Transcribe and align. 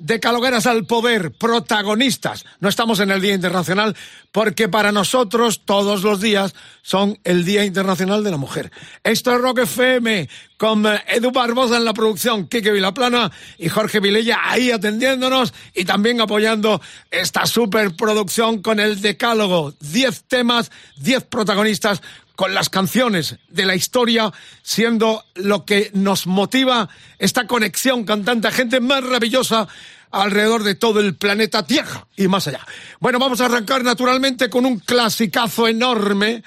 decalogueras 0.00 0.66
al 0.66 0.84
poder, 0.86 1.30
protagonistas. 1.32 2.44
No 2.58 2.68
estamos 2.68 2.98
en 3.00 3.10
el 3.10 3.20
Día 3.20 3.34
Internacional 3.34 3.94
porque 4.32 4.68
para 4.68 4.92
nosotros 4.92 5.62
todos 5.64 6.02
los 6.02 6.20
días 6.20 6.54
son 6.82 7.18
el 7.24 7.44
Día 7.44 7.64
Internacional 7.64 8.24
de 8.24 8.30
la 8.30 8.36
Mujer. 8.36 8.72
Esto 9.04 9.32
es 9.32 9.40
Rock 9.40 9.60
FM 9.60 10.28
con 10.56 10.86
eh, 10.86 11.02
Edu 11.08 11.30
Barbosa 11.30 11.76
en 11.76 11.84
la 11.84 11.94
producción, 11.94 12.48
Kike 12.48 12.72
Vilaplana 12.72 13.30
y 13.58 13.68
Jorge 13.68 14.00
Vilella 14.00 14.38
ahí 14.42 14.70
atendiéndonos 14.70 15.52
y 15.74 15.84
también 15.84 16.20
apoyando 16.20 16.80
esta 17.10 17.46
superproducción 17.46 18.62
con 18.62 18.80
el 18.80 19.00
decálogo. 19.00 19.74
Diez 19.80 20.24
temas, 20.24 20.70
diez 20.96 21.22
protagonistas 21.24 22.02
con 22.40 22.54
las 22.54 22.70
canciones 22.70 23.36
de 23.50 23.66
la 23.66 23.74
historia 23.74 24.32
siendo 24.62 25.26
lo 25.34 25.66
que 25.66 25.90
nos 25.92 26.26
motiva 26.26 26.88
esta 27.18 27.46
conexión 27.46 28.06
con 28.06 28.24
tanta 28.24 28.50
gente 28.50 28.80
maravillosa 28.80 29.68
alrededor 30.10 30.62
de 30.62 30.74
todo 30.74 31.00
el 31.00 31.16
planeta 31.16 31.66
Tierra 31.66 32.06
y 32.16 32.28
más 32.28 32.48
allá. 32.48 32.66
Bueno, 32.98 33.18
vamos 33.18 33.42
a 33.42 33.44
arrancar 33.44 33.84
naturalmente 33.84 34.48
con 34.48 34.64
un 34.64 34.78
clasicazo 34.78 35.68
enorme. 35.68 36.42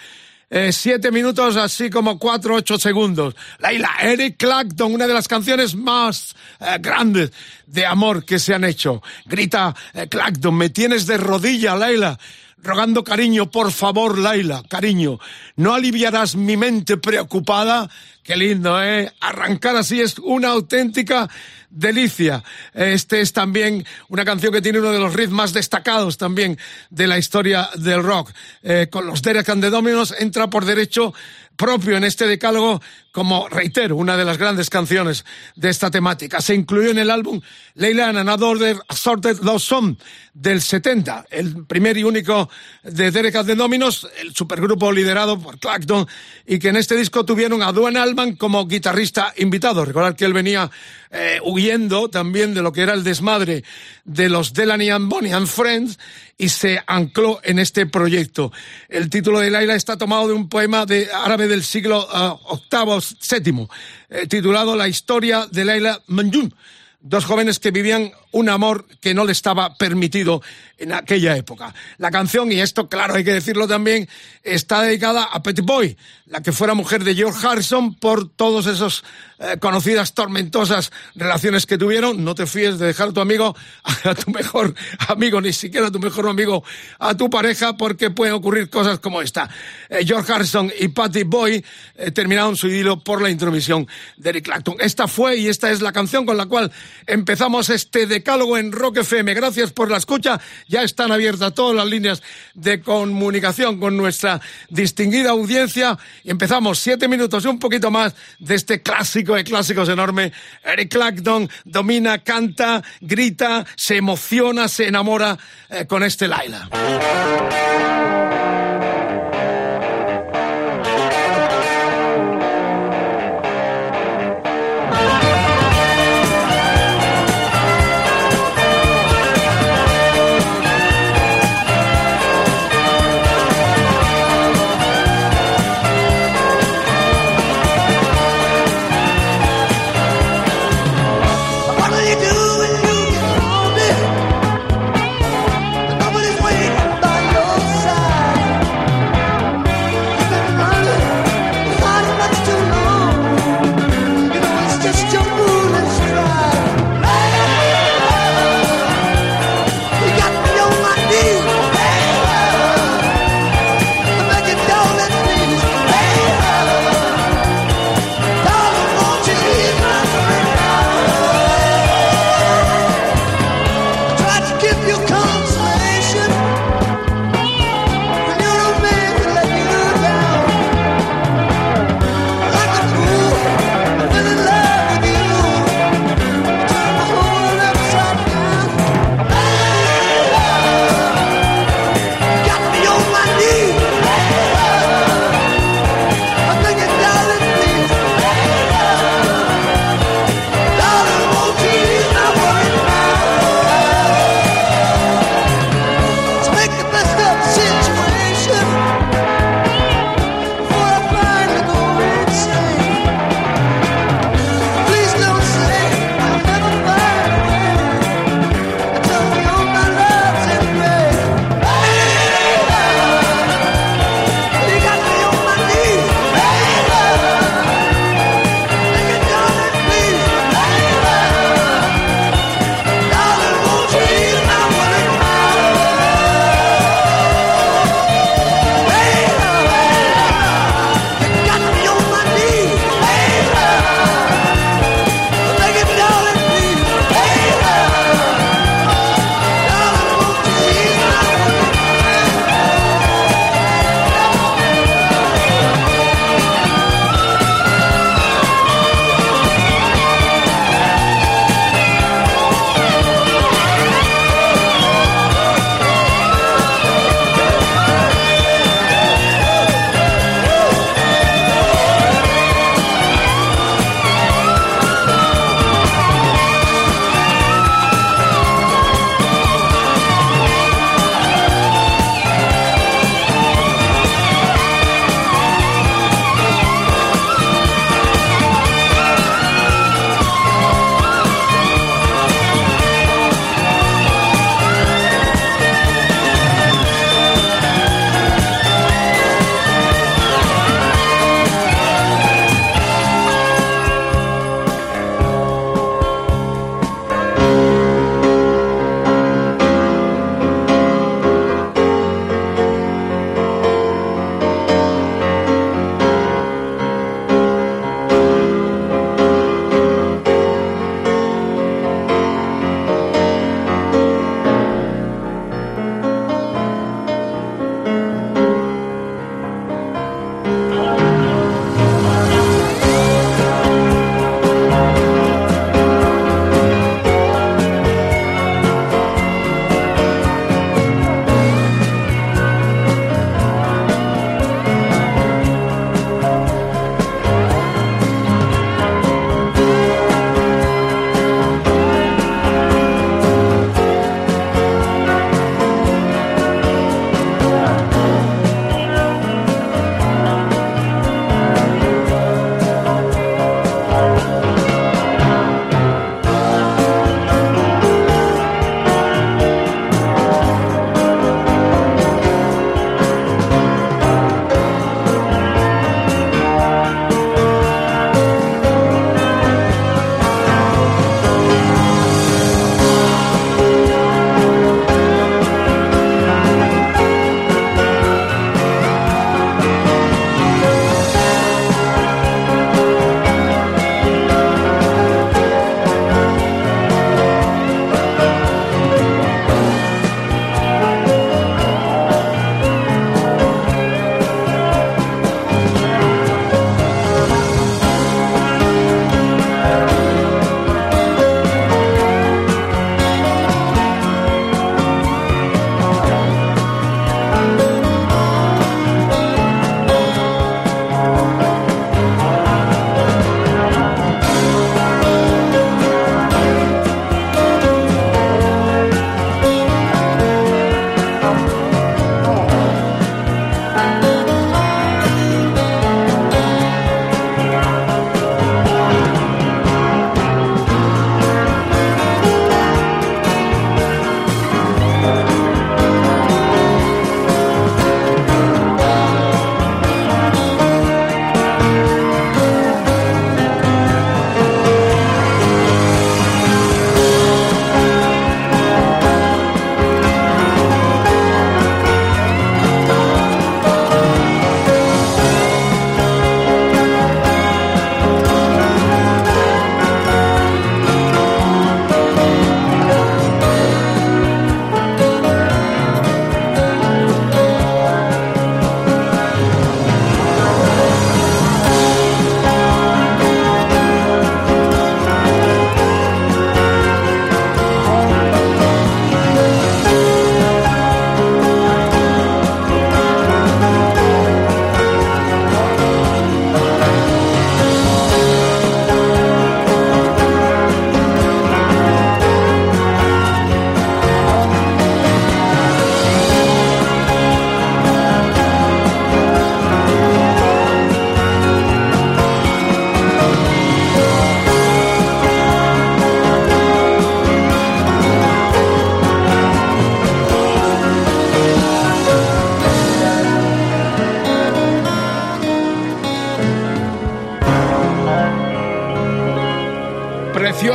Eh, 0.50 0.72
siete 0.72 1.12
minutos, 1.12 1.58
así 1.58 1.92
como 1.92 2.18
cuatro, 2.18 2.56
ocho 2.56 2.80
segundos. 2.80 3.36
Laila, 3.60 3.92
Eric 4.02 4.38
Clapton, 4.38 4.96
una 4.96 5.06
de 5.06 5.14
las 5.14 5.28
canciones 5.28 5.76
más 5.76 6.36
eh, 6.60 6.78
grandes 6.80 7.32
de 7.68 7.86
amor 7.86 8.26
que 8.26 8.40
se 8.40 8.56
han 8.56 8.64
hecho. 8.64 9.04
Grita 9.26 9.76
eh, 9.94 10.08
Clapton, 10.10 10.56
me 10.56 10.72
tienes 10.72 11.06
de 11.06 11.18
rodilla, 11.18 11.76
Laila 11.76 12.18
rogando 12.64 13.04
cariño, 13.04 13.52
por 13.52 13.72
favor, 13.72 14.18
Laila, 14.18 14.64
cariño, 14.68 15.20
¿no 15.58 15.74
aliviarás 15.74 16.36
mi 16.36 16.58
mente 16.58 16.98
preocupada? 16.98 17.90
Qué 18.24 18.38
lindo, 18.38 18.82
¿eh? 18.82 19.12
Arrancar 19.20 19.76
así 19.76 20.00
es 20.00 20.18
una 20.18 20.50
auténtica 20.50 21.30
delicia. 21.70 22.44
Este 22.74 23.20
es 23.20 23.34
también 23.34 23.86
una 24.08 24.24
canción 24.24 24.54
que 24.54 24.62
tiene 24.62 24.80
uno 24.80 24.92
de 24.92 25.00
los 25.00 25.14
ritmos 25.14 25.34
más 25.34 25.54
destacados 25.54 26.18
también 26.18 26.58
de 26.90 27.08
la 27.08 27.18
historia 27.18 27.70
del 27.76 28.04
rock. 28.04 28.32
Eh, 28.62 28.88
con 28.90 29.08
los 29.08 29.22
Derek 29.22 29.50
and 29.50 29.62
the 29.62 29.70
Dominos 29.70 30.16
entra 30.18 30.50
por 30.50 30.64
derecho 30.64 31.14
propio 31.56 31.98
en 31.98 32.04
este 32.04 32.28
decálogo 32.28 32.82
como, 33.14 33.48
reitero, 33.48 33.96
una 33.96 34.18
de 34.18 34.26
las 34.26 34.40
grandes 34.40 34.72
canciones 34.72 35.24
de 35.56 35.70
esta 35.70 35.92
temática. 35.92 36.42
Se 36.42 36.56
incluyó 36.56 36.90
en 36.90 36.98
el 36.98 37.12
álbum 37.12 37.40
Leila 37.76 38.10
and 38.10 38.18
Another 38.18 38.76
Assorted 38.88 39.40
Love 39.42 39.62
Song 39.62 39.96
del 40.34 40.62
70, 40.62 41.28
el 41.30 41.66
primer 41.68 41.96
y 41.96 42.04
único 42.04 42.50
de 42.82 43.12
Derek 43.12 43.36
and 43.36 43.48
the 43.48 43.56
Dominos, 43.56 44.10
el 44.20 44.34
supergrupo 44.34 44.92
liderado 44.92 45.40
por 45.40 45.60
Clacton, 45.60 46.08
y 46.48 46.58
que 46.58 46.70
en 46.70 46.76
este 46.76 46.96
disco 46.96 47.24
tuvieron 47.24 47.62
a 47.62 47.72
Duane 47.72 48.00
Allman 48.00 48.36
como 48.36 48.66
guitarrista 48.66 49.32
invitado. 49.38 49.86
Recordar 49.86 50.16
que 50.16 50.26
él 50.26 50.34
venía 50.34 50.72
eh, 51.12 51.40
huyendo 51.44 52.10
también 52.10 52.56
de 52.56 52.64
lo 52.64 52.72
que 52.72 52.82
era 52.82 52.94
el 52.94 53.04
desmadre 53.04 53.64
de 54.04 54.28
los 54.28 54.54
Delany 54.54 54.90
and 54.90 55.08
Bonnie 55.08 55.34
and 55.34 55.46
Friends 55.46 56.00
y 56.38 56.50
se 56.50 56.82
ancló 56.88 57.40
en 57.44 57.60
este 57.60 57.86
proyecto. 57.86 58.52
El 58.90 59.10
título 59.10 59.40
de 59.40 59.52
Laila 59.52 59.76
está 59.76 59.98
tomado 59.98 60.28
de 60.28 60.34
un 60.34 60.50
poema 60.50 60.86
de 60.86 61.10
árabe 61.14 61.48
del 61.48 61.64
siglo 61.64 62.08
VIII, 62.72 63.02
VII, 63.30 63.68
eh, 64.10 64.28
titulado 64.28 64.76
La 64.76 64.88
historia 64.88 65.48
de 65.52 65.66
Laila 65.66 66.02
Manjun 66.08 66.54
dos 67.04 67.26
jóvenes 67.26 67.60
que 67.60 67.72
vivían 67.72 68.12
un 68.32 68.50
amor 68.50 68.86
que 69.02 69.14
no 69.14 69.26
le 69.26 69.34
estaba 69.34 69.76
permitido 69.76 70.42
en 70.78 70.94
aquella 70.94 71.36
época. 71.38 71.74
La 71.98 72.10
canción, 72.10 72.52
y 72.52 72.62
esto 72.62 72.88
claro 72.88 73.16
hay 73.16 73.24
que 73.24 73.34
decirlo 73.34 73.68
también, 73.68 74.08
está 74.42 74.82
dedicada 74.82 75.26
a 75.26 75.44
Petit 75.44 75.66
Boy, 75.66 75.98
la 76.26 76.42
que 76.42 76.52
fuera 76.52 76.74
mujer 76.74 77.04
de 77.04 77.14
George 77.14 77.46
Harrison 77.46 77.94
por 77.96 78.30
todos 78.30 78.68
esos 78.68 79.04
eh, 79.40 79.58
conocidas 79.60 80.14
tormentosas 80.14 80.92
relaciones 81.16 81.66
que 81.66 81.78
tuvieron. 81.78 82.24
No 82.24 82.36
te 82.36 82.48
fíes 82.48 82.80
de 82.80 82.88
dejar 82.88 83.10
a 83.10 83.14
tu 83.14 83.20
amigo 83.20 83.56
a 84.04 84.16
tu 84.16 84.32
mejor 84.32 84.74
amigo, 85.10 85.42
ni 85.42 85.52
siquiera 85.52 85.88
a 85.88 85.92
tu 85.92 86.00
mejor 86.00 86.28
amigo, 86.28 86.64
a 87.00 87.16
tu 87.16 87.30
pareja, 87.30 87.76
porque 87.76 88.10
pueden 88.10 88.34
ocurrir 88.34 88.70
cosas 88.70 89.00
como 89.00 89.22
esta. 89.22 89.50
Eh, 89.90 90.06
George 90.06 90.32
Harrison 90.32 90.72
y 90.80 90.88
Patty 90.88 91.24
Boy 91.24 91.64
eh, 91.96 92.12
terminaron 92.12 92.56
su 92.56 92.68
idilio 92.68 93.00
por 93.00 93.22
la 93.22 93.30
intromisión 93.30 93.88
de 94.16 94.30
Eric 94.30 94.46
Clapton. 94.46 94.78
Esta 94.80 95.08
fue 95.08 95.38
y 95.38 95.50
esta 95.50 95.70
es 95.70 95.82
la 95.82 95.92
canción 95.92 96.26
con 96.26 96.38
la 96.38 96.46
cual 96.46 96.72
empezamos 97.06 97.70
este 97.70 98.08
decálogo 98.08 98.58
en 98.58 98.72
Rock 98.72 98.98
FM. 98.98 99.34
Gracias 99.34 99.72
por 99.72 99.90
la 99.90 99.98
escucha. 99.98 100.40
Ya 100.68 100.84
están 100.84 101.12
abiertas 101.12 101.54
todas 101.54 101.76
las 101.76 101.88
líneas 101.88 102.22
de 102.54 102.82
comunicación 102.82 103.80
con 103.80 103.98
nuestra 103.98 104.42
distinguida 104.70 105.32
audiencia. 105.32 105.98
Empezamos 106.24 106.80
siete 106.80 107.08
minutos 107.08 107.46
y 107.46 107.48
un 107.48 107.60
poquito 107.60 107.92
más 107.92 108.16
de 108.40 108.56
este 108.56 108.82
clásico 108.82 109.36
de 109.36 109.44
clásicos 109.44 109.90
enorme. 109.90 110.32
Eric 110.64 110.92
Clapton 110.92 111.50
domina, 111.66 112.20
canta, 112.20 112.84
grita, 113.02 113.66
se 113.76 113.98
emociona, 113.98 114.68
se 114.68 114.88
enamora 114.88 115.38
eh, 115.70 115.86
con 115.86 116.04
este 116.04 116.28
Laila. 116.28 116.70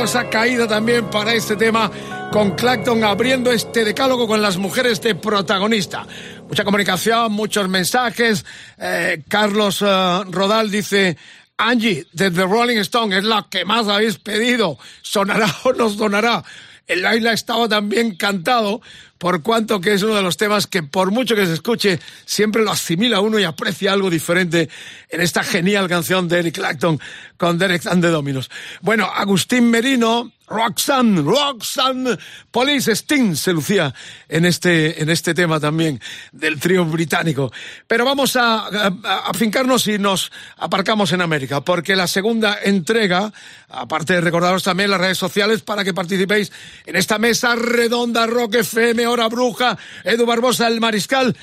Gloriosa 0.09 0.29
caída 0.31 0.67
también 0.67 1.05
para 1.11 1.33
este 1.35 1.55
tema 1.55 1.91
con 2.31 2.55
Clacton 2.55 3.03
abriendo 3.03 3.51
este 3.51 3.85
decálogo 3.85 4.27
con 4.27 4.41
las 4.41 4.57
mujeres 4.57 4.99
de 5.01 5.13
protagonista. 5.13 6.07
Mucha 6.47 6.63
comunicación, 6.63 7.31
muchos 7.31 7.69
mensajes. 7.69 8.43
Eh, 8.79 9.21
Carlos 9.27 9.83
eh, 9.83 9.85
Rodal 10.31 10.71
dice, 10.71 11.15
Angie, 11.57 12.07
de 12.11 12.31
The 12.31 12.41
Rolling 12.41 12.77
Stone 12.77 13.19
es 13.19 13.23
la 13.23 13.45
que 13.51 13.65
más 13.65 13.87
habéis 13.87 14.17
pedido. 14.17 14.79
¿Sonará 15.03 15.53
o 15.63 15.73
no 15.73 15.89
sonará? 15.91 16.43
Laila 16.99 17.33
estaba 17.33 17.67
también 17.67 18.15
cantado, 18.15 18.81
por 19.17 19.41
cuanto 19.41 19.81
que 19.81 19.93
es 19.93 20.03
uno 20.03 20.15
de 20.15 20.21
los 20.21 20.37
temas 20.37 20.67
que 20.67 20.81
por 20.81 21.11
mucho 21.11 21.35
que 21.35 21.45
se 21.45 21.53
escuche, 21.53 21.99
siempre 22.25 22.63
lo 22.63 22.71
asimila 22.71 23.19
uno 23.19 23.37
y 23.37 23.43
aprecia 23.43 23.91
algo 23.91 24.09
diferente 24.09 24.69
en 25.09 25.21
esta 25.21 25.43
genial 25.43 25.87
canción 25.87 26.27
de 26.27 26.39
Eric 26.39 26.55
Clapton 26.55 26.99
con 27.37 27.57
Derek 27.57 27.85
and 27.87 28.01
the 28.01 28.09
Dominos. 28.09 28.49
Bueno, 28.81 29.05
Agustín 29.05 29.69
Merino, 29.69 30.31
Roxanne, 30.49 31.21
Roxanne, 31.21 32.17
Police 32.51 32.91
Sting 32.95 33.35
se 33.35 33.53
lucía 33.53 33.93
en 34.27 34.45
este, 34.45 35.01
en 35.01 35.09
este 35.09 35.33
tema 35.33 35.59
también 35.59 36.01
del 36.31 36.59
trío 36.59 36.85
británico. 36.85 37.51
Pero 37.87 38.05
vamos 38.05 38.35
a, 38.35 38.67
a, 38.67 39.33
fincarnos 39.33 39.87
y 39.87 39.99
nos 39.99 40.31
aparcamos 40.57 41.11
en 41.11 41.21
América, 41.21 41.61
porque 41.61 41.95
la 41.95 42.07
segunda 42.07 42.59
entrega, 42.63 43.31
aparte 43.69 44.13
de 44.13 44.21
recordaros 44.21 44.63
también 44.63 44.89
las 44.89 44.99
redes 44.99 45.17
sociales 45.17 45.61
para 45.61 45.83
que 45.83 45.93
participéis 45.93 46.51
en 46.85 46.95
esta 46.95 47.19
mesa 47.19 47.55
redonda 47.55 48.25
Rock 48.25 48.55
FM, 48.55 49.05
Hora 49.07 49.27
Bruja, 49.27 49.77
Edu 50.03 50.25
Barbosa, 50.25 50.67
el 50.67 50.81
Mariscal, 50.81 51.35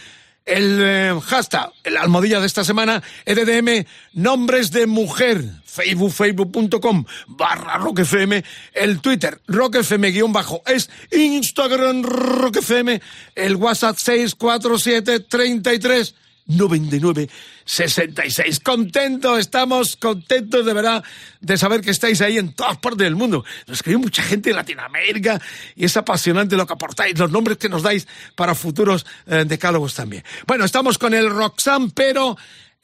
el 0.46 0.80
eh, 0.80 1.20
hashtag, 1.22 1.72
el 1.84 1.96
almohadilla 1.96 2.40
de 2.40 2.46
esta 2.46 2.64
semana, 2.64 3.02
EDDM, 3.26 3.84
nombres 4.14 4.70
de 4.70 4.86
mujer, 4.86 5.44
facebook, 5.64 6.12
facebook.com 6.12 7.04
barra 7.26 7.78
rockfm, 7.78 8.42
el 8.72 9.00
Twitter, 9.00 9.40
rockfm 9.48 10.12
guion 10.12 10.32
bajo, 10.32 10.62
es 10.66 10.88
Instagram 11.10 12.04
rockfm, 12.04 13.00
el 13.34 13.56
WhatsApp 13.56 13.96
647 13.98 15.20
33 15.20 16.14
99 16.46 17.28
66. 17.64 18.60
Contento, 18.60 19.36
estamos 19.36 19.96
contentos 19.96 20.64
de 20.64 20.72
verdad 20.72 21.04
de 21.40 21.58
saber 21.58 21.80
que 21.80 21.90
estáis 21.90 22.20
ahí 22.20 22.38
en 22.38 22.52
todas 22.52 22.76
partes 22.78 23.04
del 23.04 23.16
mundo. 23.16 23.44
Nos 23.66 23.78
escribe 23.78 23.98
mucha 23.98 24.22
gente 24.22 24.50
de 24.50 24.56
Latinoamérica 24.56 25.40
y 25.74 25.84
es 25.84 25.96
apasionante 25.96 26.56
lo 26.56 26.66
que 26.66 26.74
aportáis, 26.74 27.18
los 27.18 27.30
nombres 27.30 27.58
que 27.58 27.68
nos 27.68 27.82
dais 27.82 28.06
para 28.34 28.54
futuros 28.54 29.04
eh, 29.26 29.44
decálogos 29.46 29.94
también. 29.94 30.22
Bueno, 30.46 30.64
estamos 30.64 30.98
con 30.98 31.12
el 31.14 31.28
Roxanne, 31.28 31.90
pero 31.94 32.36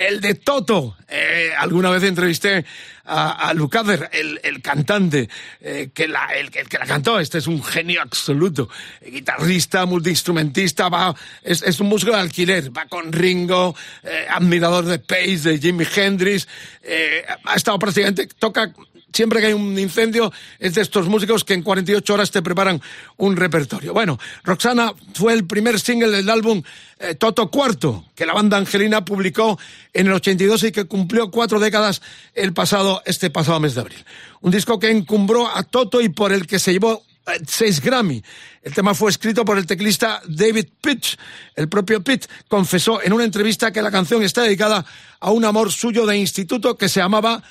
el 0.09 0.21
de 0.21 0.35
Toto. 0.35 0.97
Eh, 1.09 1.51
alguna 1.57 1.91
vez 1.91 2.03
entrevisté 2.03 2.65
a, 3.05 3.49
a 3.49 3.55
Lucader, 3.55 4.09
el, 4.13 4.41
el 4.43 4.63
cantante 4.63 5.29
eh, 5.61 5.91
que, 5.93 6.09
la, 6.09 6.27
el, 6.27 6.51
el, 6.55 6.69
que 6.69 6.79
la 6.79 6.87
cantó. 6.87 7.19
Este 7.19 7.39
es 7.39 7.47
un 7.47 7.63
genio 7.63 8.01
absoluto. 8.03 8.69
Guitarrista, 9.05 9.85
multiinstrumentista, 9.87 10.89
va, 10.89 11.15
es, 11.43 11.63
es 11.63 11.81
un 11.81 11.89
músico 11.89 12.13
de 12.13 12.21
alquiler. 12.21 12.77
Va 12.77 12.87
con 12.87 13.13
Ringo, 13.13 13.75
eh, 14.03 14.27
admirador 14.31 14.85
de 14.85 14.99
Pace, 14.99 15.39
de 15.39 15.59
Jimi 15.59 15.87
Hendrix. 15.95 16.49
Eh, 16.83 17.25
ha 17.45 17.55
estado 17.55 17.79
prácticamente, 17.79 18.27
toca 18.39 18.73
siempre 19.13 19.41
que 19.41 19.47
hay 19.47 19.53
un 19.53 19.79
incendio, 19.79 20.33
es 20.59 20.75
de 20.75 20.83
estos 20.83 21.09
músicos 21.09 21.45
que 21.45 21.55
en 21.55 21.63
48 21.63 22.15
horas 22.15 22.31
te 22.31 22.43
preparan 22.43 22.81
un 23.17 23.37
repertorio. 23.37 23.93
Bueno, 23.93 24.19
Roxana 24.45 24.93
fue 25.15 25.33
el 25.33 25.47
primer 25.47 25.79
single 25.79 26.17
del 26.17 26.31
álbum 26.31 26.63
eh, 26.99 27.15
Toto 27.15 27.51
Cuarto, 27.51 28.05
que 28.15 28.27
la 28.27 28.33
banda 28.33 28.57
Angelina 28.57 29.05
publicó 29.05 29.59
en 29.93 30.07
el 30.07 30.13
82 30.15 30.65
y 30.65 30.73
que 30.73 30.85
cumplió 30.85 31.31
cuatro 31.31 31.61
décadas 31.61 32.03
el 32.35 32.53
pasado, 32.53 33.03
este 33.05 33.31
pasado 33.31 33.61
mes 33.61 33.75
de 33.75 33.81
abril. 33.81 34.05
Un 34.41 34.51
disco 34.51 34.79
que 34.79 34.91
encumbró 34.91 35.49
a 35.49 35.63
Toto 35.63 36.01
y 36.01 36.09
por 36.09 36.33
el 36.33 36.47
que 36.47 36.59
se 36.59 36.73
llevó 36.73 37.03
eh, 37.27 37.41
seis 37.47 37.81
Grammy. 37.81 38.23
El 38.63 38.75
tema 38.75 38.95
fue 38.95 39.11
escrito 39.11 39.45
por 39.45 39.59
el 39.59 39.67
teclista 39.67 40.23
David 40.27 40.67
Pitt. 40.81 41.05
El 41.55 41.69
propio 41.69 42.03
Pitt 42.03 42.27
confesó 42.49 43.03
en 43.03 43.13
una 43.13 43.25
entrevista 43.25 43.73
que 43.73 43.83
la 43.83 43.91
canción 43.91 44.23
está 44.23 44.43
dedicada 44.43 44.85
a 45.21 45.31
un 45.31 45.45
amor 45.45 45.73
suyo 45.73 46.07
de 46.07 46.17
instituto 46.17 46.77
que 46.77 46.89
se 46.89 47.01
llamaba 47.01 47.43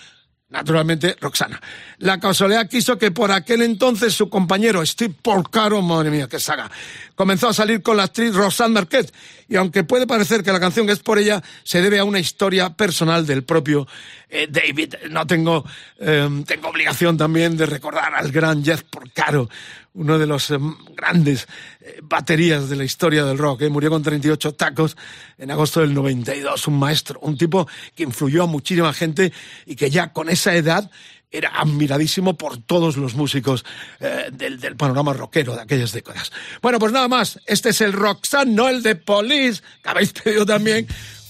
naturalmente 0.52 1.18
Roxana. 1.20 1.60
La 2.00 2.20
casualidad 2.20 2.70
quiso 2.70 2.98
que 2.98 3.12
por 3.12 3.32
aquel 3.32 3.62
entonces 3.62 4.14
su 4.14 4.30
compañero 4.30 4.86
Steve 4.86 5.16
Porcaro, 5.22 5.82
madre 5.82 6.12
mía, 6.12 6.28
qué 6.30 6.40
saga, 6.40 6.70
comenzó 7.16 7.50
a 7.50 7.54
salir 7.54 7.82
con 7.82 7.98
la 7.98 8.04
actriz 8.04 8.36
Roxanne 8.36 8.74
Marquette 8.74 9.14
y 9.52 9.58
aunque 9.58 9.84
puede 9.84 10.08
parecer 10.08 10.44
que 10.44 10.54
la 10.54 10.62
canción 10.62 10.90
es 10.90 11.00
por 11.00 11.20
ella, 11.20 11.44
se 11.64 11.82
debe 11.82 12.00
a 12.00 12.06
una 12.06 12.20
historia 12.20 12.70
personal 12.70 13.28
del 13.28 13.44
propio 13.44 13.86
eh, 14.30 14.48
David. 14.50 14.96
No 15.10 15.28
tengo, 15.28 15.66
eh, 16.00 16.30
tengo 16.48 16.70
obligación 16.70 17.18
también 17.18 17.58
de 17.58 17.66
recordar 17.66 18.16
al 18.16 18.32
gran 18.32 18.64
Jeff 18.64 18.84
Porcaro, 18.84 19.50
uno 19.94 20.18
de 20.18 20.26
los 20.26 20.52
eh, 20.52 20.58
grandes 20.96 21.50
eh, 21.82 22.00
baterías 22.02 22.70
de 22.70 22.78
la 22.78 22.86
historia 22.86 23.26
del 23.26 23.38
rock. 23.38 23.64
¿eh? 23.64 23.70
Murió 23.70 23.90
con 23.90 24.02
38 24.02 24.54
tacos 24.54 24.96
en 25.38 25.52
agosto 25.52 25.82
del 25.82 25.94
92, 25.94 26.70
un 26.70 26.80
maestro, 26.80 27.20
un 27.20 27.38
tipo 27.38 27.68
que 27.94 28.04
influyó 28.04 28.44
a 28.44 28.48
muchísima 28.48 28.94
gente 28.94 29.34
y 29.66 29.76
que 29.76 29.90
ya 29.90 30.14
con 30.14 30.30
esa 30.30 30.56
edad 30.56 30.90
era 31.32 31.50
admiradísimo 31.60 32.36
por 32.36 32.58
todos 32.58 32.98
los 32.98 33.16
músicos 33.16 33.66
eh, 34.00 34.30
del, 34.32 34.76
panorama 34.76 35.14
rockero 35.14 35.56
de 35.56 35.62
aquellas 35.62 35.94
décadas. 35.94 36.32
Bueno, 36.62 36.78
pues 36.78 36.92
nada 36.92 37.08
más, 37.08 37.40
este 37.46 37.70
es 37.70 37.82
el 37.82 37.94
Roxanne, 37.94 38.54
no 38.54 38.68
el 38.68 38.84
de 38.84 38.96
Police, 38.96 39.62
que 39.82 39.90
habéis 39.90 40.12
pedido 40.12 40.46
también, 40.46 40.88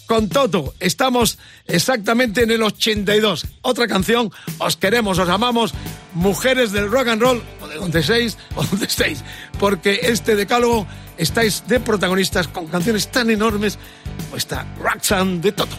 con 0.08 0.27
Toto. 0.27 0.74
Estamos 0.79 1.38
exactamente 1.67 2.43
en 2.43 2.51
el 2.51 2.63
82. 2.63 3.46
Otra 3.62 3.88
canción, 3.88 4.31
os 4.58 4.75
queremos, 4.75 5.20
os 5.20 5.29
amamos, 5.29 5.74
mujeres 6.13 6.72
del 6.72 6.91
rock 6.91 7.08
and 7.08 7.22
roll, 7.22 7.43
o 7.62 7.67
de 7.67 7.75
donde 7.75 8.03
seis, 8.03 8.38
o 8.55 8.63
donde 8.63 8.88
estéis, 8.88 9.24
porque 9.60 10.00
este 10.03 10.36
decálogo 10.36 10.88
estáis 11.17 11.63
de 11.67 11.79
protagonistas 11.79 12.48
con 12.48 12.67
canciones 12.67 13.10
tan 13.10 13.29
enormes 13.29 13.77
como 14.25 14.36
esta 14.36 14.65
Roxanne 14.79 15.39
de 15.39 15.51
Toto. 15.51 15.77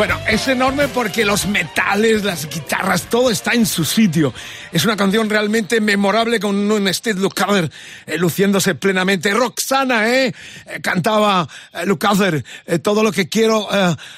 Bueno, 0.00 0.18
es 0.26 0.48
enorme 0.48 0.88
porque 0.88 1.26
los 1.26 1.46
metales, 1.46 2.24
las 2.24 2.48
guitarras, 2.48 3.02
todo 3.10 3.30
está 3.30 3.52
en 3.52 3.66
su 3.66 3.84
sitio. 3.84 4.32
Es 4.72 4.84
una 4.84 4.96
canción 4.96 5.28
realmente 5.28 5.80
memorable 5.80 6.38
con 6.38 6.70
un 6.70 6.94
Steve 6.94 7.20
Lukather 7.20 7.70
eh, 8.06 8.16
luciéndose 8.18 8.76
plenamente. 8.76 9.34
Roxana, 9.34 10.08
¿eh? 10.08 10.32
Eh, 10.66 10.80
cantaba 10.80 11.48
eh, 11.72 11.86
Lukather. 11.86 12.44
eh, 12.66 12.78
todo 12.78 13.02
lo 13.02 13.10
que 13.10 13.28
quiero 13.28 13.68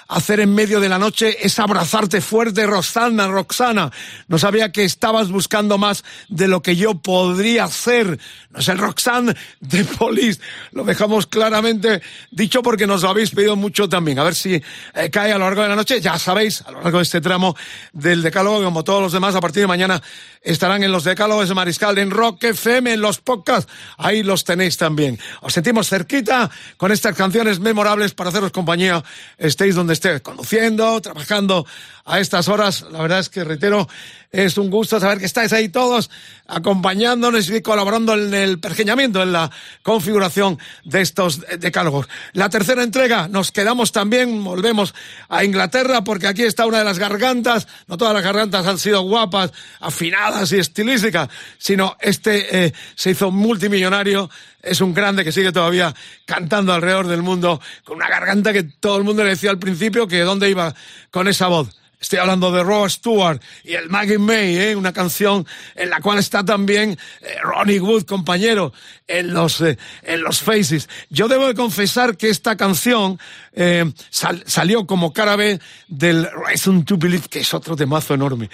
hacer 0.09 0.41
en 0.41 0.55
medio 0.55 0.79
de 0.81 0.91
la 0.91 0.99
noche 0.99 1.38
es 1.41 1.59
abrazarte 1.59 2.21
fuerte, 2.21 2.67
Roxana, 2.67 3.29
Roxana. 3.29 3.91
No 4.29 4.38
sabía 4.38 4.73
que 4.73 4.85
estabas 4.85 5.31
buscando 5.31 5.79
más 5.79 6.05
de 6.29 6.49
lo 6.49 6.61
que 6.61 6.77
yo 6.77 6.95
podría 6.97 7.65
hacer. 7.65 8.19
No 8.51 8.59
es 8.61 8.69
el 8.69 8.77
Roxanne 8.77 9.35
de 9.61 9.85
Police. 9.99 10.41
Lo 10.73 10.85
dejamos 10.85 11.27
claramente 11.27 12.03
dicho 12.31 12.62
porque 12.62 12.87
nos 12.87 13.03
lo 13.03 13.09
habéis 13.09 13.31
pedido 13.31 13.57
mucho 13.57 13.88
también. 13.88 14.19
A 14.19 14.25
ver 14.25 14.35
si 14.35 14.62
cae 15.11 15.33
a 15.33 15.38
lo 15.38 15.45
largo 15.47 15.62
de 15.62 15.69
la 15.69 15.77
noche. 15.77 16.01
Ya 16.01 16.19
sabéis, 16.19 16.61
a 16.62 16.73
lo 16.73 16.83
largo 16.83 16.99
de 16.99 17.05
este 17.05 17.23
tramo 17.23 17.57
del 17.95 18.23
Decálogo, 18.23 18.62
como 18.62 18.85
todos 18.85 19.01
los 19.01 19.12
demás, 19.12 19.35
a 19.35 19.41
partir 19.41 19.62
de 19.62 19.67
mañana 19.67 20.03
estarán 20.42 20.83
en 20.83 20.92
los 20.92 21.05
Decálogos 21.05 21.48
de 21.48 21.55
Mariscal, 21.55 21.98
en 21.98 22.11
Rock 22.11 22.44
FM, 22.44 22.94
en 22.94 23.00
los 23.00 23.18
podcasts. 23.20 23.70
Ahí 23.96 24.22
los 24.22 24.44
tenéis 24.44 24.76
también. 24.76 25.18
Os 25.40 25.52
sentimos 25.52 25.88
cerquita 25.88 26.50
con 26.76 26.92
estas 26.92 27.16
canciones 27.16 27.61
memorables 27.61 28.14
para 28.14 28.31
haceros 28.31 28.52
compañía. 28.52 29.02
Estéis 29.38 29.74
donde 29.74 29.94
estéis, 29.94 30.20
conduciendo, 30.20 31.00
trabajando 31.00 31.66
a 32.05 32.21
estas 32.21 32.49
horas. 32.49 32.85
La 32.91 33.03
verdad 33.03 33.21
es 33.21 33.29
que, 33.29 33.45
reitero, 33.45 33.88
es 34.31 34.57
un 34.57 34.71
gusto 34.71 34.99
saber 34.99 35.19
que 35.19 35.27
estáis 35.27 35.53
ahí 35.53 35.69
todos 35.69 36.11
acompañándonos 36.47 37.51
y 37.51 37.61
colaborando 37.61 38.15
en 38.15 38.33
el 38.33 38.59
pergeñamiento, 38.59 39.23
en 39.23 39.33
la 39.33 39.51
configuración 39.83 40.59
de 40.85 41.03
estos 41.03 41.41
decálogos. 41.59 42.09
La 42.33 42.49
tercera 42.49 42.83
entrega, 42.83 43.29
nos 43.29 43.53
quedamos 43.53 43.93
también, 43.93 44.43
volvemos 44.43 44.95
a 45.29 45.45
Inglaterra, 45.45 46.03
porque 46.03 46.27
aquí 46.27 46.43
está 46.43 46.67
una 46.67 46.79
de 46.79 46.85
las 46.85 46.99
gargantas, 46.99 47.69
no 47.87 47.99
todas 47.99 48.15
las 48.15 48.23
gargantas 48.23 48.67
han 48.67 48.79
sido 48.79 49.03
guapas, 49.03 49.53
afinadas 49.81 50.51
y 50.53 50.59
estilísticas, 50.59 51.29
sino 51.59 51.97
este 52.01 52.67
eh, 52.67 52.73
se 52.95 53.11
hizo 53.11 53.31
multimillonario, 53.31 54.31
es 54.62 54.81
un 54.81 54.94
grande 54.94 55.25
que 55.25 55.33
sigue 55.33 55.53
todavía 55.53 55.94
cantando 56.25 56.72
alrededor 56.72 57.09
del 57.09 57.22
mundo, 57.22 57.61
con 57.85 57.96
una 57.96 58.09
garganta 58.09 58.53
que 58.53 58.62
todo 58.62 58.96
el 58.98 59.05
mundo 59.05 59.25
le 59.25 59.31
decía 59.31 59.51
al 59.51 59.59
principio 59.59 60.07
que 60.07 60.20
dónde 60.20 60.48
iba 60.48 60.75
con 61.11 61.29
esa 61.29 61.48
voz. 61.48 61.68
Estoy 62.01 62.18
hablando 62.18 62.51
de 62.51 62.64
Rod 62.64 62.88
Stewart 62.88 63.40
y 63.62 63.75
el 63.75 63.88
Maggie 63.88 64.18
May, 64.18 64.57
¿eh? 64.57 64.75
una 64.75 64.92
canción 64.92 65.46
en 65.77 65.88
la 65.88 66.01
cual 66.01 66.18
está 66.18 66.44
también 66.44 66.98
eh, 67.20 67.37
Ronnie 67.44 67.79
Wood, 67.79 68.07
compañero, 68.07 68.72
en 69.07 69.33
los, 69.33 69.61
eh, 69.61 69.79
en 70.03 70.20
los 70.22 70.40
Faces. 70.40 70.88
Yo 71.11 71.29
debo 71.29 71.46
de 71.46 71.55
confesar 71.55 72.16
que 72.16 72.29
esta 72.29 72.57
canción 72.57 73.20
eh, 73.53 73.85
sal- 74.11 74.42
salió 74.48 74.85
como 74.85 75.12
cara 75.12 75.37
B 75.37 75.61
del 75.87 76.29
Reason 76.44 76.85
to 76.85 76.96
Believe, 76.96 77.29
que 77.31 77.38
es 77.38 77.55
otro 77.55 77.77
temazo 77.77 78.14
enorme. 78.14 78.51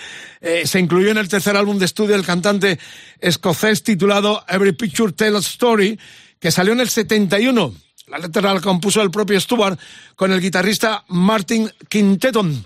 Se 0.65 0.79
incluyó 0.79 1.11
en 1.11 1.17
el 1.19 1.29
tercer 1.29 1.57
álbum 1.57 1.79
de 1.79 1.87
estudio 1.87 2.13
del 2.17 2.27
cantante 2.27 2.79
escocés 3.19 3.83
titulado 3.83 4.45
Every 4.47 4.73
Picture 4.73 5.11
Tells 5.13 5.37
a 5.37 5.39
Story, 5.51 5.98
que 6.39 6.51
salió 6.51 6.73
en 6.73 6.81
el 6.81 6.89
71. 6.89 7.75
La 8.09 8.19
letra 8.19 8.55
la 8.55 8.61
compuso 8.61 9.03
el 9.03 9.11
propio 9.11 9.41
Stewart 9.41 9.79
con 10.17 10.33
el 10.33 10.41
guitarrista 10.41 11.05
Martin 11.09 11.71
Quinteton 11.89 12.65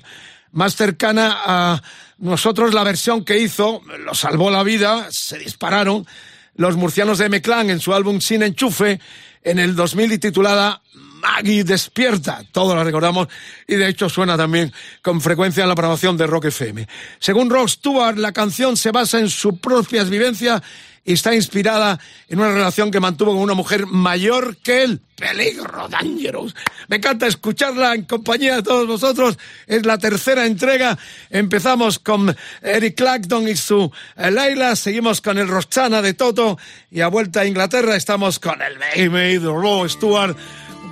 más 0.52 0.76
cercana 0.76 1.36
a 1.44 1.82
nosotros 2.18 2.74
la 2.74 2.84
versión 2.84 3.24
que 3.24 3.38
hizo, 3.38 3.82
lo 4.04 4.14
salvó 4.14 4.50
la 4.50 4.62
vida, 4.62 5.08
se 5.10 5.38
dispararon 5.38 6.06
los 6.54 6.76
murcianos 6.76 7.18
de 7.18 7.26
M-Clan 7.26 7.70
en 7.70 7.80
su 7.80 7.94
álbum 7.94 8.20
Sin 8.20 8.42
Enchufe 8.42 9.00
en 9.42 9.58
el 9.58 9.74
2000 9.74 10.12
y 10.12 10.18
titulada 10.18 10.81
Maggie 11.22 11.64
despierta. 11.64 12.42
Todos 12.50 12.74
la 12.74 12.84
recordamos 12.84 13.28
y 13.66 13.76
de 13.76 13.88
hecho 13.88 14.08
suena 14.08 14.36
también 14.36 14.72
con 15.00 15.20
frecuencia 15.20 15.62
en 15.62 15.68
la 15.68 15.74
programación 15.76 16.16
de 16.16 16.26
Rock 16.26 16.46
FM. 16.46 16.88
Según 17.20 17.48
Rock 17.48 17.68
Stewart, 17.68 18.18
la 18.18 18.32
canción 18.32 18.76
se 18.76 18.90
basa 18.90 19.20
en 19.20 19.30
sus 19.30 19.58
propias 19.58 20.10
vivencias 20.10 20.60
y 21.04 21.14
está 21.14 21.34
inspirada 21.34 21.98
en 22.28 22.38
una 22.38 22.52
relación 22.52 22.90
que 22.90 23.00
mantuvo 23.00 23.32
con 23.32 23.42
una 23.42 23.54
mujer 23.54 23.86
mayor 23.86 24.56
que 24.58 24.82
él. 24.84 25.00
Peligro, 25.16 25.88
dangerous. 25.88 26.54
Me 26.88 26.96
encanta 26.96 27.26
escucharla 27.26 27.94
en 27.94 28.04
compañía 28.04 28.56
de 28.56 28.62
todos 28.62 28.86
vosotros. 28.86 29.38
Es 29.66 29.84
la 29.84 29.98
tercera 29.98 30.46
entrega. 30.46 30.98
Empezamos 31.30 31.98
con 31.98 32.34
Eric 32.60 32.96
Clapton 32.96 33.48
y 33.48 33.56
su 33.56 33.90
eh, 34.16 34.30
Laila. 34.30 34.74
Seguimos 34.74 35.20
con 35.20 35.38
el 35.38 35.48
Roxana 35.48 36.02
de 36.02 36.14
Toto. 36.14 36.58
Y 36.90 37.00
a 37.00 37.08
vuelta 37.08 37.40
a 37.40 37.46
Inglaterra 37.46 37.96
estamos 37.96 38.38
con 38.38 38.60
el 38.62 38.78
Mayday 38.78 39.38
de 39.38 39.46
Roe 39.46 39.88
Stewart 39.88 40.36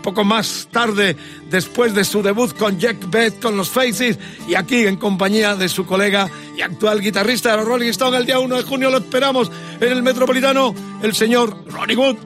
poco 0.03 0.25
más 0.25 0.69
tarde, 0.71 1.17
después 1.51 1.95
de 1.95 2.05
su 2.05 2.23
debut 2.23 2.57
con 2.57 2.79
Jack 2.79 3.11
Beck 3.11 3.41
con 3.41 3.57
los 3.57 3.71
Faces, 3.71 4.19
y 4.49 4.55
aquí 4.55 4.87
en 4.87 4.97
compañía 4.97 5.57
de 5.57 5.69
su 5.69 5.87
colega 5.87 6.29
y 6.57 6.63
actual 6.63 7.01
guitarrista 7.01 7.57
de 7.57 7.63
Rolling 7.63 7.91
Stones, 7.91 8.21
el 8.21 8.27
día 8.27 8.39
1 8.39 8.57
de 8.57 8.63
junio 8.63 8.91
lo 8.91 8.99
esperamos 8.99 9.51
en 9.81 9.93
el 9.93 10.03
Metropolitano, 10.03 10.75
el 11.03 11.15
señor 11.15 11.57
Ronnie 11.67 11.97
Wood. 11.97 12.17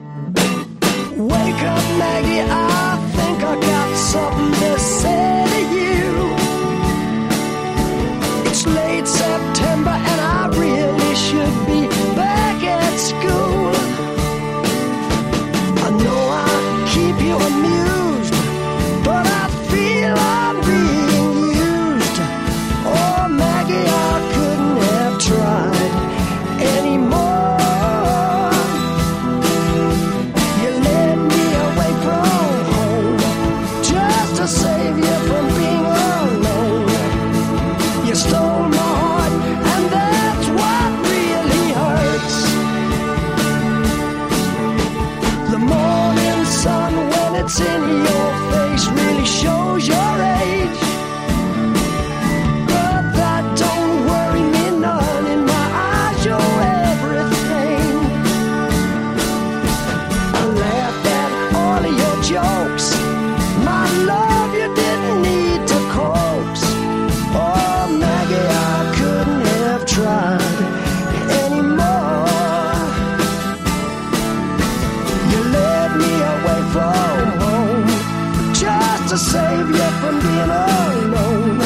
From 80.05 80.19
being 80.19 80.51
alone. 80.59 81.59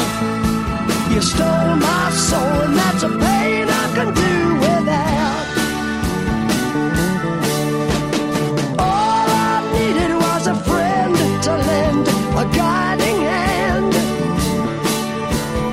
You 1.12 1.20
stole 1.20 1.74
my 1.88 2.10
soul, 2.28 2.56
and 2.66 2.74
that's 2.80 3.02
a 3.02 3.12
pain 3.24 3.66
I 3.82 3.86
can 3.96 4.08
do 4.24 4.34
without. 4.64 5.46
All 8.88 9.26
I 9.48 9.56
needed 9.76 10.12
was 10.24 10.42
a 10.54 10.56
friend 10.68 11.14
to 11.46 11.52
lend 11.68 12.04
a 12.42 12.44
guiding 12.60 13.20
hand. 13.32 13.92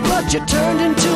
But 0.10 0.26
you 0.34 0.42
turned 0.54 0.82
into 0.88 1.07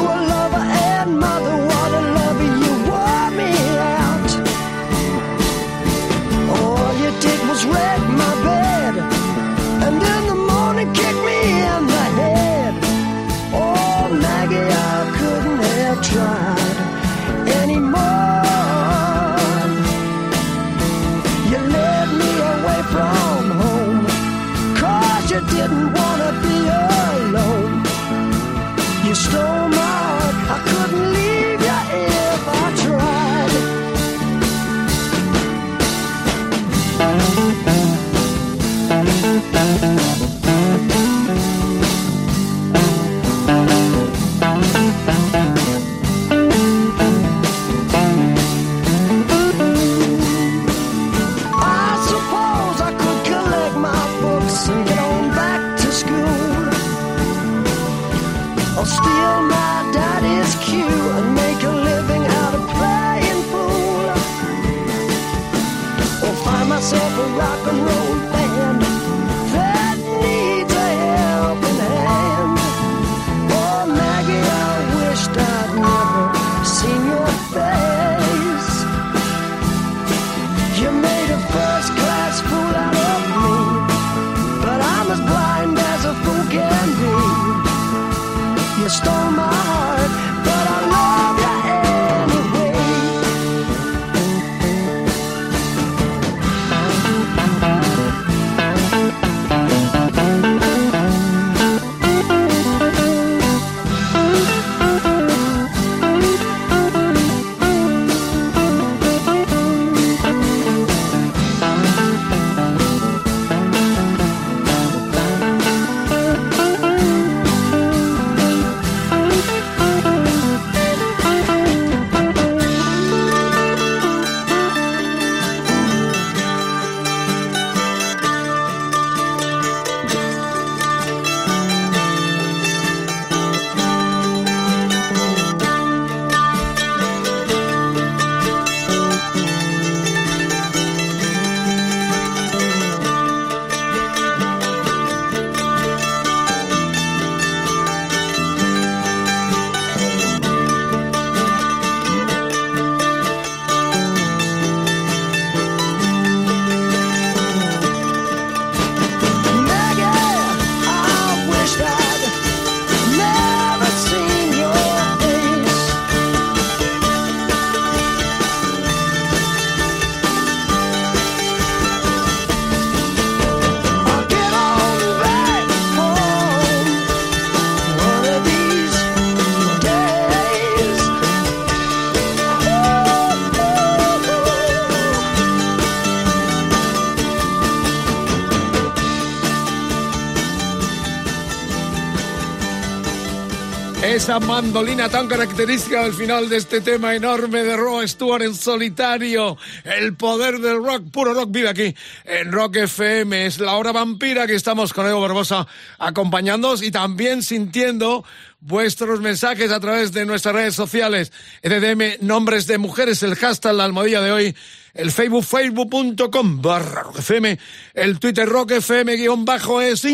esa 194.62 194.74
mandolina 194.74 195.10
tan 195.10 195.28
característica 195.28 196.04
del 196.04 196.14
final 196.14 196.48
de 196.48 196.58
este 196.58 196.82
tema 196.82 197.16
enorme 197.16 197.64
de 197.64 197.76
Roy 197.76 198.08
Stewart 198.08 198.44
en 198.44 198.54
solitario. 198.54 199.58
El 199.84 200.16
poder 200.16 200.60
del 200.60 200.84
rock, 200.84 201.10
puro 201.12 201.34
rock 201.34 201.50
vive 201.52 201.70
aquí 201.70 201.96
en 202.26 202.52
Rock 202.52 202.76
FM. 202.78 203.46
Es 203.46 203.60
la 203.60 203.76
hora 203.76 203.92
vampira 203.92 204.46
que 204.46 204.54
estamos 204.54 204.94
con 204.94 205.08
Evo 205.08 205.22
Barbosa 205.22 205.68
acompañándonos 205.98 206.84
y 206.84 206.92
también 206.92 207.42
sintiendo 207.44 208.24
vuestros 208.60 209.20
mensajes 209.20 209.72
a 209.72 209.80
través 209.80 210.12
de 210.12 210.26
nuestras 210.26 210.54
redes 210.54 210.76
sociales. 210.76 211.32
EDM 211.64 212.26
Nombres 212.26 212.68
de 212.68 212.78
Mujeres, 212.78 213.24
el 213.24 213.36
hashtag 213.36 213.74
la 213.74 213.86
almohadilla 213.86 214.22
de 214.22 214.32
hoy, 214.32 214.56
el 214.94 215.12
Facebook, 215.12 215.44
facebook.com 215.44 216.62
barra 216.62 217.06
FM, 217.18 217.58
el 217.94 218.20
Twitter 218.20 218.48
Rock 218.48 218.72
FM 218.72 219.16
guion 219.16 219.44
bajo 219.44 219.82
es. 219.82 220.06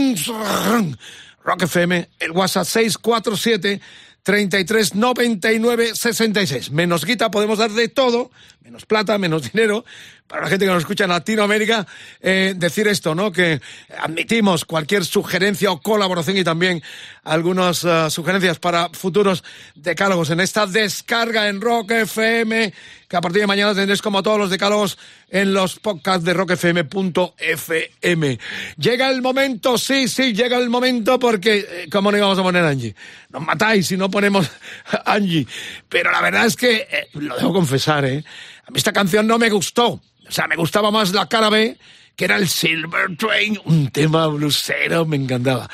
Rock 1.43 1.63
FM, 1.63 2.09
el 2.19 2.31
WhatsApp 2.31 2.65
647 2.65 3.81
33 4.27 4.93
99 4.93 5.95
66. 5.95 6.71
Menos 6.71 7.05
guita 7.05 7.31
podemos 7.31 7.59
dar 7.59 7.71
de 7.71 7.87
todo, 7.87 8.29
menos 8.67 8.85
plata, 8.85 9.17
menos 9.17 9.49
dinero. 9.49 9.85
Para 10.27 10.43
la 10.43 10.49
gente 10.49 10.65
que 10.65 10.71
nos 10.71 10.81
escucha 10.81 11.05
en 11.05 11.11
Latinoamérica, 11.11 11.87
eh, 12.19 12.53
decir 12.57 12.85
esto, 12.89 13.15
¿no? 13.15 13.31
Que 13.31 13.61
admitimos 13.97 14.65
cualquier 14.65 15.05
sugerencia 15.05 15.71
o 15.71 15.81
colaboración 15.81 16.35
y 16.35 16.43
también 16.43 16.83
algunas 17.23 17.85
uh, 17.85 18.09
sugerencias 18.09 18.59
para 18.59 18.89
futuros 18.89 19.45
decálogos 19.73 20.29
en 20.31 20.41
esta 20.41 20.67
descarga 20.67 21.47
en 21.47 21.61
Rock 21.61 21.91
FM, 21.91 22.73
que 23.07 23.15
a 23.15 23.21
partir 23.21 23.39
de 23.39 23.47
mañana 23.47 23.73
tendréis 23.73 24.01
como 24.01 24.21
todos 24.21 24.37
los 24.37 24.49
decálogos 24.49 24.97
en 25.29 25.53
los 25.53 25.79
podcasts 25.79 26.25
de 26.25 26.33
rockfm.fm. 26.33 28.39
Llega 28.77 29.09
el 29.09 29.21
momento, 29.21 29.77
sí, 29.77 30.09
sí, 30.09 30.33
llega 30.33 30.57
el 30.57 30.69
momento 30.69 31.17
porque, 31.19 31.59
eh, 31.59 31.87
¿cómo 31.89 32.11
no 32.11 32.17
íbamos 32.17 32.37
a 32.37 32.43
poner 32.43 32.65
Angie? 32.65 32.93
Nos 33.29 33.45
matáis 33.45 33.87
si 33.87 33.95
no 33.95 34.11
ponemos 34.11 34.51
Angie. 35.05 35.47
Pero 35.87 36.11
la 36.11 36.21
verdad 36.21 36.47
es 36.47 36.57
que, 36.57 36.85
eh, 36.89 37.07
lo 37.13 37.37
debo 37.37 37.53
confesar, 37.53 38.03
¿eh? 38.03 38.25
A 38.67 38.71
mí 38.71 38.77
esta 38.77 38.91
canción 38.91 39.25
no 39.25 39.39
me 39.39 39.49
gustó. 39.49 39.87
O 40.27 40.31
sea, 40.31 40.45
me 40.47 40.57
gustaba 40.57 40.91
más 40.91 41.13
la 41.13 41.27
cara 41.27 41.49
B, 41.49 41.77
que 42.17 42.25
era 42.25 42.35
el 42.35 42.49
Silver 42.49 43.15
Train, 43.17 43.59
un 43.63 43.89
tema 43.91 44.27
blusero, 44.27 45.05
me 45.05 45.15
encantaba. 45.15 45.69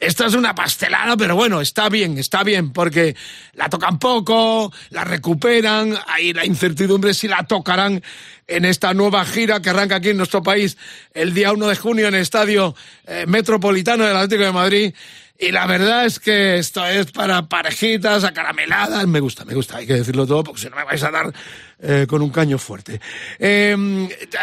Esto 0.00 0.24
es 0.24 0.34
una 0.34 0.54
pastelada, 0.54 1.16
pero 1.16 1.34
bueno, 1.34 1.60
está 1.60 1.88
bien, 1.88 2.16
está 2.18 2.44
bien, 2.44 2.72
porque 2.72 3.16
la 3.54 3.68
tocan 3.68 3.98
poco, 3.98 4.72
la 4.90 5.04
recuperan, 5.04 5.98
hay 6.06 6.32
la 6.32 6.46
incertidumbre 6.46 7.12
si 7.12 7.26
la 7.28 7.44
tocarán 7.44 8.02
en 8.46 8.64
esta 8.64 8.94
nueva 8.94 9.24
gira 9.26 9.60
que 9.60 9.70
arranca 9.70 9.96
aquí 9.96 10.10
en 10.10 10.16
nuestro 10.16 10.42
país 10.42 10.78
el 11.12 11.34
día 11.34 11.52
1 11.52 11.66
de 11.66 11.76
junio 11.76 12.08
en 12.08 12.14
el 12.14 12.22
Estadio 12.22 12.76
eh, 13.06 13.24
Metropolitano 13.26 14.04
del 14.04 14.16
Atlético 14.16 14.44
de 14.44 14.52
Madrid. 14.52 14.94
Y 15.40 15.52
la 15.52 15.66
verdad 15.66 16.06
es 16.06 16.18
que 16.18 16.58
esto 16.58 16.84
es 16.86 17.12
para 17.12 17.48
parejitas, 17.48 18.24
acarameladas. 18.24 19.06
Me 19.06 19.20
gusta, 19.20 19.44
me 19.44 19.54
gusta, 19.54 19.76
hay 19.76 19.86
que 19.86 19.94
decirlo 19.94 20.26
todo, 20.26 20.44
porque 20.44 20.62
si 20.62 20.68
no 20.68 20.76
me 20.76 20.84
vais 20.84 21.02
a 21.02 21.10
dar 21.10 21.32
eh, 21.80 22.06
con 22.08 22.22
un 22.22 22.30
caño 22.30 22.58
fuerte. 22.58 23.00
Eh, 23.38 23.76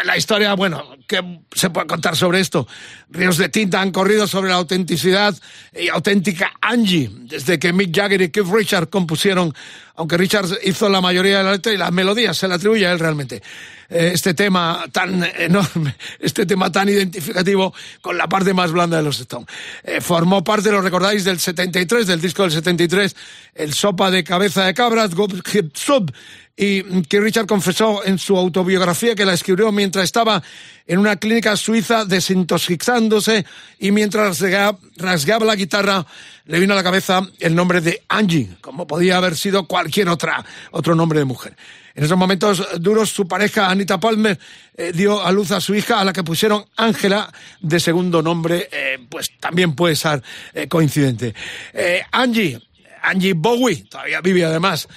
la 0.04 0.16
historia, 0.16 0.54
bueno, 0.54 0.96
¿qué 1.06 1.22
se 1.54 1.68
puede 1.68 1.86
contar 1.86 2.16
sobre 2.16 2.40
esto? 2.40 2.66
Ríos 3.10 3.36
de 3.36 3.50
tinta 3.50 3.80
han 3.80 3.90
corrido 3.90 4.26
sobre 4.26 4.50
la 4.50 4.56
autenticidad 4.56 5.36
y 5.78 5.88
auténtica 5.88 6.52
Angie, 6.62 7.10
desde 7.12 7.58
que 7.58 7.72
Mick 7.72 7.94
Jagger 7.94 8.22
y 8.22 8.30
Keith 8.30 8.46
Richards 8.50 8.88
compusieron, 8.90 9.52
aunque 9.96 10.16
Richards 10.16 10.58
hizo 10.64 10.88
la 10.88 11.00
mayoría 11.00 11.38
de 11.38 11.44
la 11.44 11.52
letra 11.52 11.72
y 11.72 11.76
las 11.76 11.92
melodías 11.92 12.36
se 12.38 12.48
le 12.48 12.54
atribuye 12.54 12.86
a 12.86 12.92
él 12.92 12.98
realmente. 12.98 13.42
Eh, 13.88 14.10
este 14.14 14.34
tema 14.34 14.84
tan 14.90 15.22
enorme, 15.38 15.96
este 16.20 16.46
tema 16.46 16.70
tan 16.72 16.88
identificativo 16.88 17.72
con 18.00 18.18
la 18.18 18.28
parte 18.28 18.52
más 18.52 18.72
blanda 18.72 18.96
de 18.96 19.02
los 19.02 19.20
Stones. 19.20 19.48
Eh, 19.84 20.00
formó 20.00 20.42
parte, 20.42 20.70
lo 20.70 20.80
recordáis, 20.80 21.24
del 21.24 21.38
73, 21.38 22.06
del 22.06 22.20
disco 22.20 22.42
del 22.42 22.52
73, 22.52 23.14
el 23.54 23.72
Sopa 23.72 24.10
de 24.10 24.24
Cabeza 24.24 24.64
de 24.64 24.74
Cabras, 24.74 25.14
Go 25.14 25.28
Hip 25.52 25.76
Sub, 25.76 26.12
y 26.56 27.02
que 27.02 27.20
Richard 27.20 27.46
confesó 27.46 28.04
en 28.04 28.18
su 28.18 28.36
autobiografía 28.36 29.14
que 29.14 29.26
la 29.26 29.34
escribió 29.34 29.70
mientras 29.72 30.04
estaba 30.04 30.42
en 30.86 30.98
una 30.98 31.16
clínica 31.16 31.54
suiza 31.54 32.06
desintoxizándose 32.06 33.44
y 33.78 33.90
mientras 33.90 34.40
rasgaba 34.96 35.44
la 35.44 35.54
guitarra 35.54 36.06
le 36.46 36.58
vino 36.58 36.72
a 36.72 36.76
la 36.76 36.82
cabeza 36.82 37.20
el 37.40 37.54
nombre 37.54 37.82
de 37.82 38.02
Angie, 38.08 38.56
como 38.62 38.86
podía 38.86 39.18
haber 39.18 39.36
sido 39.36 39.66
cualquier 39.66 40.08
otra, 40.08 40.44
otro 40.70 40.94
nombre 40.94 41.18
de 41.18 41.24
mujer. 41.26 41.56
En 41.96 42.04
esos 42.04 42.18
momentos 42.18 42.62
duros, 42.78 43.08
su 43.08 43.26
pareja 43.26 43.70
Anita 43.70 43.98
Palmer 43.98 44.38
eh, 44.76 44.92
dio 44.94 45.24
a 45.24 45.32
luz 45.32 45.50
a 45.52 45.62
su 45.62 45.74
hija, 45.74 45.98
a 45.98 46.04
la 46.04 46.12
que 46.12 46.22
pusieron 46.22 46.66
Ángela 46.76 47.32
de 47.58 47.80
segundo 47.80 48.20
nombre, 48.20 48.68
eh, 48.70 48.98
pues 49.08 49.32
también 49.40 49.74
puede 49.74 49.96
ser 49.96 50.22
eh, 50.52 50.68
coincidente. 50.68 51.34
Angie, 52.12 52.60
Angie 53.00 53.32
Bowie, 53.32 53.86
todavía 53.88 54.20
vive 54.20 54.44
además. 54.44 54.88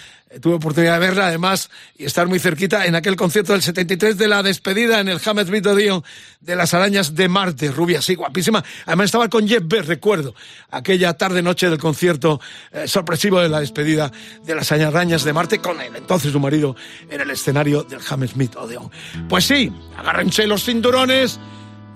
Tuve 0.42 0.54
oportunidad 0.54 0.94
de 0.94 1.08
verla, 1.08 1.28
además, 1.28 1.72
y 1.98 2.06
estar 2.06 2.28
muy 2.28 2.38
cerquita 2.38 2.86
en 2.86 2.94
aquel 2.94 3.16
concierto 3.16 3.54
del 3.54 3.64
73 3.64 4.16
de 4.16 4.28
la 4.28 4.44
despedida 4.44 5.00
en 5.00 5.08
el 5.08 5.20
Hammersmith 5.26 5.66
Odeon 5.66 6.04
de 6.40 6.56
las 6.56 6.76
arañas 6.76 7.16
de 7.16 7.28
Marte, 7.28 7.72
rubia, 7.72 7.98
así, 7.98 8.14
guapísima. 8.14 8.64
Además 8.86 9.06
estaba 9.06 9.28
con 9.28 9.48
Jeff 9.48 9.64
Beck, 9.66 9.86
recuerdo, 9.86 10.36
aquella 10.70 11.14
tarde-noche 11.14 11.70
del 11.72 11.80
concierto 11.80 12.40
eh, 12.72 12.88
sorpresivo 12.88 13.40
de 13.40 13.50
la 13.50 13.60
despedida 13.60 14.12
de 14.46 14.54
las 14.54 14.72
arañas 14.72 15.24
de 15.24 15.34
Marte 15.34 15.60
con 15.60 15.82
el 15.82 15.96
entonces 15.96 16.32
su 16.32 16.40
marido 16.40 16.76
en 17.10 17.22
el 17.22 17.32
escenario 17.32 17.82
del 17.84 18.00
Hammersmith 18.08 18.56
Odeon. 18.56 18.92
Pues 19.28 19.46
sí, 19.46 19.74
agárrense 19.98 20.46
los 20.46 20.64
cinturones, 20.64 21.40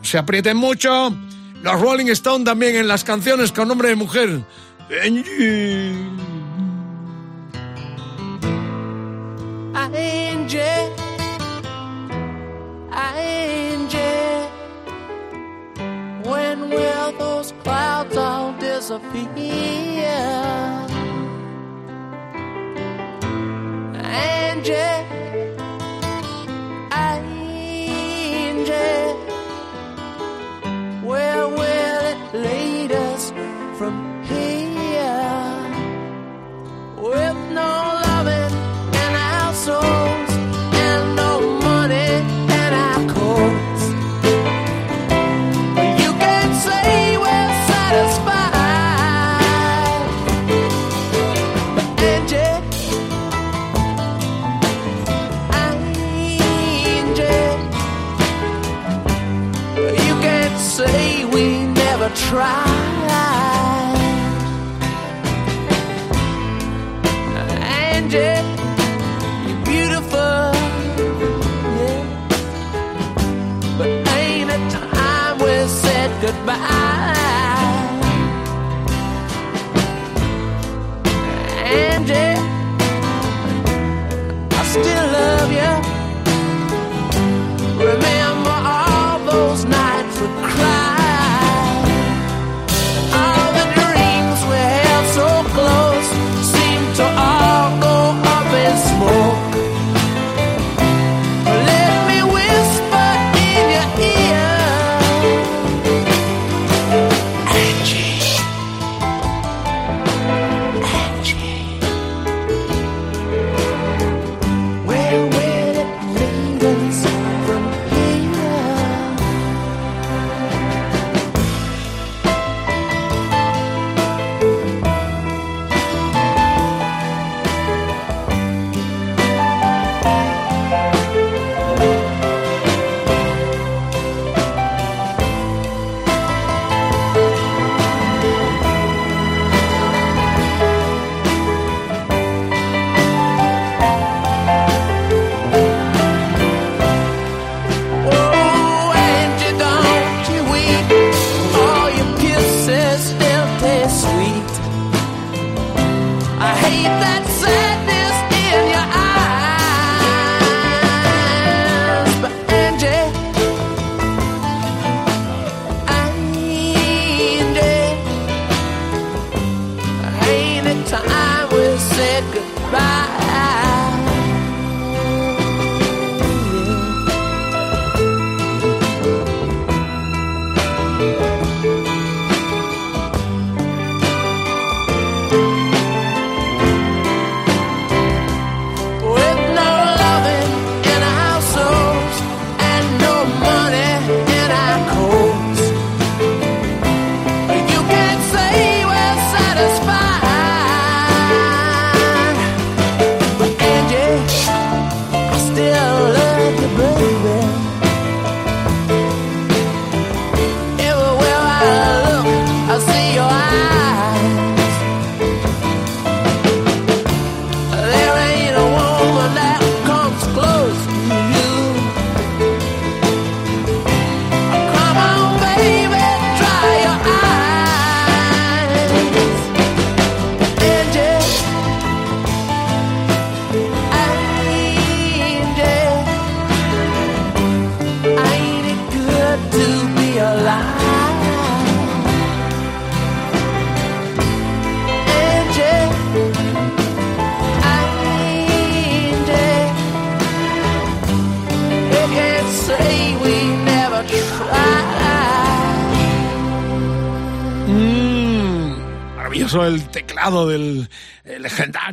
se 0.02 0.18
aprieten 0.18 0.58
mucho. 0.58 1.16
Los 1.62 1.80
Rolling 1.80 2.08
Stone 2.08 2.44
también 2.44 2.76
en 2.76 2.88
las 2.88 3.04
canciones 3.04 3.52
con 3.52 3.68
nombre 3.68 3.90
de 3.90 3.96
mujer. 3.96 4.42
Angie, 12.94 14.48
when 16.24 16.70
will 16.70 17.12
those 17.18 17.52
clouds 17.64 18.16
all 18.16 18.54
disappear? 18.54 19.26
Angie, 23.96 25.33
try. 62.16 62.83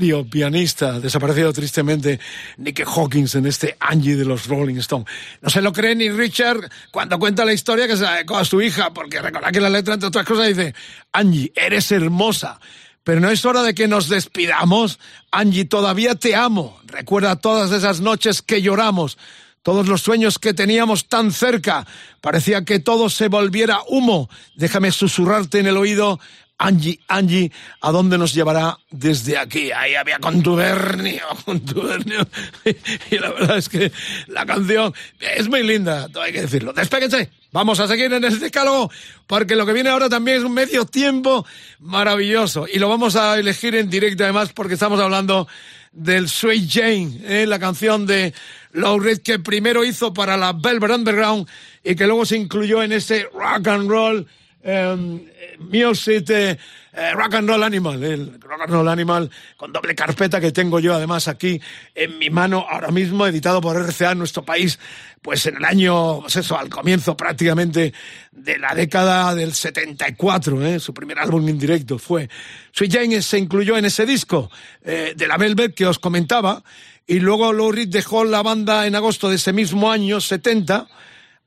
Legendario 0.00 0.24
pianista, 0.28 0.98
desaparecido 0.98 1.52
tristemente, 1.52 2.18
Nicky 2.56 2.82
Hawkins 2.82 3.34
en 3.34 3.46
este 3.46 3.76
Angie 3.78 4.16
de 4.16 4.24
los 4.24 4.46
Rolling 4.46 4.76
Stones. 4.76 5.06
No 5.42 5.50
se 5.50 5.60
lo 5.60 5.72
cree 5.72 5.94
ni 5.94 6.08
Richard 6.10 6.70
cuando 6.90 7.18
cuenta 7.18 7.44
la 7.44 7.52
historia 7.52 7.86
que 7.86 7.96
se 7.96 8.02
la 8.02 8.24
a 8.26 8.44
su 8.44 8.60
hija, 8.62 8.92
porque 8.92 9.20
recuerda 9.20 9.52
que 9.52 9.60
la 9.60 9.70
letra, 9.70 9.94
entre 9.94 10.08
otras 10.08 10.24
cosas, 10.24 10.48
dice, 10.48 10.74
Angie, 11.12 11.52
eres 11.54 11.92
hermosa. 11.92 12.60
Pero 13.04 13.20
no 13.20 13.30
es 13.30 13.44
hora 13.44 13.62
de 13.62 13.74
que 13.74 13.88
nos 13.88 14.08
despidamos. 14.08 14.98
Angie, 15.30 15.64
todavía 15.64 16.14
te 16.14 16.34
amo. 16.34 16.78
Recuerda 16.86 17.36
todas 17.36 17.70
esas 17.72 18.00
noches 18.00 18.42
que 18.42 18.62
lloramos 18.62 19.18
todos 19.62 19.88
los 19.88 20.00
sueños 20.00 20.38
que 20.38 20.54
teníamos 20.54 21.06
tan 21.06 21.32
cerca. 21.32 21.86
Parecía 22.22 22.64
que 22.64 22.78
todo 22.78 23.10
se 23.10 23.28
volviera 23.28 23.80
humo. 23.88 24.30
Déjame 24.54 24.90
susurrarte 24.90 25.58
en 25.58 25.66
el 25.66 25.76
oído. 25.76 26.18
Angie, 26.62 27.00
Angie, 27.08 27.50
¿a 27.80 27.90
dónde 27.90 28.18
nos 28.18 28.34
llevará 28.34 28.78
desde 28.90 29.38
aquí? 29.38 29.72
Ahí 29.72 29.94
había 29.94 30.18
contubernio, 30.18 31.24
contubernio. 31.46 32.26
Y 33.10 33.18
la 33.18 33.30
verdad 33.30 33.56
es 33.56 33.68
que 33.70 33.90
la 34.26 34.44
canción 34.44 34.92
es 35.20 35.48
muy 35.48 35.62
linda, 35.62 36.06
todo 36.10 36.22
hay 36.22 36.32
que 36.32 36.42
decirlo. 36.42 36.74
Despéguense. 36.74 37.30
Vamos 37.52 37.80
a 37.80 37.88
seguir 37.88 38.12
en 38.12 38.22
el 38.22 38.38
decálogo 38.38 38.90
porque 39.26 39.56
lo 39.56 39.64
que 39.64 39.72
viene 39.72 39.88
ahora 39.88 40.10
también 40.10 40.36
es 40.36 40.44
un 40.44 40.52
medio 40.52 40.84
tiempo 40.84 41.46
maravilloso 41.80 42.66
y 42.70 42.78
lo 42.78 42.88
vamos 42.90 43.16
a 43.16 43.38
elegir 43.38 43.74
en 43.74 43.88
directo 43.90 44.22
además 44.22 44.52
porque 44.52 44.74
estamos 44.74 45.00
hablando 45.00 45.48
del 45.90 46.28
Sweet 46.28 46.70
Jane, 46.70 47.20
¿eh? 47.24 47.46
la 47.46 47.58
canción 47.58 48.06
de 48.06 48.34
Lou 48.72 49.00
Reed 49.00 49.22
que 49.22 49.40
primero 49.40 49.84
hizo 49.84 50.14
para 50.14 50.36
la 50.36 50.52
Velvet 50.52 50.92
Underground 50.92 51.48
y 51.82 51.96
que 51.96 52.06
luego 52.06 52.24
se 52.24 52.36
incluyó 52.36 52.82
en 52.82 52.92
ese 52.92 53.26
rock 53.32 53.66
and 53.66 53.90
roll 53.90 54.28
um, 54.64 55.20
music 55.58 56.30
eh, 56.92 57.12
rock 57.14 57.34
and 57.34 57.48
roll 57.48 57.62
animal, 57.62 58.02
el 58.02 58.40
rock 58.40 58.62
and 58.62 58.72
roll 58.72 58.88
animal 58.88 59.30
con 59.56 59.72
doble 59.72 59.94
carpeta 59.94 60.40
que 60.40 60.50
tengo 60.50 60.80
yo 60.80 60.94
además 60.94 61.28
aquí 61.28 61.60
en 61.94 62.18
mi 62.18 62.30
mano 62.30 62.66
ahora 62.68 62.90
mismo, 62.90 63.26
editado 63.26 63.60
por 63.60 63.76
RCA 63.76 64.12
en 64.12 64.18
nuestro 64.18 64.44
país, 64.44 64.78
pues 65.22 65.46
en 65.46 65.56
el 65.56 65.64
año, 65.64 66.20
pues 66.22 66.36
eso, 66.36 66.58
al 66.58 66.68
comienzo 66.68 67.16
prácticamente 67.16 67.92
de 68.32 68.58
la 68.58 68.74
década 68.74 69.34
del 69.34 69.54
74, 69.54 70.66
¿eh? 70.66 70.80
su 70.80 70.92
primer 70.92 71.18
álbum 71.18 71.48
en 71.48 71.58
directo 71.58 71.98
fue. 71.98 72.28
Sweet 72.72 72.92
Jane 72.92 73.22
se 73.22 73.38
incluyó 73.38 73.76
en 73.76 73.84
ese 73.84 74.04
disco 74.04 74.50
eh, 74.82 75.14
de 75.16 75.28
la 75.28 75.36
Velvet 75.36 75.74
que 75.74 75.86
os 75.86 75.98
comentaba, 75.98 76.64
y 77.06 77.20
luego 77.20 77.52
Lou 77.52 77.72
dejó 77.86 78.24
la 78.24 78.42
banda 78.42 78.86
en 78.86 78.94
agosto 78.94 79.28
de 79.28 79.36
ese 79.36 79.52
mismo 79.52 79.90
año, 79.90 80.20
70, 80.20 80.88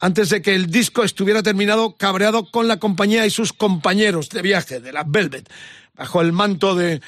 antes 0.03 0.29
de 0.31 0.41
que 0.41 0.53
el 0.53 0.69
disco 0.69 1.05
estuviera 1.05 1.41
terminado, 1.41 1.95
cabreado 1.95 2.51
con 2.51 2.67
la 2.67 2.77
compañía 2.77 3.25
y 3.25 3.29
sus 3.29 3.53
compañeros 3.53 4.27
de 4.27 4.41
viaje, 4.41 4.81
de 4.81 4.91
la 4.91 5.05
Velvet, 5.07 5.49
bajo 5.95 6.19
el 6.19 6.33
manto 6.33 6.75
de, 6.75 6.99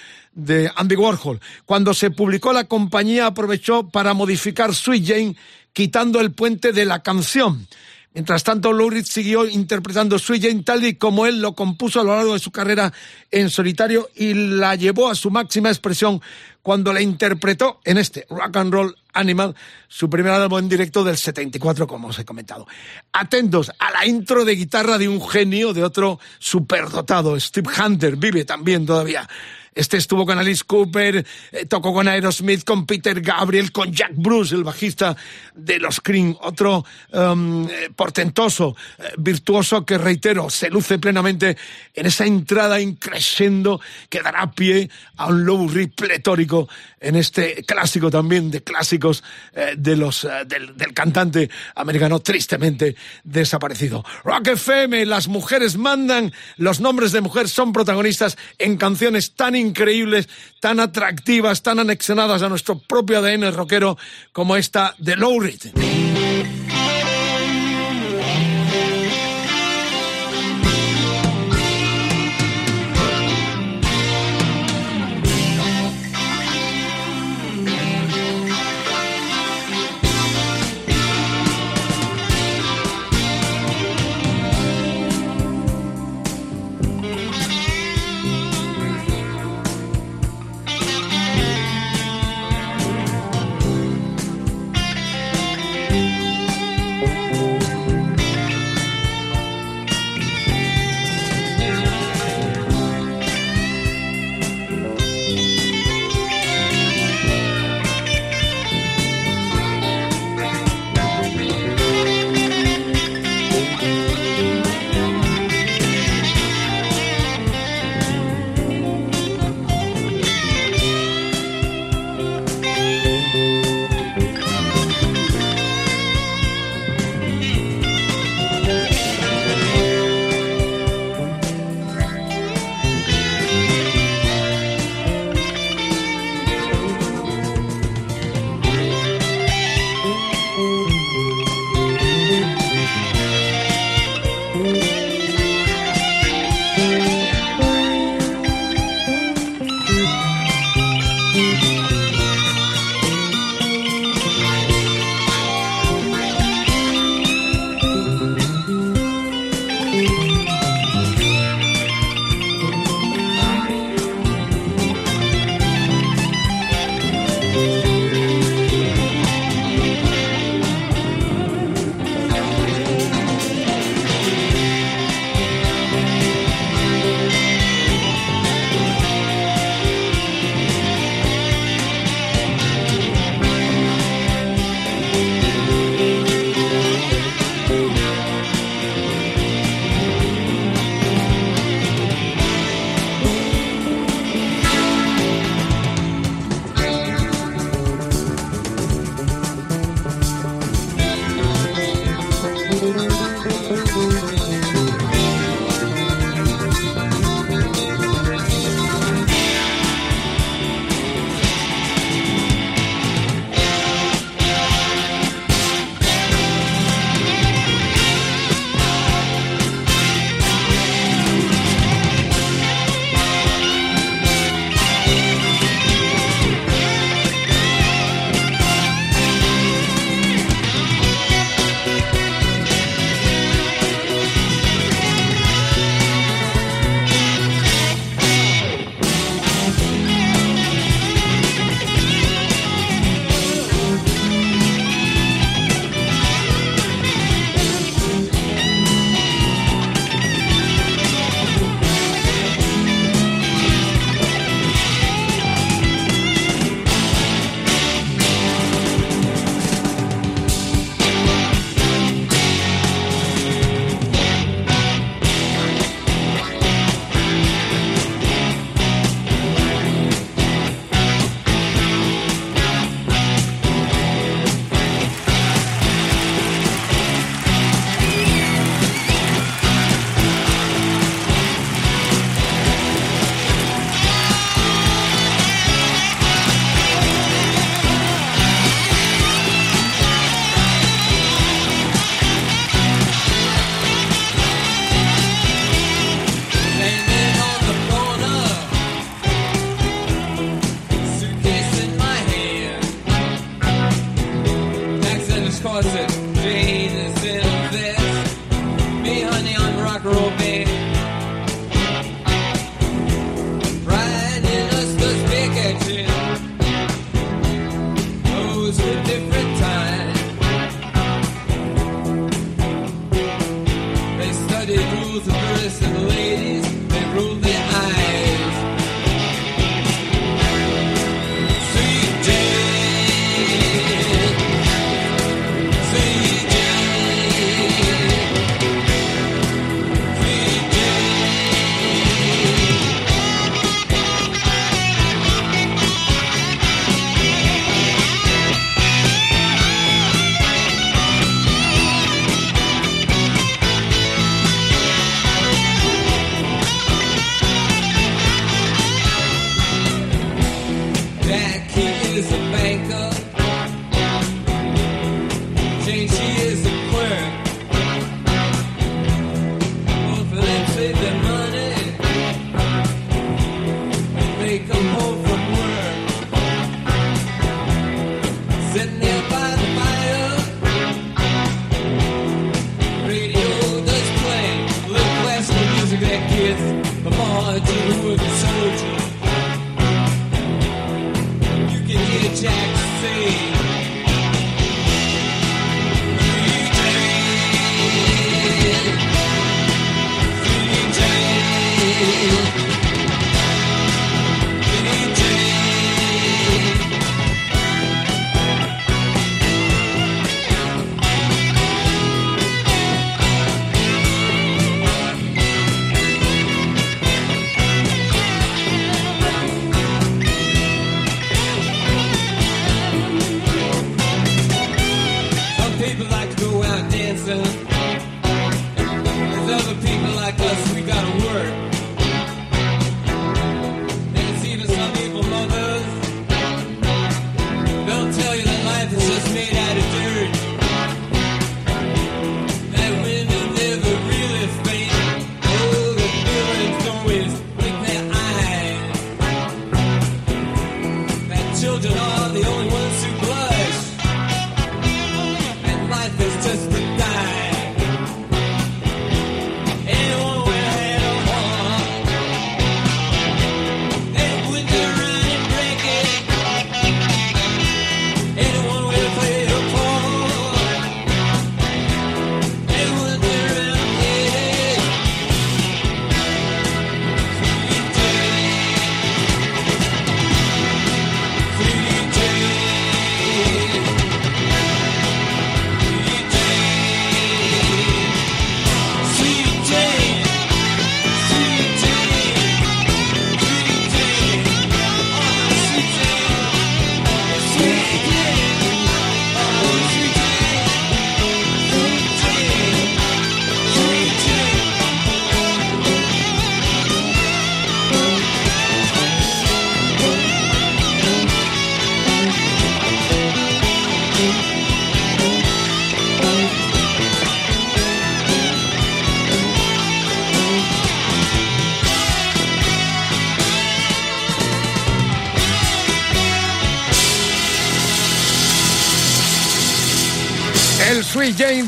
Andy 0.78 0.96
Warhol. 0.96 1.42
Cuando 1.66 1.94
se 1.94 2.10
publicó, 2.10 2.54
la 2.54 2.64
compañía 2.64 3.26
aprovechó 3.26 3.90
para 3.90 4.14
modificar 4.14 4.74
Sweet 4.74 5.06
Jane, 5.06 5.36
quitando 5.74 6.22
el 6.22 6.32
puente 6.32 6.72
de 6.72 6.86
la 6.86 7.04
canción. 7.04 7.68
Mientras 8.16 8.46
tanto, 8.46 8.72
Lou 8.72 8.90
Reed 8.90 9.04
siguió 9.04 9.46
interpretando 9.46 10.18
Sweet 10.18 10.44
Jane 10.44 10.64
tal 10.64 10.86
y 10.86 10.96
como 10.96 11.26
él 11.26 11.42
lo 11.42 11.54
compuso 11.54 12.00
a 12.00 12.04
lo 12.06 12.16
largo 12.16 12.32
de 12.32 12.40
su 12.40 12.50
carrera 12.50 12.94
en 13.30 13.50
solitario 13.50 14.10
y 14.16 14.34
la 14.34 14.76
llevó 14.76 15.10
a 15.10 15.16
su 15.16 15.30
máxima 15.30 15.68
expresión 15.68 16.22
cuando 16.62 16.94
la 16.94 17.02
interpretó 17.02 17.82
en 17.84 17.98
este 17.98 18.26
Rock 18.30 18.56
and 18.56 18.74
Roll 18.74 18.96
Animal, 19.12 19.54
su 19.90 20.10
primer 20.10 20.32
álbum 20.32 20.60
en 20.60 20.70
directo 20.70 21.04
del 21.04 21.18
74, 21.18 21.86
como 21.88 22.08
os 22.08 22.18
he 22.18 22.24
comentado. 22.24 22.66
Atentos 23.12 23.70
a 23.78 23.92
la 23.92 24.06
intro 24.06 24.46
de 24.46 24.56
guitarra 24.56 24.98
de 24.98 25.10
un 25.10 25.22
genio, 25.22 25.74
de 25.74 25.84
otro 25.84 26.18
superdotado, 26.40 27.38
Steve 27.38 27.70
Hunter, 27.78 28.16
vive 28.16 28.46
también 28.46 28.86
todavía. 28.86 29.28
Este 29.76 29.98
estuvo 29.98 30.26
con 30.26 30.40
Alice 30.40 30.64
Cooper, 30.66 31.26
eh, 31.52 31.66
tocó 31.66 31.94
con 31.94 32.08
Aerosmith, 32.08 32.64
con 32.64 32.86
Peter 32.86 33.20
Gabriel, 33.20 33.74
con 33.74 33.92
Jack 33.92 34.14
Bruce, 34.16 34.56
el 34.56 34.64
bajista 34.64 35.18
de 35.54 35.80
los 35.80 36.00
Cream, 36.00 36.34
otro 36.40 36.86
um, 37.12 37.68
eh, 37.70 37.90
portentoso, 37.94 38.78
eh, 38.98 39.12
virtuoso 39.18 39.86
que, 39.86 39.98
reitero, 39.98 40.50
se 40.50 40.70
luce 40.70 40.98
plenamente 40.98 41.58
en 41.94 42.06
esa 42.06 42.26
entrada 42.26 42.80
increciendo 42.80 43.82
que 44.10 44.22
dará 44.22 44.50
pie 44.50 44.90
a 45.18 45.28
un 45.28 45.74
Reed 45.74 45.90
pletórico 45.94 46.70
en 47.06 47.16
este 47.16 47.64
clásico 47.64 48.10
también 48.10 48.50
de 48.50 48.64
clásicos 48.64 49.24
eh, 49.54 49.76
de 49.78 49.96
los, 49.96 50.24
eh, 50.24 50.30
del, 50.48 50.76
del 50.76 50.94
cantante 50.94 51.50
americano 51.76 52.20
tristemente 52.20 52.96
desaparecido. 53.24 54.04
Rock 54.24 54.48
FM, 54.50 55.06
las 55.06 55.28
mujeres 55.28 55.78
mandan, 55.78 56.34
los 56.58 56.80
nombres 56.80 57.12
de 57.12 57.22
mujer 57.22 57.48
son 57.48 57.74
protagonistas 57.74 58.38
en 58.58 58.78
canciones 58.78 59.36
tan 59.36 59.56
increíbles, 59.56 60.28
tan 60.60 60.80
atractivas, 60.80 61.62
tan 61.62 61.80
anexionadas 61.80 62.42
a 62.42 62.50
nuestro 62.50 62.80
propio 62.80 63.20
ADN 63.20 63.54
rockero 63.54 63.98
como 64.32 64.56
esta 64.56 64.96
de 64.98 65.16
Lou 65.16 65.40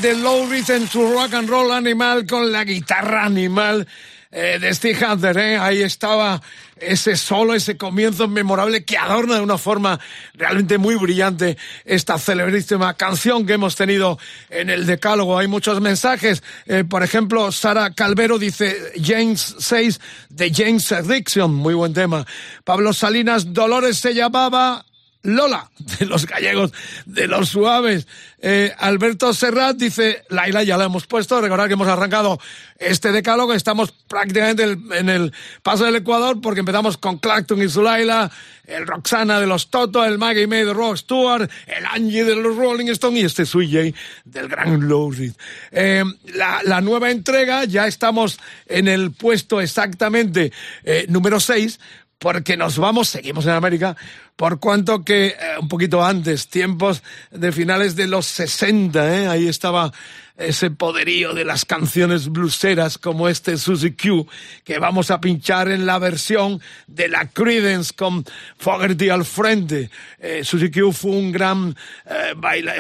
de 0.08 0.16
Lowry 0.16 0.64
en 0.70 0.88
su 0.88 1.12
rock 1.12 1.34
and 1.34 1.50
roll 1.50 1.70
animal 1.70 2.26
con 2.26 2.50
la 2.50 2.64
guitarra 2.64 3.26
animal 3.26 3.86
eh, 4.32 4.58
de 4.58 4.74
Steve 4.74 5.06
Hunter. 5.06 5.38
¿eh? 5.38 5.58
Ahí 5.58 5.82
estaba 5.82 6.42
ese 6.78 7.18
solo, 7.18 7.54
ese 7.54 7.76
comienzo 7.76 8.30
memorable 8.30 8.86
que 8.86 8.98
adorna 8.98 9.36
de 9.36 9.42
una 9.42 9.58
forma 9.58 10.00
realmente 10.34 10.78
muy 10.78 10.96
brillante 10.96 11.58
esta 11.84 12.18
celebrísima 12.18 12.94
canción 12.94 13.46
que 13.46 13.54
hemos 13.54 13.76
tenido 13.76 14.18
en 14.50 14.70
el 14.70 14.86
Decálogo. 14.86 15.38
Hay 15.38 15.48
muchos 15.48 15.82
mensajes. 15.82 16.42
Eh, 16.68 16.86
por 16.88 17.04
ejemplo, 17.04 17.52
Sara 17.52 17.90
Calvero 17.90 18.40
dice 18.40 18.78
James 19.04 19.56
6 19.60 20.00
de 20.30 20.54
James 20.54 20.90
Addiction. 20.94 21.54
Muy 21.54 21.74
buen 21.74 21.94
tema. 21.94 22.26
Pablo 22.64 22.94
Salinas, 22.94 23.54
Dolores 23.54 23.98
se 23.98 24.14
llamaba 24.14 24.86
Lola, 25.28 25.70
de 26.00 26.06
los 26.06 26.26
gallegos, 26.26 26.72
de 27.06 27.28
los 27.28 27.50
suaves. 27.50 28.08
Eh, 28.40 28.74
Alberto 28.78 29.34
Serrat 29.34 29.76
dice, 29.76 30.24
Laila 30.30 30.64
ya 30.64 30.78
la 30.78 30.86
hemos 30.86 31.06
puesto, 31.06 31.42
recordad 31.42 31.68
que 31.68 31.74
hemos 31.74 31.88
arrancado 31.90 32.40
este 32.80 33.12
decálogo, 33.12 33.54
estamos 33.54 33.92
prácticamente 33.92 34.64
en 34.64 35.10
el 35.10 35.34
paso 35.64 35.84
del 35.84 35.98
Ecuador 35.98 36.40
porque 36.40 36.62
empezamos 36.62 36.98
con 36.98 37.18
Clacton 37.18 37.62
y 37.62 37.68
su 37.68 37.82
Laila, 37.82 38.32
el 38.66 38.88
Roxana 38.88 39.42
de 39.42 39.48
los 39.48 39.70
Toto, 39.70 40.06
el 40.06 40.18
Maggie 40.18 40.48
May 40.48 40.64
de 40.64 40.74
Rock 40.74 40.96
Stewart, 40.96 41.50
el 41.66 41.86
Angie 41.86 42.24
de 42.24 42.36
los 42.36 42.56
Rolling 42.56 42.88
Stones 42.88 43.22
y 43.22 43.26
este 43.26 43.46
Jane 43.46 43.94
del 44.24 44.48
Gran 44.48 44.88
Low 44.88 45.12
Reed. 45.12 45.34
Eh, 45.72 46.06
la, 46.36 46.62
la 46.64 46.80
nueva 46.80 47.12
entrega, 47.12 47.66
ya 47.66 47.86
estamos 47.86 48.40
en 48.66 48.88
el 48.88 49.12
puesto 49.12 49.60
exactamente 49.60 50.54
eh, 50.84 51.06
número 51.10 51.42
6, 51.42 51.80
porque 52.20 52.58
nos 52.58 52.78
vamos, 52.78 53.10
seguimos 53.10 53.46
en 53.46 53.52
América, 53.52 53.96
por 54.36 54.60
cuanto 54.60 55.04
que 55.04 55.28
eh, 55.28 55.36
un 55.60 55.68
poquito 55.68 56.04
antes, 56.04 56.48
tiempos 56.48 57.04
de 57.32 57.52
finales 57.52 57.96
de 57.96 58.08
los 58.08 58.26
60, 58.26 59.16
¿eh? 59.16 59.28
ahí 59.28 59.48
estaba 59.48 59.92
ese 60.38 60.70
poderío 60.70 61.34
de 61.34 61.46
las 61.46 61.66
canciones 61.66 62.30
blueseras 62.30 62.98
como 62.98 63.28
este 63.28 63.58
Suzy 63.58 63.92
Q, 63.92 64.28
que 64.64 64.78
vamos 64.80 65.12
a 65.12 65.20
pinchar 65.20 65.70
en 65.70 65.86
la 65.86 65.98
versión 66.00 66.62
de 66.86 67.10
la 67.10 67.28
Creedence 67.28 67.94
con 67.94 68.24
Fogerty 68.58 69.10
al 69.10 69.26
frente. 69.26 69.90
Eh, 70.20 70.44
Q 70.46 70.92
fue 70.92 71.12
un 71.12 71.32
gran 71.32 71.76
eh, 72.06 72.34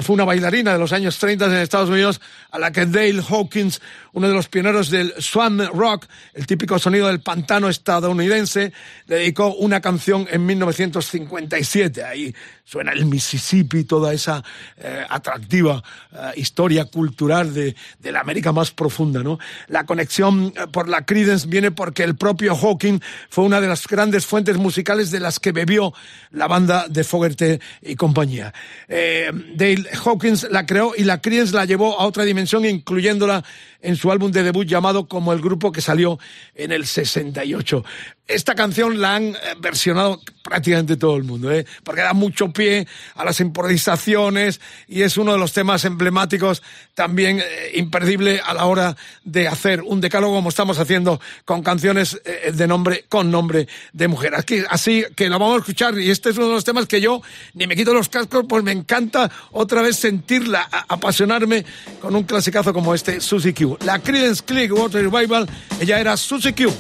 una 0.08 0.24
bailarina 0.24 0.74
de 0.74 0.80
los 0.80 0.94
años 0.94 1.18
30 1.18 1.46
en 1.46 1.54
Estados 1.54 1.90
Unidos 1.90 2.22
a 2.52 2.60
la 2.60 2.72
que 2.72 2.86
Dale 2.86 3.22
Hawkins, 3.28 3.82
uno 4.14 4.28
de 4.28 4.34
los 4.34 4.48
pioneros 4.48 4.90
del 4.90 5.14
swan 5.20 5.68
rock, 5.74 6.06
el 6.34 6.48
típico 6.48 6.80
sonido 6.80 7.08
del 7.08 7.22
pantano 7.22 7.70
estadounidense, 7.70 8.72
dedicó 9.06 9.54
una 9.56 9.82
canción 9.82 10.28
en 10.32 10.46
1957. 10.46 12.04
Ahí 12.04 12.34
suena 12.64 12.92
el 12.92 13.06
Mississippi, 13.06 13.84
toda 13.84 14.14
esa 14.14 14.44
eh, 14.78 15.06
atractiva 15.08 15.84
eh, 16.12 16.32
historia 16.36 16.86
cultural 16.86 17.47
de 17.54 17.76
la 18.04 18.20
América 18.20 18.52
más 18.52 18.72
profunda, 18.72 19.24
¿no? 19.24 19.40
La 19.68 19.86
conexión 19.86 20.54
eh, 20.56 20.68
por 20.72 20.90
la 20.90 21.06
Creedence 21.06 21.48
viene 21.48 21.72
porque 21.72 22.04
el 22.04 22.16
propio 22.16 22.56
Hawking 22.56 23.00
fue 23.30 23.46
una 23.46 23.62
de 23.62 23.68
las 23.68 23.88
grandes 23.88 24.26
fuentes 24.26 24.58
musicales 24.58 25.12
de 25.12 25.20
las 25.20 25.40
que 25.40 25.52
bebió 25.52 25.94
la 26.32 26.48
banda 26.48 26.88
de 26.88 27.04
Fogerty 27.04 27.60
y 27.82 27.96
compañía. 27.96 28.54
Eh, 28.88 29.32
Dale 29.56 29.90
Hawkins 30.04 30.48
la 30.50 30.66
creó 30.66 30.94
y 30.96 31.04
la 31.04 31.22
Creedence 31.22 31.56
la 31.56 31.66
llevó 31.66 32.00
a 32.00 32.06
otra 32.06 32.24
dimensión, 32.24 32.66
incluyéndola 32.66 33.44
en 33.82 33.96
su 33.96 34.12
álbum 34.12 34.32
de 34.32 34.44
debut 34.44 34.68
llamado 34.68 35.08
como 35.08 35.34
el 35.34 35.42
grupo 35.42 35.72
que 35.72 35.82
salió 35.82 36.20
en 36.56 36.72
el 36.72 36.86
68. 36.86 37.84
Esta 38.28 38.56
canción 38.56 39.00
la 39.00 39.16
han 39.16 39.28
eh, 39.28 39.38
versionado 39.60 40.20
prácticamente 40.44 40.98
todo 40.98 41.16
el 41.16 41.24
mundo, 41.24 41.52
¿eh? 41.52 41.66
porque 41.84 42.02
da 42.02 42.14
mucho 42.14 42.52
pie 42.52 42.88
a 43.16 43.26
las 43.26 43.40
improvisaciones 43.40 44.60
y 44.88 45.02
es 45.02 45.18
uno 45.18 45.34
de 45.34 45.38
los 45.38 45.54
temas 45.54 45.86
emblemáticos 45.86 46.64
también 46.94 47.40
eh, 47.40 47.72
imperdible 47.76 48.42
a 48.44 48.54
la 48.54 48.66
hora 48.66 48.96
de 49.24 49.48
hacer 49.48 49.82
un 49.82 50.02
decálogo 50.02 50.36
como 50.36 50.50
estamos 50.50 50.80
haciendo 50.80 51.20
con 51.46 51.64
canciones 51.64 52.20
eh, 52.26 52.52
de 52.54 52.68
nombre 52.68 53.06
con 53.10 53.30
nombre 53.30 53.68
de 53.94 54.08
mujer. 54.08 54.36
Aquí, 54.36 54.60
así 54.70 55.04
que 55.16 55.30
la 55.30 55.38
vamos 55.38 55.58
a 55.58 55.60
escuchar 55.60 55.98
y 56.00 56.10
este 56.10 56.30
es 56.30 56.38
uno 56.38 56.48
de 56.48 56.54
los 56.54 56.64
temas 56.64 56.86
que 56.86 57.02
yo 57.02 57.22
ni 57.54 57.68
me 57.68 57.76
quito 57.76 57.94
los 57.94 58.10
cascos, 58.10 58.46
pues 58.48 58.64
me 58.64 58.72
encanta 58.72 59.30
otra 59.52 59.82
vez 59.82 59.98
sentirla, 59.98 60.68
apasionarme 60.88 61.66
con 62.02 62.16
un 62.16 62.24
clasicazo 62.24 62.74
como 62.74 62.94
este, 62.94 63.20
Susie 63.20 63.54
Q. 63.54 63.67
La 63.86 64.00
Creedence 64.00 64.44
Clearwater 64.44 65.10
Revival, 65.10 65.48
ella 65.80 66.00
era 66.00 66.18
Susie 66.18 66.54
Q. 66.54 66.72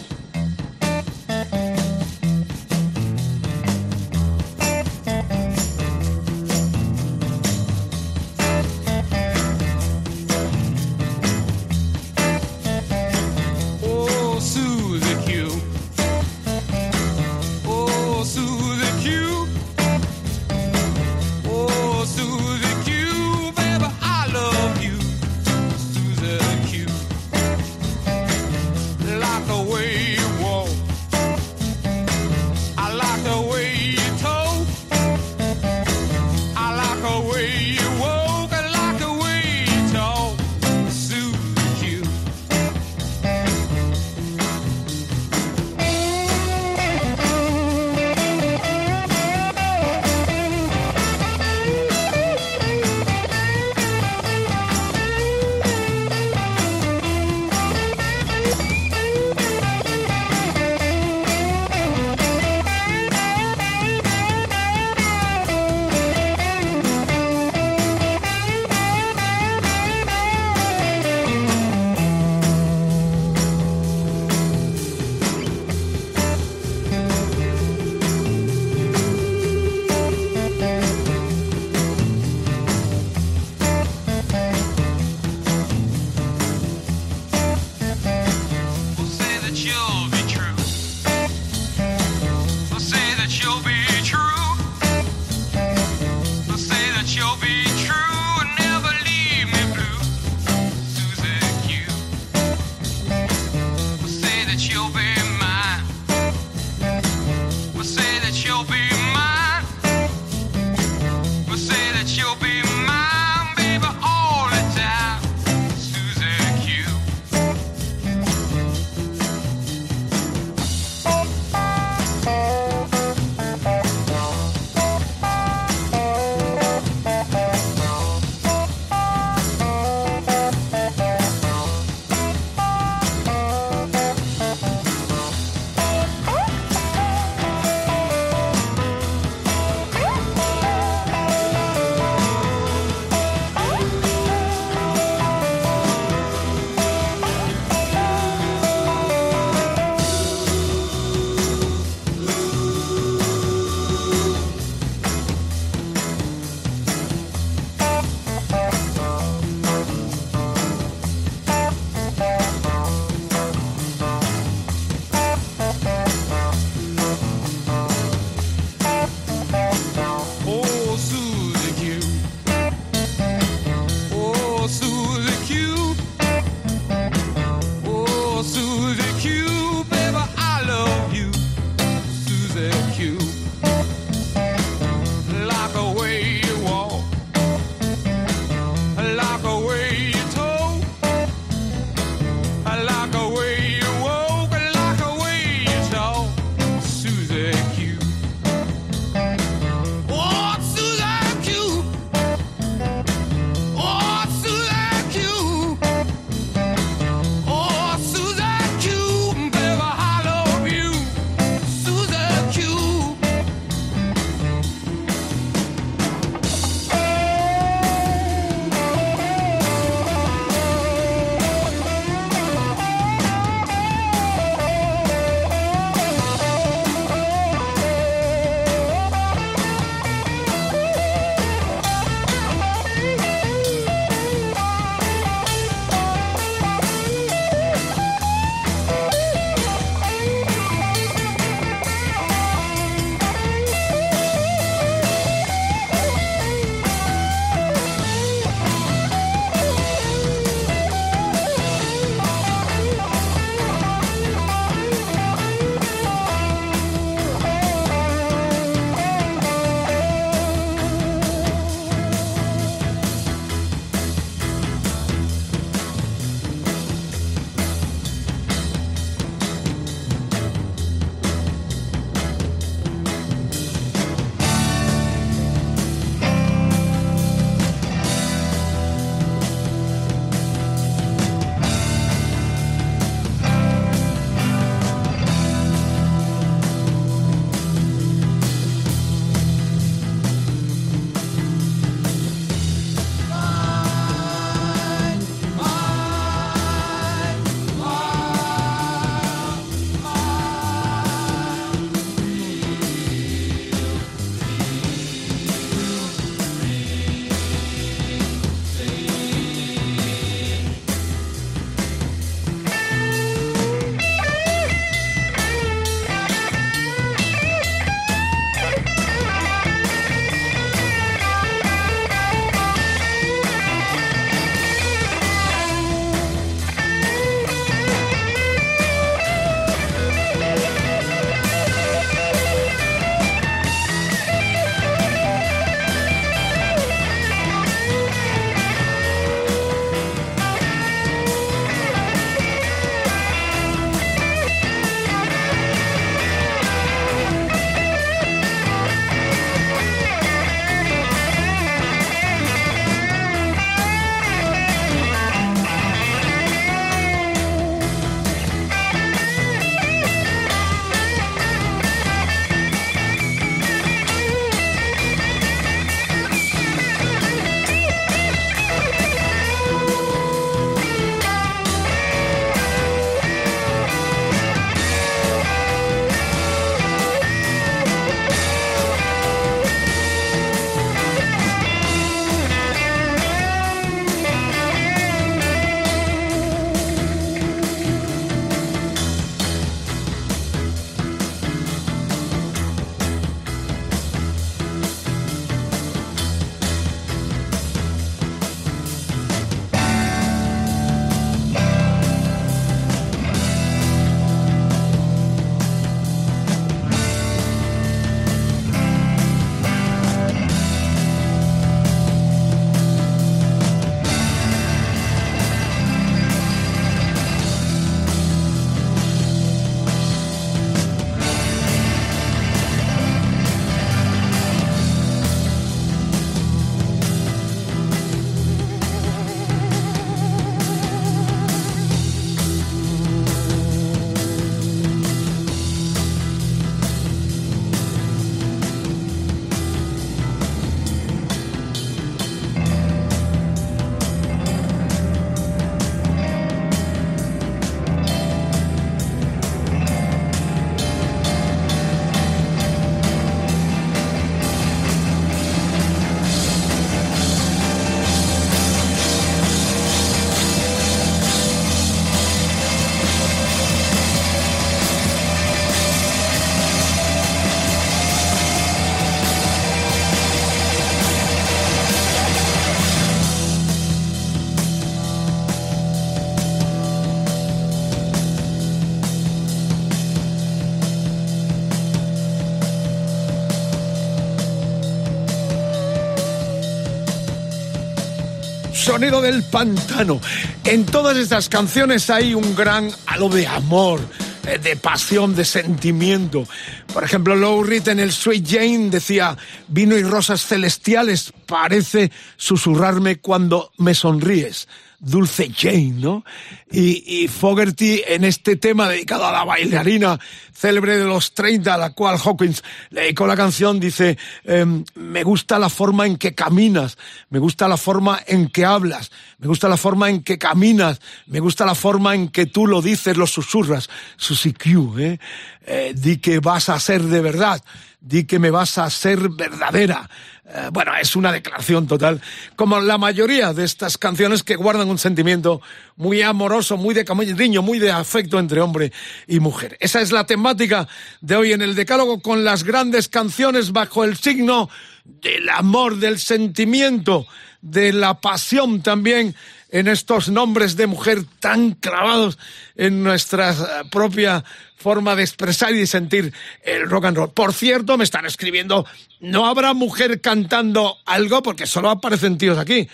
sonido 488.97 489.21
del 489.21 489.43
pantano. 489.43 490.19
En 490.63 490.83
todas 490.83 491.15
estas 491.17 491.49
canciones 491.49 492.09
hay 492.09 492.33
un 492.33 492.55
gran 492.55 492.89
halo 493.05 493.29
de 493.29 493.45
amor, 493.45 493.99
eh, 494.47 494.57
de 494.57 494.75
pasión, 494.75 495.35
de 495.35 495.45
sentimiento. 495.45 496.47
Por 496.91 497.03
ejemplo, 497.03 497.35
Low 497.35 497.61
Reed 497.61 497.89
en 497.89 497.99
el 497.99 498.11
Sweet 498.11 498.43
Jane 498.49 498.89
decía, 498.89 499.37
vino 499.67 499.95
y 499.95 500.01
rosas 500.01 500.47
celestiales, 500.47 501.31
parece 501.45 502.11
susurrarme 502.37 503.19
cuando 503.19 503.71
me 503.77 503.93
sonríes. 503.93 504.67
Dulce 504.99 505.51
Jane, 505.55 505.93
¿no? 505.95 506.23
Y, 506.71 507.23
y 507.23 507.27
Fogerty 507.27 508.01
en 508.07 508.23
este 508.23 508.55
tema 508.55 508.89
dedicado 508.89 509.27
a 509.27 509.31
la 509.31 509.43
bailarina 509.43 510.19
célebre 510.57 510.97
de 510.97 511.05
los 511.05 511.33
30, 511.35 511.73
a 511.73 511.77
la 511.77 511.91
cual 511.91 512.17
Hawkins 512.17 512.63
le 512.89 513.01
dedicó 513.01 513.27
la 513.27 513.35
canción, 513.35 513.79
dice, 513.79 514.17
em, 514.43 514.83
me 514.95 515.23
gusta 515.23 515.59
la 515.59 515.69
forma 515.69 516.07
en 516.07 516.17
que 516.17 516.33
caminas, 516.33 516.97
me 517.29 517.37
gusta 517.37 517.67
la 517.67 517.77
forma 517.77 518.19
en 518.25 518.49
que 518.49 518.65
hablas, 518.65 519.11
me 519.37 519.47
gusta 519.47 519.69
la 519.69 519.77
forma 519.77 520.09
en 520.09 520.23
que 520.23 520.39
caminas, 520.39 520.99
me 521.27 521.39
gusta 521.39 521.63
la 521.65 521.75
forma 521.75 522.15
en 522.15 522.29
que 522.29 522.47
tú 522.47 522.65
lo 522.65 522.81
dices, 522.81 523.17
lo 523.17 523.27
susurras, 523.27 523.87
Susie 524.17 524.53
Q, 524.53 524.97
¿eh? 524.97 525.19
Eh, 525.67 525.93
di 525.95 526.17
que 526.17 526.39
vas 526.39 526.69
a 526.69 526.79
ser 526.79 527.03
de 527.03 527.21
verdad, 527.21 527.61
di 527.99 528.23
que 528.23 528.39
me 528.39 528.49
vas 528.49 528.77
a 528.77 528.89
ser 528.89 529.29
verdadera. 529.29 530.09
Eh, 530.49 530.69
bueno, 530.71 530.93
es 530.95 531.13
una 531.17 531.33
declaración 531.33 531.87
total, 531.87 532.21
como 532.55 532.79
la 532.79 532.97
mayoría 532.97 533.53
de 533.53 533.65
estas 533.65 533.97
canciones 533.97 534.43
que 534.43 534.55
guardan 534.55 534.89
un 534.89 534.97
sentimiento 534.97 535.61
muy 535.97 536.21
amoroso, 536.21 536.77
muy 536.77 536.95
de 536.95 537.03
cariño, 537.03 537.61
muy 537.61 537.79
de 537.79 537.91
afecto 537.91 538.39
entre 538.39 538.61
hombre 538.61 538.93
y 539.27 539.41
mujer. 539.41 539.75
Esa 539.81 539.99
es 539.99 540.13
la 540.13 540.25
temática 540.25 540.87
de 541.19 541.35
hoy 541.35 541.51
en 541.51 541.61
el 541.61 541.75
Decálogo 541.75 542.21
con 542.21 542.45
las 542.45 542.63
grandes 542.63 543.09
canciones 543.09 543.73
bajo 543.73 544.05
el 544.05 544.15
signo 544.15 544.69
del 545.03 545.49
amor, 545.49 545.97
del 545.97 546.17
sentimiento, 546.17 547.27
de 547.61 547.91
la 547.91 548.21
pasión 548.21 548.81
también 548.81 549.35
en 549.69 549.87
estos 549.87 550.29
nombres 550.29 550.75
de 550.75 550.87
mujer 550.87 551.23
tan 551.39 551.71
clavados 551.71 552.37
en 552.75 553.03
nuestra 553.03 553.51
eh, 553.51 553.55
propia 553.91 554.43
forma 554.75 555.15
de 555.15 555.23
expresar 555.23 555.73
y 555.73 555.79
de 555.79 555.87
sentir 555.87 556.33
el 556.63 556.89
rock 556.89 557.05
and 557.05 557.17
roll. 557.17 557.31
Por 557.31 557.53
cierto, 557.53 557.97
me 557.97 558.03
están 558.03 558.25
escribiendo, 558.25 558.85
no 559.19 559.45
habrá 559.45 559.73
mujer 559.73 560.21
cantando 560.21 560.97
algo 561.05 561.41
porque 561.41 561.67
solo 561.67 561.89
aparecen 561.89 562.37
tíos 562.37 562.57
aquí. 562.57 562.87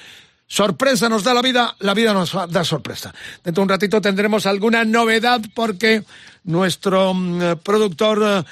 Sorpresa 0.47 1.09
nos 1.09 1.23
da 1.23 1.33
la 1.33 1.41
vida, 1.41 1.75
la 1.79 1.93
vida 1.93 2.13
nos 2.13 2.33
da 2.49 2.63
sorpresa. 2.63 3.13
Dentro 3.43 3.61
de 3.61 3.63
un 3.63 3.69
ratito 3.69 4.01
tendremos 4.01 4.45
alguna 4.45 4.85
novedad 4.85 5.41
porque 5.53 6.03
nuestro 6.43 7.13
mm, 7.13 7.57
productor 7.63 8.45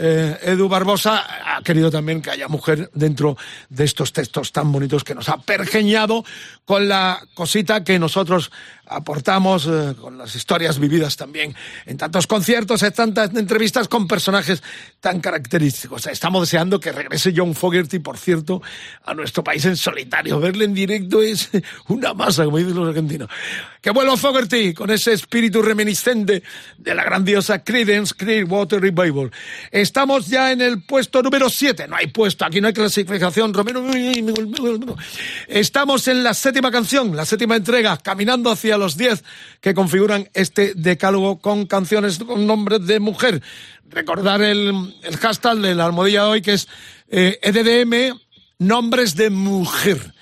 eh, 0.00 0.38
Edu 0.42 0.68
Barbosa 0.68 1.56
ha 1.56 1.62
querido 1.62 1.90
también 1.90 2.22
que 2.22 2.30
haya 2.30 2.48
mujer 2.48 2.90
dentro 2.94 3.36
de 3.68 3.84
estos 3.84 4.12
textos 4.12 4.52
tan 4.52 4.70
bonitos 4.70 5.02
que 5.02 5.14
nos 5.14 5.28
ha 5.28 5.38
pergeñado 5.38 6.24
con 6.64 6.88
la 6.88 7.20
cosita 7.34 7.82
que 7.82 7.98
nosotros 7.98 8.52
aportamos, 8.88 9.66
eh, 9.66 9.94
con 10.00 10.18
las 10.18 10.34
historias 10.34 10.78
vividas 10.78 11.16
también 11.16 11.54
en 11.86 11.96
tantos 11.96 12.26
conciertos, 12.26 12.82
en 12.82 12.92
tantas 12.92 13.34
entrevistas 13.34 13.88
con 13.88 14.08
personajes 14.08 14.62
tan 15.00 15.20
característicos. 15.20 16.06
Estamos 16.06 16.42
deseando 16.42 16.80
que 16.80 16.92
regrese 16.92 17.32
John 17.36 17.54
Fogerty, 17.54 17.98
por 17.98 18.18
cierto, 18.18 18.62
a 19.04 19.14
nuestro 19.14 19.44
país 19.44 19.64
en 19.64 19.76
solitario. 19.76 20.40
Verle 20.40 20.64
en 20.64 20.74
directo 20.74 21.22
es 21.22 21.50
una 21.88 22.14
masa, 22.14 22.44
como 22.44 22.58
dicen 22.58 22.74
los 22.74 22.88
argentinos. 22.88 23.28
Que 23.80 23.90
vuelva 23.90 24.16
Fogerty 24.16 24.74
con 24.74 24.90
ese 24.90 25.12
espíritu 25.12 25.62
reminiscente 25.62 26.42
de 26.76 26.94
la 26.94 27.04
grandiosa 27.04 27.62
Creedence 27.62 28.14
Clearwater 28.14 28.80
Revival. 28.80 29.30
Estamos 29.70 30.26
ya 30.26 30.50
en 30.52 30.60
el 30.60 30.82
puesto 30.82 31.22
número 31.22 31.48
7. 31.48 31.86
No 31.88 31.96
hay 31.96 32.08
puesto, 32.08 32.44
aquí 32.44 32.60
no 32.60 32.68
hay 32.68 32.72
clasificación. 32.72 33.52
Romero. 33.54 33.84
Estamos 35.46 36.08
en 36.08 36.22
la 36.22 36.34
séptima 36.34 36.70
canción, 36.70 37.14
la 37.14 37.24
séptima 37.24 37.56
entrega, 37.56 37.96
caminando 37.98 38.50
hacia 38.50 38.77
los 38.78 38.96
10 38.96 39.24
que 39.60 39.74
configuran 39.74 40.28
este 40.34 40.74
decálogo 40.74 41.40
con 41.40 41.66
canciones 41.66 42.18
con 42.18 42.46
nombres 42.46 42.86
de 42.86 43.00
mujer. 43.00 43.42
Recordar 43.90 44.42
el, 44.42 44.94
el 45.02 45.16
hashtag 45.16 45.58
de 45.58 45.74
la 45.74 45.86
almohadilla 45.86 46.24
de 46.24 46.28
hoy 46.28 46.42
que 46.42 46.54
es 46.54 46.68
eh, 47.08 47.38
EDDM, 47.42 48.18
nombres 48.58 49.16
de 49.16 49.30
mujer. 49.30 50.14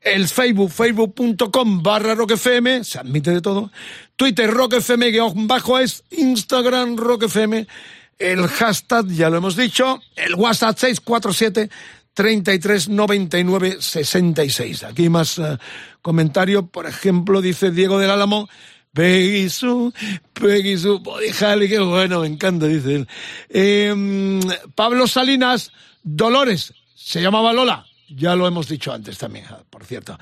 El 0.00 0.28
Facebook, 0.28 0.70
facebook.com 0.70 1.82
barra 1.82 2.14
roquefm, 2.14 2.84
se 2.84 2.98
admite 2.98 3.32
de 3.32 3.40
todo. 3.40 3.72
Twitter, 4.14 4.50
roquefm 4.50 5.00
guion 5.10 5.48
bajo 5.48 5.78
es, 5.78 6.04
Instagram, 6.10 6.96
roquefm. 6.96 7.66
El 8.18 8.46
hashtag, 8.46 9.08
ya 9.08 9.28
lo 9.28 9.38
hemos 9.38 9.56
dicho, 9.56 10.00
el 10.14 10.36
WhatsApp 10.36 10.78
647 10.78 11.68
33 12.16 12.88
99 12.88 13.76
66. 13.78 14.84
Aquí 14.84 15.10
más 15.10 15.38
eh, 15.38 15.58
comentario, 16.00 16.66
por 16.66 16.86
ejemplo, 16.86 17.42
dice 17.42 17.70
Diego 17.70 17.98
del 17.98 18.10
Álamo, 18.10 18.48
Peggy 18.94 19.50
Sue, 19.50 19.92
Peggy 20.32 20.76
qué 21.68 21.78
bueno, 21.78 22.20
me 22.22 22.26
encanta, 22.26 22.66
dice 22.66 22.94
él. 22.94 23.08
Eh, 23.50 24.40
Pablo 24.74 25.06
Salinas, 25.06 25.72
Dolores, 26.02 26.72
se 26.94 27.20
llamaba 27.20 27.52
Lola. 27.52 27.84
Ya 28.08 28.34
lo 28.34 28.46
hemos 28.46 28.66
dicho 28.68 28.94
antes 28.94 29.18
también, 29.18 29.44
por 29.68 29.84
cierto. 29.84 30.18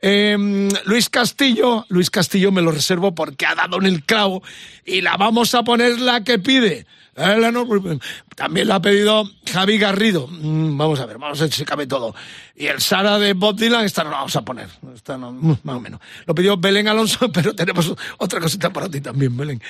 Eh, 0.00 0.36
Luis 0.84 1.08
Castillo, 1.08 1.86
Luis 1.90 2.10
Castillo 2.10 2.50
me 2.50 2.62
lo 2.62 2.72
reservo 2.72 3.14
porque 3.14 3.46
ha 3.46 3.54
dado 3.54 3.76
en 3.76 3.86
el 3.86 4.04
clavo 4.04 4.42
y 4.84 5.00
la 5.00 5.16
vamos 5.16 5.54
a 5.54 5.62
poner 5.62 6.00
la 6.00 6.24
que 6.24 6.40
pide. 6.40 6.86
Eh, 7.16 7.50
no- 7.52 7.66
también 8.34 8.68
la 8.68 8.74
ha 8.74 8.82
pedido 8.82 9.24
Javi 9.50 9.78
Garrido. 9.78 10.26
Mm, 10.28 10.76
Vamos 10.76 11.00
a 11.00 11.06
ver, 11.06 11.16
vamos 11.18 11.40
a 11.40 11.44
ver 11.44 11.52
si 11.52 11.64
cabe 11.64 11.86
todo. 11.86 12.14
Y 12.54 12.66
el 12.66 12.80
Sara 12.80 13.18
de 13.18 13.32
Bob 13.32 13.56
Dylan, 13.56 13.84
esta 13.86 14.04
no 14.04 14.10
la 14.10 14.18
vamos 14.18 14.36
a 14.36 14.42
poner. 14.44 14.68
Esta 14.94 15.16
no, 15.16 15.32
mm, 15.32 15.58
más 15.62 15.76
o 15.76 15.80
menos. 15.80 16.00
Lo 16.26 16.34
pidió 16.34 16.56
Belén 16.58 16.88
Alonso, 16.88 17.30
pero 17.32 17.54
tenemos 17.54 17.92
otra 18.18 18.38
cosita 18.40 18.70
para 18.70 18.88
ti 18.90 19.00
también, 19.00 19.34
Belén. 19.36 19.62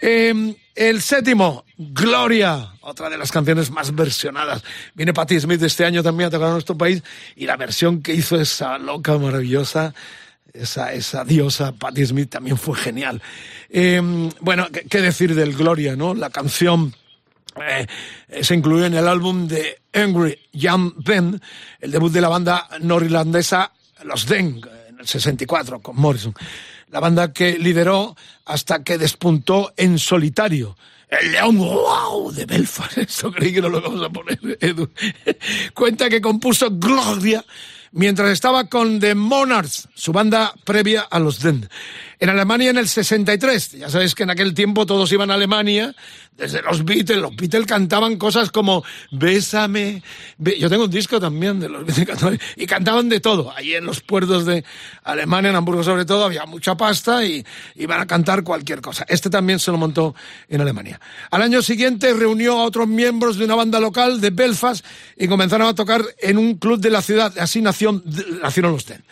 Eh, 0.00 0.56
el 0.74 1.00
séptimo, 1.00 1.64
Gloria, 1.76 2.72
otra 2.80 3.08
de 3.08 3.18
las 3.18 3.30
canciones 3.30 3.70
más 3.70 3.94
versionadas. 3.94 4.62
Viene 4.94 5.12
Patti 5.14 5.38
Smith 5.40 5.62
este 5.62 5.84
año 5.84 6.02
también 6.02 6.28
a 6.28 6.30
tocar 6.30 6.48
a 6.48 6.52
nuestro 6.52 6.76
país 6.76 7.02
y 7.36 7.46
la 7.46 7.56
versión 7.56 8.02
que 8.02 8.12
hizo 8.14 8.40
esa 8.40 8.78
loca 8.78 9.16
maravillosa 9.18 9.94
esa, 10.62 10.92
esa 10.92 11.24
diosa 11.24 11.72
Patti 11.72 12.06
Smith 12.06 12.30
también 12.30 12.56
fue 12.56 12.76
genial. 12.76 13.22
Eh, 13.70 14.00
bueno, 14.40 14.68
¿qué, 14.72 14.82
qué 14.82 15.00
decir 15.00 15.34
del 15.34 15.54
Gloria, 15.54 15.96
no? 15.96 16.14
La 16.14 16.30
canción 16.30 16.94
eh, 17.66 17.86
se 18.42 18.54
incluyó 18.54 18.86
en 18.86 18.94
el 18.94 19.08
álbum 19.08 19.48
de 19.48 19.80
Angry 19.92 20.38
Young 20.52 20.92
Ben, 20.96 21.40
el 21.80 21.90
debut 21.90 22.12
de 22.12 22.20
la 22.20 22.28
banda 22.28 22.68
norirlandesa 22.80 23.72
Los 24.04 24.26
Den, 24.26 24.60
en 24.88 25.00
el 25.00 25.06
64, 25.06 25.80
con 25.80 25.96
Morrison. 25.96 26.34
La 26.90 27.00
banda 27.00 27.32
que 27.32 27.58
lideró 27.58 28.16
hasta 28.44 28.82
que 28.82 28.98
despuntó 28.98 29.72
en 29.76 29.98
solitario. 29.98 30.76
El 31.08 31.32
León 31.32 31.58
wow 31.58 32.32
de 32.32 32.46
Belfast. 32.46 32.98
Esto 32.98 33.32
creí 33.32 33.52
que 33.52 33.60
no 33.60 33.68
lo 33.68 33.80
vamos 33.80 34.04
a 34.04 34.10
poner, 34.10 34.38
Edu. 34.60 34.90
Cuenta 35.74 36.08
que 36.08 36.20
compuso 36.20 36.68
Gloria 36.70 37.44
mientras 37.92 38.30
estaba 38.30 38.64
con 38.64 39.00
The 39.00 39.14
Monarchs, 39.14 39.88
su 39.94 40.12
banda 40.12 40.52
previa 40.64 41.02
a 41.02 41.18
los 41.18 41.40
Den. 41.40 41.68
En 42.20 42.30
Alemania 42.30 42.70
en 42.70 42.78
el 42.78 42.88
63. 42.88 43.72
Ya 43.72 43.90
sabéis 43.90 44.14
que 44.14 44.24
en 44.24 44.30
aquel 44.30 44.54
tiempo 44.54 44.86
todos 44.86 45.12
iban 45.12 45.30
a 45.30 45.34
Alemania, 45.34 45.94
desde 46.38 46.62
los 46.62 46.84
Beatles. 46.84 47.18
Los 47.18 47.36
Beatles 47.36 47.66
cantaban 47.66 48.16
cosas 48.16 48.50
como 48.50 48.84
Bésame. 49.10 50.02
Be-". 50.38 50.58
Yo 50.58 50.70
tengo 50.70 50.84
un 50.84 50.90
disco 50.90 51.20
también 51.20 51.60
de 51.60 51.68
los 51.68 51.84
Beatles 51.84 52.40
y 52.56 52.66
cantaban 52.66 53.08
de 53.08 53.20
todo. 53.20 53.52
Allí 53.54 53.74
en 53.74 53.84
los 53.84 54.00
puertos 54.00 54.46
de 54.46 54.64
Alemania, 55.04 55.50
en 55.50 55.56
Hamburgo 55.56 55.84
sobre 55.84 56.04
todo, 56.04 56.24
había 56.24 56.46
mucha 56.46 56.76
pasta 56.76 57.24
y 57.24 57.44
iban 57.76 58.00
a 58.00 58.06
cantar 58.06 58.42
cualquier 58.42 58.80
cosa. 58.80 59.04
Este 59.08 59.28
también 59.28 59.58
se 59.58 59.70
lo 59.70 59.78
montó 59.78 60.14
en 60.48 60.60
Alemania. 60.60 61.00
Al 61.30 61.42
año 61.42 61.60
siguiente 61.60 62.14
reunió 62.14 62.58
a 62.58 62.64
otros 62.64 62.88
miembros 62.88 63.36
de 63.36 63.44
una 63.44 63.54
banda 63.54 63.80
local 63.80 64.20
de 64.20 64.30
Belfast 64.30 64.84
y 65.16 65.28
comenzaron 65.28 65.66
a 65.66 65.74
tocar 65.74 66.04
en 66.20 66.38
un 66.38 66.56
club 66.56 66.80
de 66.80 66.90
la 66.90 67.02
ciudad. 67.02 67.36
Así 67.38 67.60
nació, 67.60 68.02
nacieron 68.42 68.72
los 68.72 68.86
Den. 68.86 69.04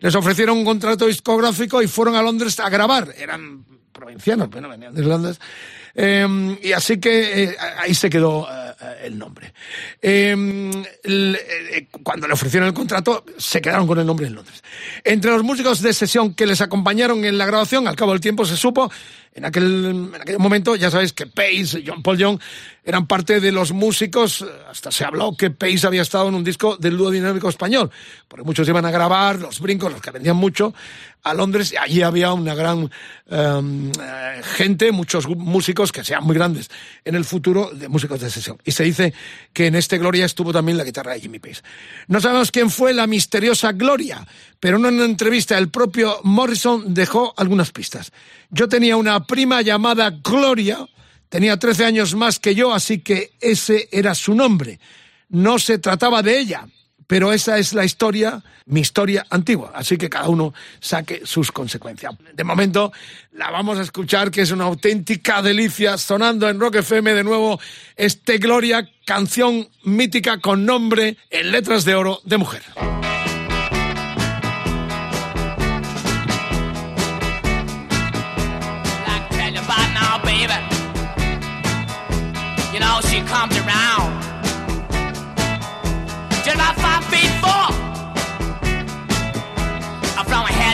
Les 0.00 0.14
ofrecieron 0.14 0.58
un 0.58 0.64
contrato 0.64 1.06
discográfico 1.06 1.80
y 1.82 1.86
fueron 1.86 2.16
a 2.16 2.22
Londres 2.22 2.58
a 2.60 2.68
grabar. 2.68 3.14
Eran 3.18 3.64
provincianos, 3.92 4.48
bueno, 4.50 4.68
venían 4.68 4.94
de 4.94 5.00
Irlanda. 5.02 5.34
Eh, 5.94 6.58
y 6.62 6.72
así 6.72 6.98
que 7.00 7.42
eh, 7.44 7.56
ahí 7.78 7.92
se 7.94 8.08
quedó 8.08 8.46
eh, 8.50 8.74
el 9.04 9.18
nombre. 9.18 9.52
El- 10.00 10.86
eh, 11.44 11.88
cuando 12.02 12.26
le 12.28 12.32
ofrecieron 12.34 12.68
el 12.68 12.74
contrato, 12.74 13.24
se 13.36 13.60
quedaron 13.60 13.86
con 13.86 13.98
el 13.98 14.06
nombre 14.06 14.26
en 14.26 14.34
Londres. 14.36 14.62
Entre 15.04 15.30
los 15.30 15.42
músicos 15.42 15.82
de 15.82 15.92
sesión 15.92 16.34
que 16.34 16.46
les 16.46 16.60
acompañaron 16.60 17.24
en 17.24 17.36
la 17.36 17.46
grabación, 17.46 17.88
al 17.88 17.96
cabo 17.96 18.12
del 18.12 18.20
tiempo 18.20 18.44
se 18.44 18.56
supo, 18.56 18.90
en 19.40 19.46
aquel, 19.46 19.86
en 19.86 20.20
aquel 20.20 20.38
momento, 20.38 20.76
ya 20.76 20.90
sabéis 20.90 21.14
que 21.14 21.26
Pace, 21.26 21.82
John 21.86 22.02
Paul 22.02 22.18
Young, 22.18 22.38
eran 22.84 23.06
parte 23.06 23.40
de 23.40 23.50
los 23.52 23.72
músicos, 23.72 24.44
hasta 24.68 24.90
se 24.90 25.02
habló 25.02 25.34
que 25.34 25.50
Pace 25.50 25.86
había 25.86 26.02
estado 26.02 26.28
en 26.28 26.34
un 26.34 26.44
disco 26.44 26.76
del 26.76 26.98
dúo 26.98 27.10
dinámico 27.10 27.48
español, 27.48 27.90
porque 28.28 28.44
muchos 28.44 28.68
iban 28.68 28.84
a 28.84 28.90
grabar, 28.90 29.38
los 29.38 29.60
brincos, 29.60 29.90
los 29.90 30.02
que 30.02 30.10
vendían 30.10 30.36
mucho, 30.36 30.74
a 31.22 31.34
Londres 31.34 31.72
y 31.72 31.76
allí 31.76 32.02
había 32.02 32.32
una 32.32 32.54
gran 32.54 32.90
em, 33.30 33.90
eh, 33.90 34.40
gente, 34.56 34.92
muchos 34.92 35.26
músicos 35.28 35.92
que 35.92 36.04
sean 36.04 36.24
muy 36.24 36.34
grandes 36.34 36.70
en 37.04 37.14
el 37.14 37.24
futuro 37.24 37.70
de 37.72 37.88
músicos 37.88 38.20
de 38.20 38.30
sesión. 38.30 38.58
Y 38.64 38.72
se 38.72 38.84
dice 38.84 39.14
que 39.52 39.66
en 39.66 39.74
este 39.74 39.98
Gloria 39.98 40.24
estuvo 40.24 40.52
también 40.52 40.78
la 40.78 40.84
guitarra 40.84 41.12
de 41.12 41.20
Jimmy 41.20 41.38
Page. 41.38 41.62
No 42.08 42.20
sabemos 42.20 42.50
quién 42.50 42.70
fue 42.70 42.92
la 42.92 43.06
misteriosa 43.06 43.72
Gloria, 43.72 44.26
pero 44.58 44.76
en 44.76 44.86
una 44.86 45.04
entrevista 45.04 45.56
el 45.58 45.70
propio 45.70 46.20
Morrison 46.24 46.94
dejó 46.94 47.34
algunas 47.36 47.70
pistas. 47.72 48.12
Yo 48.50 48.68
tenía 48.68 48.96
una 48.96 49.24
prima 49.26 49.62
llamada 49.62 50.10
Gloria, 50.10 50.86
tenía 51.28 51.56
13 51.56 51.84
años 51.84 52.14
más 52.14 52.38
que 52.38 52.54
yo, 52.54 52.74
así 52.74 52.98
que 52.98 53.30
ese 53.40 53.88
era 53.92 54.14
su 54.14 54.34
nombre. 54.34 54.80
No 55.28 55.58
se 55.58 55.78
trataba 55.78 56.22
de 56.22 56.38
ella, 56.38 56.66
pero 57.06 57.32
esa 57.32 57.58
es 57.58 57.72
la 57.72 57.84
historia, 57.84 58.42
mi 58.66 58.80
historia 58.80 59.24
antigua. 59.30 59.72
Así 59.74 59.96
que 59.96 60.08
cada 60.08 60.28
uno 60.28 60.52
saque 60.80 61.22
sus 61.24 61.52
consecuencias. 61.52 62.14
De 62.34 62.42
momento 62.42 62.92
la 63.32 63.50
vamos 63.50 63.78
a 63.78 63.82
escuchar, 63.82 64.32
que 64.32 64.42
es 64.42 64.50
una 64.50 64.64
auténtica 64.64 65.42
delicia, 65.42 65.96
sonando 65.96 66.48
en 66.48 66.58
Rock 66.58 66.76
FM 66.76 67.14
de 67.14 67.24
nuevo 67.24 67.60
este 67.96 68.38
Gloria, 68.38 68.88
canción 69.04 69.68
mítica 69.84 70.40
con 70.40 70.66
nombre 70.66 71.16
en 71.30 71.52
letras 71.52 71.84
de 71.84 71.94
oro 71.94 72.20
de 72.24 72.36
mujer. 72.36 72.62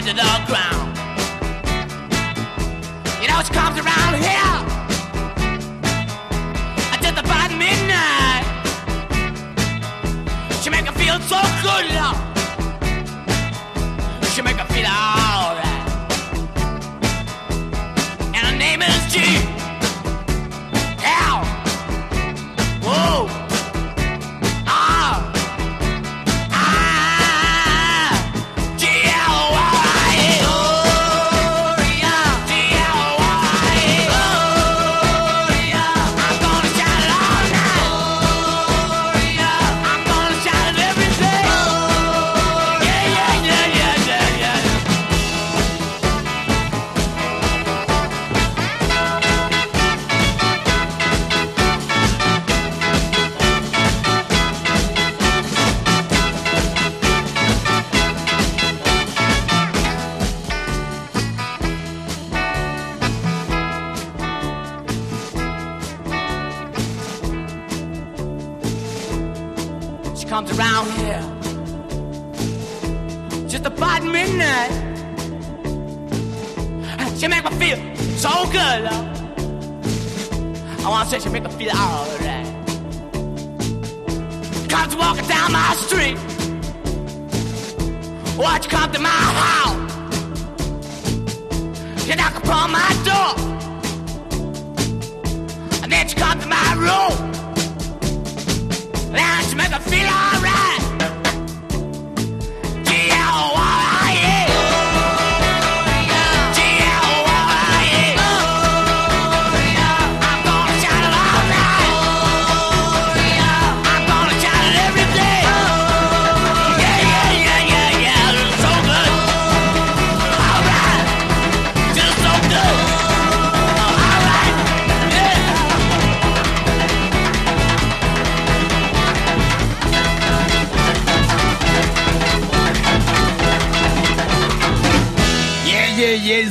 it 0.07 0.19
all 0.19 0.45
ground. 0.45 0.76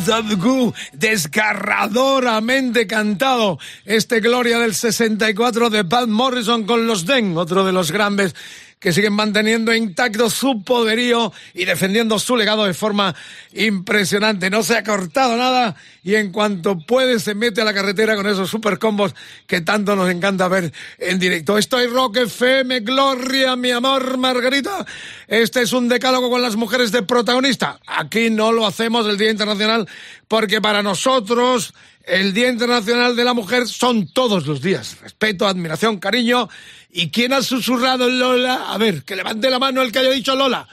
Yeah, 0.07 0.23
Zabgu, 0.23 0.73
desgarradoramente 0.93 2.87
cantado. 2.87 3.59
Este 3.85 4.21
Gloria 4.21 4.59
del 4.59 4.75
64 4.75 5.71
de 5.71 5.85
Pat 5.85 6.09
Morrison 6.09 6.65
con 6.65 6.87
los 6.87 7.07
Den, 7.07 7.37
otro 7.37 7.65
de 7.65 7.73
los 7.73 7.93
grandes 7.93 8.35
que 8.79 8.93
siguen 8.93 9.15
manteniendo 9.15 9.75
intacto 9.75 10.29
su 10.29 10.63
poderío 10.63 11.33
y 11.55 11.65
defendiendo 11.65 12.19
su 12.19 12.37
legado 12.37 12.67
de 12.67 12.75
forma 12.75 13.15
impresionante. 13.55 14.51
No 14.51 14.63
se 14.63 14.77
ha 14.77 14.85
cortado 14.85 15.37
nada 15.37 15.77
y 16.03 16.15
en 16.15 16.31
cuanto 16.31 16.79
puede 16.79 17.19
se 17.19 17.35
mete 17.35 17.63
a 17.63 17.65
la 17.65 17.73
carretera 17.73 18.17
con 18.17 18.27
esos 18.27 18.51
super 18.51 18.79
combos 18.79 19.15
que 19.47 19.63
tanto 19.63 19.97
nos 19.97 20.11
encanta 20.11 20.49
ver 20.49 20.73
en 20.99 21.19
directo. 21.19 21.57
Estoy 21.57 21.87
Rock 21.87 22.19
FM, 22.19 22.81
Gloria, 22.81 23.57
mi 23.57 23.71
amor, 23.71 24.19
Margarita. 24.19 24.85
Este 25.27 25.63
es 25.63 25.73
un 25.73 25.89
decálogo 25.89 26.29
con 26.29 26.43
las 26.43 26.57
mujeres 26.57 26.93
de 26.93 27.03
protagonista. 27.03 27.81
Aquí 27.87 28.29
no 28.29 28.53
lo 28.53 28.67
hacemos 28.67 29.07
el 29.07 29.17
Día 29.17 29.31
Internacional 29.31 29.89
porque 30.29 30.61
para 30.61 30.83
nosotros 30.83 31.73
el 32.07 32.33
Día 32.33 32.49
Internacional 32.49 33.17
de 33.17 33.25
la 33.25 33.35
Mujer 33.35 33.67
son 33.67 34.07
todos 34.07 34.47
los 34.47 34.63
días. 34.63 34.97
Respeto, 35.01 35.47
admiración, 35.47 35.99
cariño. 35.99 36.49
¿Y 36.97 37.11
quién 37.11 37.35
ha 37.35 37.43
susurrado 37.43 38.09
Lola? 38.09 38.73
A 38.73 38.79
ver, 38.79 39.03
que 39.03 39.17
levante 39.17 39.51
la 39.51 39.59
mano 39.59 39.83
el 39.83 39.93
que 39.93 39.99
haya 39.99 40.11
dicho 40.11 40.35
Lola. 40.35 40.67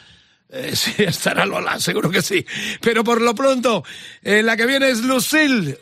Eh, 0.50 0.72
sí, 0.76 0.94
estará 1.00 1.46
Lola, 1.46 1.82
seguro 1.82 2.10
que 2.10 2.22
sí. 2.22 2.46
Pero 2.80 3.04
por 3.04 3.20
lo 3.20 3.36
pronto, 3.36 3.84
eh, 4.22 4.42
la 4.42 4.56
que 4.56 4.66
viene 4.66 4.90
es 4.90 5.02
Lucille. 5.02 5.78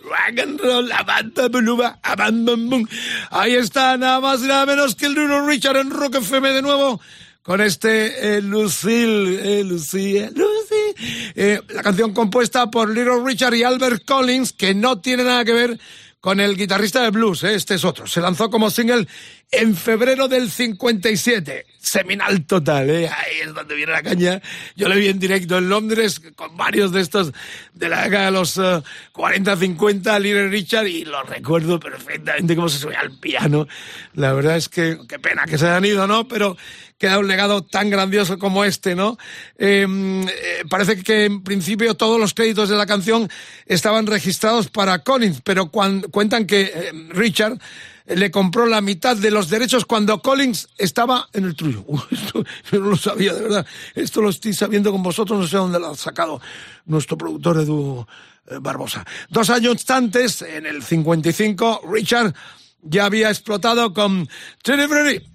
Ahí 3.30 3.54
está, 3.54 3.98
nada 3.98 4.20
más 4.20 4.42
y 4.42 4.48
nada 4.48 4.66
menos 4.66 4.96
que 4.96 5.06
el 5.06 5.14
Little 5.14 5.46
Richard 5.46 5.78
en 5.78 5.92
Rock 5.92 6.16
FM 6.16 6.54
de 6.54 6.62
nuevo. 6.64 7.00
Con 7.44 7.60
este 7.60 8.38
eh, 8.38 8.42
Lucille, 8.42 9.60
eh, 9.60 9.64
Lucille, 9.64 10.30
Lucy. 10.30 11.32
Eh, 11.36 11.60
la 11.70 11.84
canción 11.84 12.14
compuesta 12.14 12.70
por 12.70 12.90
Little 12.90 13.24
Richard 13.26 13.56
y 13.56 13.64
Albert 13.64 14.06
Collins, 14.06 14.54
que 14.54 14.76
no 14.76 15.02
tiene 15.02 15.24
nada 15.24 15.44
que 15.44 15.54
ver 15.54 15.80
con 16.22 16.40
el 16.40 16.56
guitarrista 16.56 17.02
de 17.02 17.10
blues, 17.10 17.44
¿eh? 17.44 17.56
este 17.56 17.74
es 17.74 17.84
otro. 17.84 18.06
Se 18.06 18.22
lanzó 18.22 18.52
como 18.52 18.70
single 18.70 19.08
en 19.50 19.76
febrero 19.76 20.28
del 20.28 20.52
57. 20.52 21.66
Seminal 21.80 22.46
total, 22.46 22.92
¿eh? 22.92 23.10
ahí 23.10 23.40
es 23.44 23.54
donde 23.56 23.74
viene 23.74 23.92
la 23.92 24.04
caña. 24.04 24.40
Yo 24.76 24.88
le 24.88 24.98
vi 24.98 25.08
en 25.08 25.18
directo 25.18 25.58
en 25.58 25.68
Londres 25.68 26.22
con 26.36 26.56
varios 26.56 26.92
de 26.92 27.02
estos 27.02 27.34
de 27.74 27.90
la 27.90 28.04
década 28.04 28.26
de 28.26 28.32
los 28.32 28.56
eh, 28.58 28.84
40, 29.14 29.58
50, 29.58 30.20
Little 30.20 30.50
Richard, 30.50 30.86
y 30.86 31.06
lo 31.06 31.24
recuerdo 31.24 31.80
perfectamente 31.80 32.56
cómo 32.56 32.70
se 32.70 32.78
subía 32.78 33.00
al 33.00 33.18
piano. 33.18 33.68
La 34.14 34.32
verdad 34.34 34.58
es 34.58 34.70
que 34.70 35.00
qué 35.10 35.18
pena 35.18 35.46
que 35.46 35.58
se 35.58 35.66
hayan 35.66 35.86
ido, 35.86 36.06
¿no? 36.06 36.28
Pero 36.28 36.56
queda 37.02 37.18
un 37.18 37.28
legado 37.28 37.64
tan 37.64 37.90
grandioso 37.90 38.38
como 38.38 38.64
este, 38.64 38.94
¿no? 38.94 39.18
Eh, 39.58 39.88
eh, 39.88 40.64
parece 40.70 41.02
que 41.02 41.26
en 41.26 41.42
principio 41.42 41.96
todos 41.96 42.20
los 42.20 42.36
créditos 42.36 42.70
de 42.70 42.76
la 42.76 42.86
canción 42.86 43.28
estaban 43.66 44.06
registrados 44.06 44.70
para 44.70 45.00
Collins, 45.00 45.42
pero 45.42 45.72
cuentan 45.72 46.46
que 46.46 46.62
eh, 46.62 46.92
Richard 47.10 47.58
le 48.06 48.30
compró 48.30 48.68
la 48.68 48.82
mitad 48.82 49.18
de 49.18 49.32
los 49.32 49.50
derechos 49.50 49.86
cuando 49.86 50.22
Collins 50.22 50.68
estaba 50.78 51.28
en 51.34 51.46
el 51.46 51.56
truyo. 51.56 51.84
Yo 52.72 52.80
no 52.80 52.92
lo 52.92 52.98
sabía, 52.98 53.34
de 53.34 53.42
verdad. 53.42 53.66
Esto 53.96 54.22
lo 54.22 54.30
estoy 54.30 54.54
sabiendo 54.54 54.92
con 54.92 55.02
vosotros, 55.02 55.40
no 55.40 55.48
sé 55.48 55.58
dónde 55.58 55.80
lo 55.80 55.90
ha 55.90 55.96
sacado 55.96 56.40
nuestro 56.86 57.18
productor 57.18 57.58
Edu 57.58 58.06
eh, 58.46 58.58
Barbosa. 58.62 59.04
Dos 59.28 59.50
años 59.50 59.90
antes, 59.90 60.44
en 60.44 60.68
el 60.68 60.84
55, 60.84 61.82
Richard 61.92 62.36
ya 62.84 63.06
había 63.06 63.30
explotado 63.30 63.94
con 63.94 64.28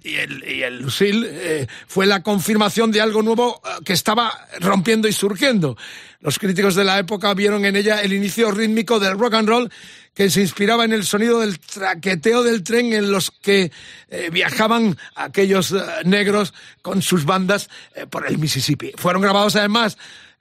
y 0.03 0.15
el, 0.15 0.43
y 0.47 0.61
el 0.63 0.79
Lucille 0.79 1.27
eh, 1.29 1.67
fue 1.87 2.05
la 2.05 2.23
confirmación 2.23 2.91
de 2.91 3.01
algo 3.01 3.21
nuevo 3.21 3.61
eh, 3.63 3.83
que 3.83 3.93
estaba 3.93 4.47
rompiendo 4.59 5.07
y 5.07 5.13
surgiendo. 5.13 5.77
Los 6.19 6.39
críticos 6.39 6.75
de 6.75 6.83
la 6.83 6.97
época 6.97 7.33
vieron 7.33 7.63
en 7.65 7.75
ella 7.75 8.01
el 8.01 8.11
inicio 8.13 8.51
rítmico 8.51 8.99
del 8.99 9.17
rock 9.17 9.35
and 9.35 9.49
roll 9.49 9.71
que 10.17 10.31
se 10.31 10.41
inspiraba 10.41 10.83
en 10.83 10.93
el 10.93 11.05
sonido 11.05 11.41
del 11.41 11.59
traqueteo 11.59 12.41
del 12.41 12.63
tren 12.63 12.91
en 12.91 13.11
los 13.11 13.29
que 13.29 13.71
eh, 14.09 14.29
viajaban 14.31 14.97
aquellos 15.13 15.71
eh, 15.71 15.77
negros 16.05 16.55
con 16.81 17.03
sus 17.03 17.23
bandas 17.23 17.69
eh, 17.93 18.07
por 18.07 18.25
el 18.25 18.39
Mississippi. 18.39 18.93
Fueron 18.97 19.21
grabados 19.21 19.55
además 19.55 19.95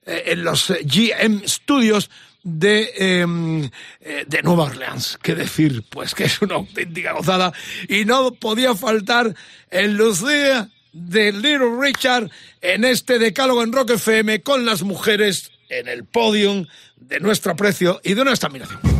en 0.06 0.44
los 0.44 0.72
GM 0.84 1.42
Studios 1.46 2.10
de, 2.46 2.92
eh, 2.96 3.70
eh, 4.00 4.24
de 4.26 4.42
Nueva 4.42 4.64
Orleans. 4.64 5.18
¿Qué 5.20 5.34
decir? 5.34 5.82
Pues 5.90 6.14
que 6.14 6.24
es 6.24 6.40
una 6.40 6.54
auténtica 6.54 7.12
gozada. 7.12 7.52
Y 7.88 8.04
no 8.04 8.32
podía 8.34 8.76
faltar 8.76 9.34
el 9.68 9.96
Lucía 9.96 10.68
de 10.92 11.32
Little 11.32 11.76
Richard 11.80 12.30
en 12.60 12.84
este 12.84 13.18
decálogo 13.18 13.64
en 13.64 13.72
Rock 13.72 13.90
FM 13.90 14.42
con 14.42 14.64
las 14.64 14.82
mujeres 14.82 15.50
en 15.68 15.88
el 15.88 16.04
podium 16.04 16.66
de 16.96 17.18
nuestro 17.18 17.52
aprecio 17.52 18.00
y 18.04 18.14
de 18.14 18.24
nuestra 18.24 18.48
admiración. 18.48 18.95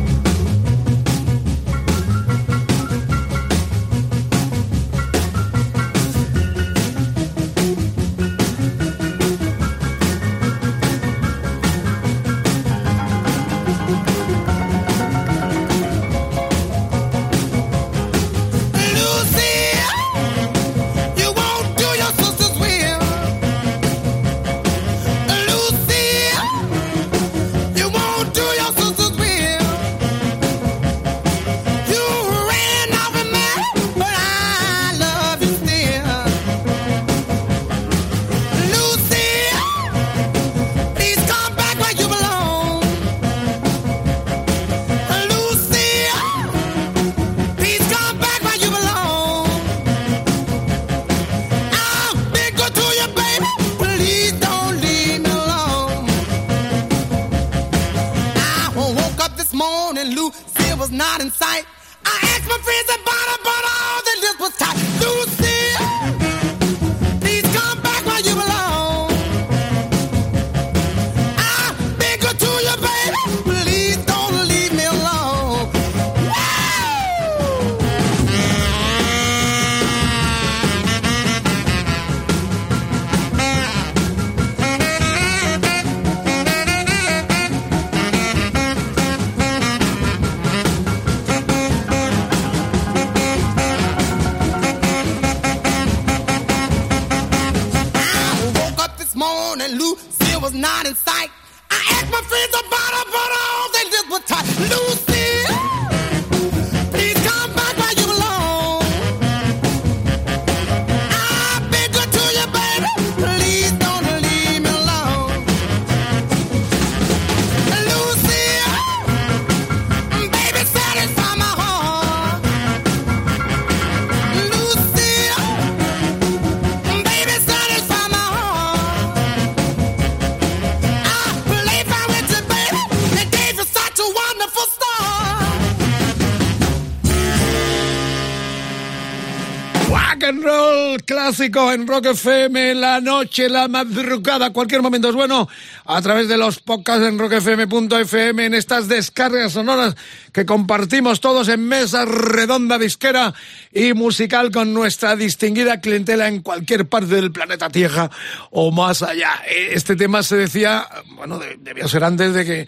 En 141.39 141.85
Rock 141.87 142.07
FM, 142.07 142.73
la 142.75 142.99
noche, 142.99 143.47
la 143.47 143.67
madrugada, 143.67 144.51
cualquier 144.51 144.81
momento 144.81 145.09
es 145.09 145.15
bueno, 145.15 145.47
a 145.85 146.01
través 146.01 146.27
de 146.27 146.35
los 146.37 146.59
podcasts 146.59 147.05
en 147.05 147.19
rockfm.fm, 147.19 148.45
en 148.45 148.53
estas 148.55 148.87
descargas 148.87 149.53
sonoras 149.53 149.95
que 150.33 150.45
compartimos 150.47 151.19
todos 151.21 151.47
en 151.49 151.67
mesa 151.67 152.05
redonda 152.05 152.79
disquera 152.79 153.33
y 153.71 153.93
musical 153.93 154.51
con 154.51 154.73
nuestra 154.73 155.15
distinguida 155.15 155.79
clientela 155.79 156.27
en 156.27 156.41
cualquier 156.41 156.87
parte 156.87 157.13
del 157.15 157.31
planeta 157.31 157.69
Tierra 157.69 158.09
o 158.49 158.71
más 158.71 159.03
allá. 159.03 159.43
Eh, 159.47 159.69
Este 159.73 159.95
tema 159.95 160.23
se 160.23 160.37
decía, 160.37 160.87
bueno, 161.15 161.37
de- 161.37 161.57
debió 161.59 161.87
ser 161.87 162.03
antes 162.03 162.33
de 162.33 162.45
que 162.45 162.67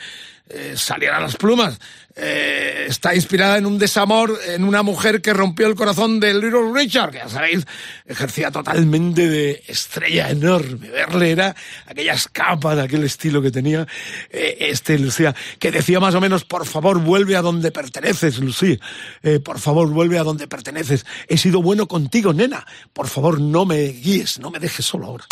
eh, 0.52 0.74
salieran 0.76 1.24
las 1.24 1.36
plumas. 1.38 1.80
Eh, 2.22 2.88
está 2.90 3.16
inspirada 3.16 3.58
en 3.58 3.66
un 3.66 3.80
desamor, 3.80 4.38
en 4.48 4.66
una 4.66 4.84
mujer 4.84 5.22
que 5.22 5.32
rompió 5.32 5.68
el 5.68 5.76
corazón 5.76 6.20
de 6.20 6.34
Little 6.34 6.74
Richard, 6.74 7.12
que 7.12 7.20
ya 7.20 7.30
sabéis, 7.30 7.66
ejercía 8.06 8.52
totalmente 8.52 9.30
de 9.30 9.64
estrella 9.68 10.30
enorme. 10.30 10.90
Verle 10.90 11.32
era 11.32 11.56
aquellas 11.86 12.28
capas, 12.28 12.78
aquel 12.78 13.06
estilo 13.06 13.42
que 13.42 13.52
tenía 13.52 13.88
eh, 14.32 14.58
este 14.60 15.00
Lucía, 15.00 15.34
que 15.60 15.72
decía 15.72 16.02
más 16.02 16.14
o 16.14 16.20
menos, 16.20 16.44
por 16.44 16.66
favor, 16.66 17.00
vuelve 17.00 17.38
a 17.38 17.42
donde 17.42 17.72
perteneces, 17.72 18.40
Lucía. 18.40 18.78
Eh, 19.24 19.40
por 19.40 19.60
favor, 19.60 19.88
vuelve 19.90 20.20
a 20.20 20.24
donde 20.24 20.48
perteneces. 20.48 21.06
He 21.30 21.38
sido 21.38 21.62
bueno 21.62 21.88
contigo, 21.88 22.34
nena. 22.34 22.66
Por 22.92 23.08
favor, 23.08 23.40
no 23.40 23.66
me 23.66 23.84
guíes, 23.84 24.40
no 24.40 24.52
me 24.52 24.60
dejes 24.60 24.86
solo 24.86 25.06
ahora. 25.06 25.26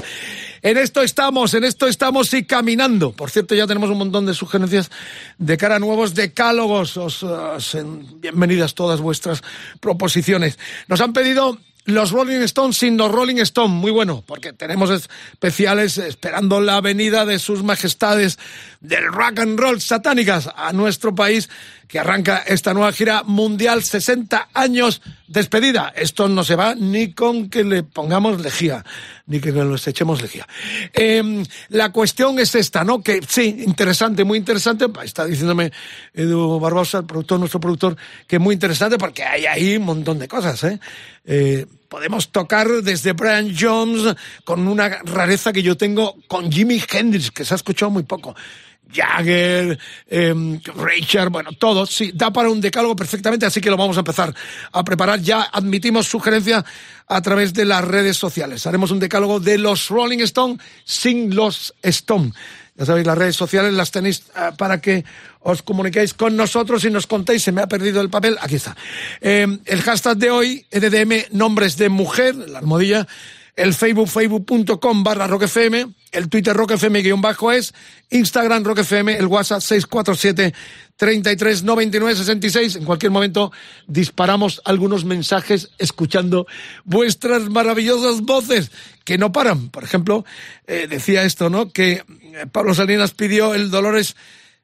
En 0.61 0.77
esto 0.77 1.01
estamos, 1.01 1.53
en 1.53 1.63
esto 1.63 1.87
estamos 1.87 2.33
y 2.33 2.45
caminando. 2.45 3.11
Por 3.11 3.29
cierto, 3.29 3.55
ya 3.55 3.67
tenemos 3.67 3.89
un 3.89 3.97
montón 3.97 4.25
de 4.25 4.33
sugerencias 4.33 4.89
de 5.37 5.57
cara 5.57 5.75
a 5.75 5.79
nuevos 5.79 6.15
decálogos. 6.15 6.76
Os, 6.77 7.23
os 7.23 7.75
en- 7.75 8.21
bienvenidas 8.21 8.73
todas 8.75 8.99
vuestras 9.01 9.41
proposiciones. 9.79 10.57
Nos 10.87 11.01
han 11.01 11.13
pedido 11.13 11.57
los 11.85 12.11
Rolling 12.11 12.41
Stones 12.41 12.77
sin 12.77 12.97
los 12.97 13.11
Rolling 13.11 13.37
Stones. 13.37 13.71
Muy 13.71 13.91
bueno, 13.91 14.23
porque 14.27 14.51
tenemos 14.53 14.89
especiales 14.89 15.97
esperando 15.97 16.59
la 16.59 16.81
venida 16.81 17.25
de 17.25 17.39
sus 17.39 17.63
majestades 17.63 18.37
del 18.81 19.05
rock 19.05 19.39
and 19.39 19.59
roll 19.59 19.79
satánicas 19.79 20.49
a 20.55 20.73
nuestro 20.73 21.15
país 21.15 21.49
que 21.87 21.99
arranca 21.99 22.43
esta 22.45 22.73
nueva 22.73 22.91
gira 22.91 23.23
mundial 23.23 23.83
60 23.83 24.49
años 24.53 25.01
despedida. 25.27 25.93
Esto 25.95 26.27
no 26.27 26.43
se 26.43 26.55
va 26.55 26.75
ni 26.75 27.13
con 27.13 27.49
que 27.49 27.63
le 27.63 27.83
pongamos 27.83 28.41
lejía, 28.41 28.83
ni 29.25 29.39
que 29.39 29.51
nos 29.51 29.87
echemos 29.87 30.21
lejía. 30.21 30.47
Eh, 30.93 31.43
la 31.69 31.91
cuestión 31.91 32.39
es 32.39 32.55
esta, 32.55 32.83
¿no? 32.83 33.01
Que 33.01 33.21
sí, 33.27 33.63
interesante, 33.65 34.23
muy 34.23 34.37
interesante. 34.37 34.85
Está 35.03 35.25
diciéndome 35.25 35.71
Edu 36.13 36.59
Barbosa, 36.59 37.03
nuestro 37.37 37.59
productor, 37.59 37.97
que 38.25 38.39
muy 38.39 38.53
interesante 38.53 38.97
porque 38.97 39.23
hay 39.23 39.45
ahí 39.45 39.77
un 39.77 39.85
montón 39.85 40.19
de 40.19 40.27
cosas, 40.27 40.63
¿eh? 40.63 40.79
Eh, 41.25 41.65
podemos 41.89 42.29
tocar 42.29 42.67
desde 42.83 43.13
Brian 43.13 43.53
Jones 43.57 44.15
con 44.43 44.67
una 44.67 44.89
rareza 45.03 45.53
que 45.53 45.63
yo 45.63 45.77
tengo 45.77 46.15
con 46.27 46.51
Jimi 46.51 46.81
Hendrix, 46.89 47.31
que 47.31 47.45
se 47.45 47.53
ha 47.53 47.57
escuchado 47.57 47.91
muy 47.91 48.03
poco. 48.03 48.35
Jagger, 48.91 49.77
eh, 50.07 50.59
Richard, 50.75 51.29
bueno, 51.29 51.51
todos, 51.53 51.89
sí, 51.89 52.11
da 52.13 52.31
para 52.31 52.49
un 52.49 52.61
decálogo 52.61 52.95
perfectamente, 52.95 53.45
así 53.45 53.61
que 53.61 53.69
lo 53.69 53.77
vamos 53.77 53.97
a 53.97 54.01
empezar 54.01 54.33
a 54.71 54.83
preparar. 54.83 55.21
Ya 55.21 55.41
admitimos 55.41 56.07
sugerencia 56.07 56.63
a 57.07 57.21
través 57.21 57.53
de 57.53 57.65
las 57.65 57.83
redes 57.83 58.17
sociales. 58.17 58.65
Haremos 58.67 58.91
un 58.91 58.99
decálogo 58.99 59.39
de 59.39 59.57
los 59.57 59.89
Rolling 59.89 60.19
Stone 60.19 60.57
sin 60.83 61.35
los 61.35 61.73
Stone. 61.81 62.31
Ya 62.77 62.85
sabéis, 62.85 63.07
las 63.07 63.17
redes 63.17 63.35
sociales 63.35 63.73
las 63.73 63.89
tenéis 63.89 64.23
uh, 64.35 64.55
para 64.55 64.79
que 64.79 65.03
os 65.41 65.63
comuniquéis 65.63 66.13
con 66.13 66.35
nosotros 66.35 66.83
y 66.83 66.91
nos 66.91 67.07
contéis, 67.07 67.41
se 67.41 67.51
me 67.51 67.61
ha 67.61 67.67
perdido 67.67 68.01
el 68.01 68.09
papel, 68.09 68.37
aquí 68.39 68.55
está. 68.55 68.75
Eh, 69.19 69.47
el 69.65 69.81
hashtag 69.81 70.17
de 70.17 70.29
hoy, 70.29 70.65
EDDM, 70.69 71.35
nombres 71.35 71.77
de 71.77 71.89
mujer, 71.89 72.35
la 72.35 72.59
almohadilla, 72.59 73.07
el 73.57 73.73
Facebook, 73.73 74.07
facebook.com 74.07 75.03
barra 75.03 75.27
roquefm, 75.27 75.93
el 76.11 76.29
Twitter 76.29 76.55
roquefm 76.55 77.01
guion 77.01 77.21
bajo 77.21 77.51
es, 77.51 77.73
Instagram 78.11 78.63
roquefm, 78.63 79.09
el 79.09 79.25
WhatsApp 79.25 79.61
647 79.61 80.53
33 80.95 81.63
99 81.63 82.15
66. 82.15 82.75
En 82.77 82.85
cualquier 82.85 83.11
momento 83.11 83.51
disparamos 83.87 84.61
algunos 84.63 85.05
mensajes 85.05 85.71
escuchando 85.79 86.45
vuestras 86.85 87.49
maravillosas 87.49 88.21
voces 88.21 88.71
que 89.03 89.17
no 89.17 89.31
paran. 89.31 89.69
Por 89.69 89.83
ejemplo, 89.83 90.23
eh, 90.67 90.85
decía 90.87 91.23
esto, 91.23 91.49
¿no? 91.49 91.69
Que 91.71 92.03
Pablo 92.51 92.75
Salinas 92.75 93.11
pidió 93.11 93.55
el 93.55 93.71
Dolores 93.71 94.15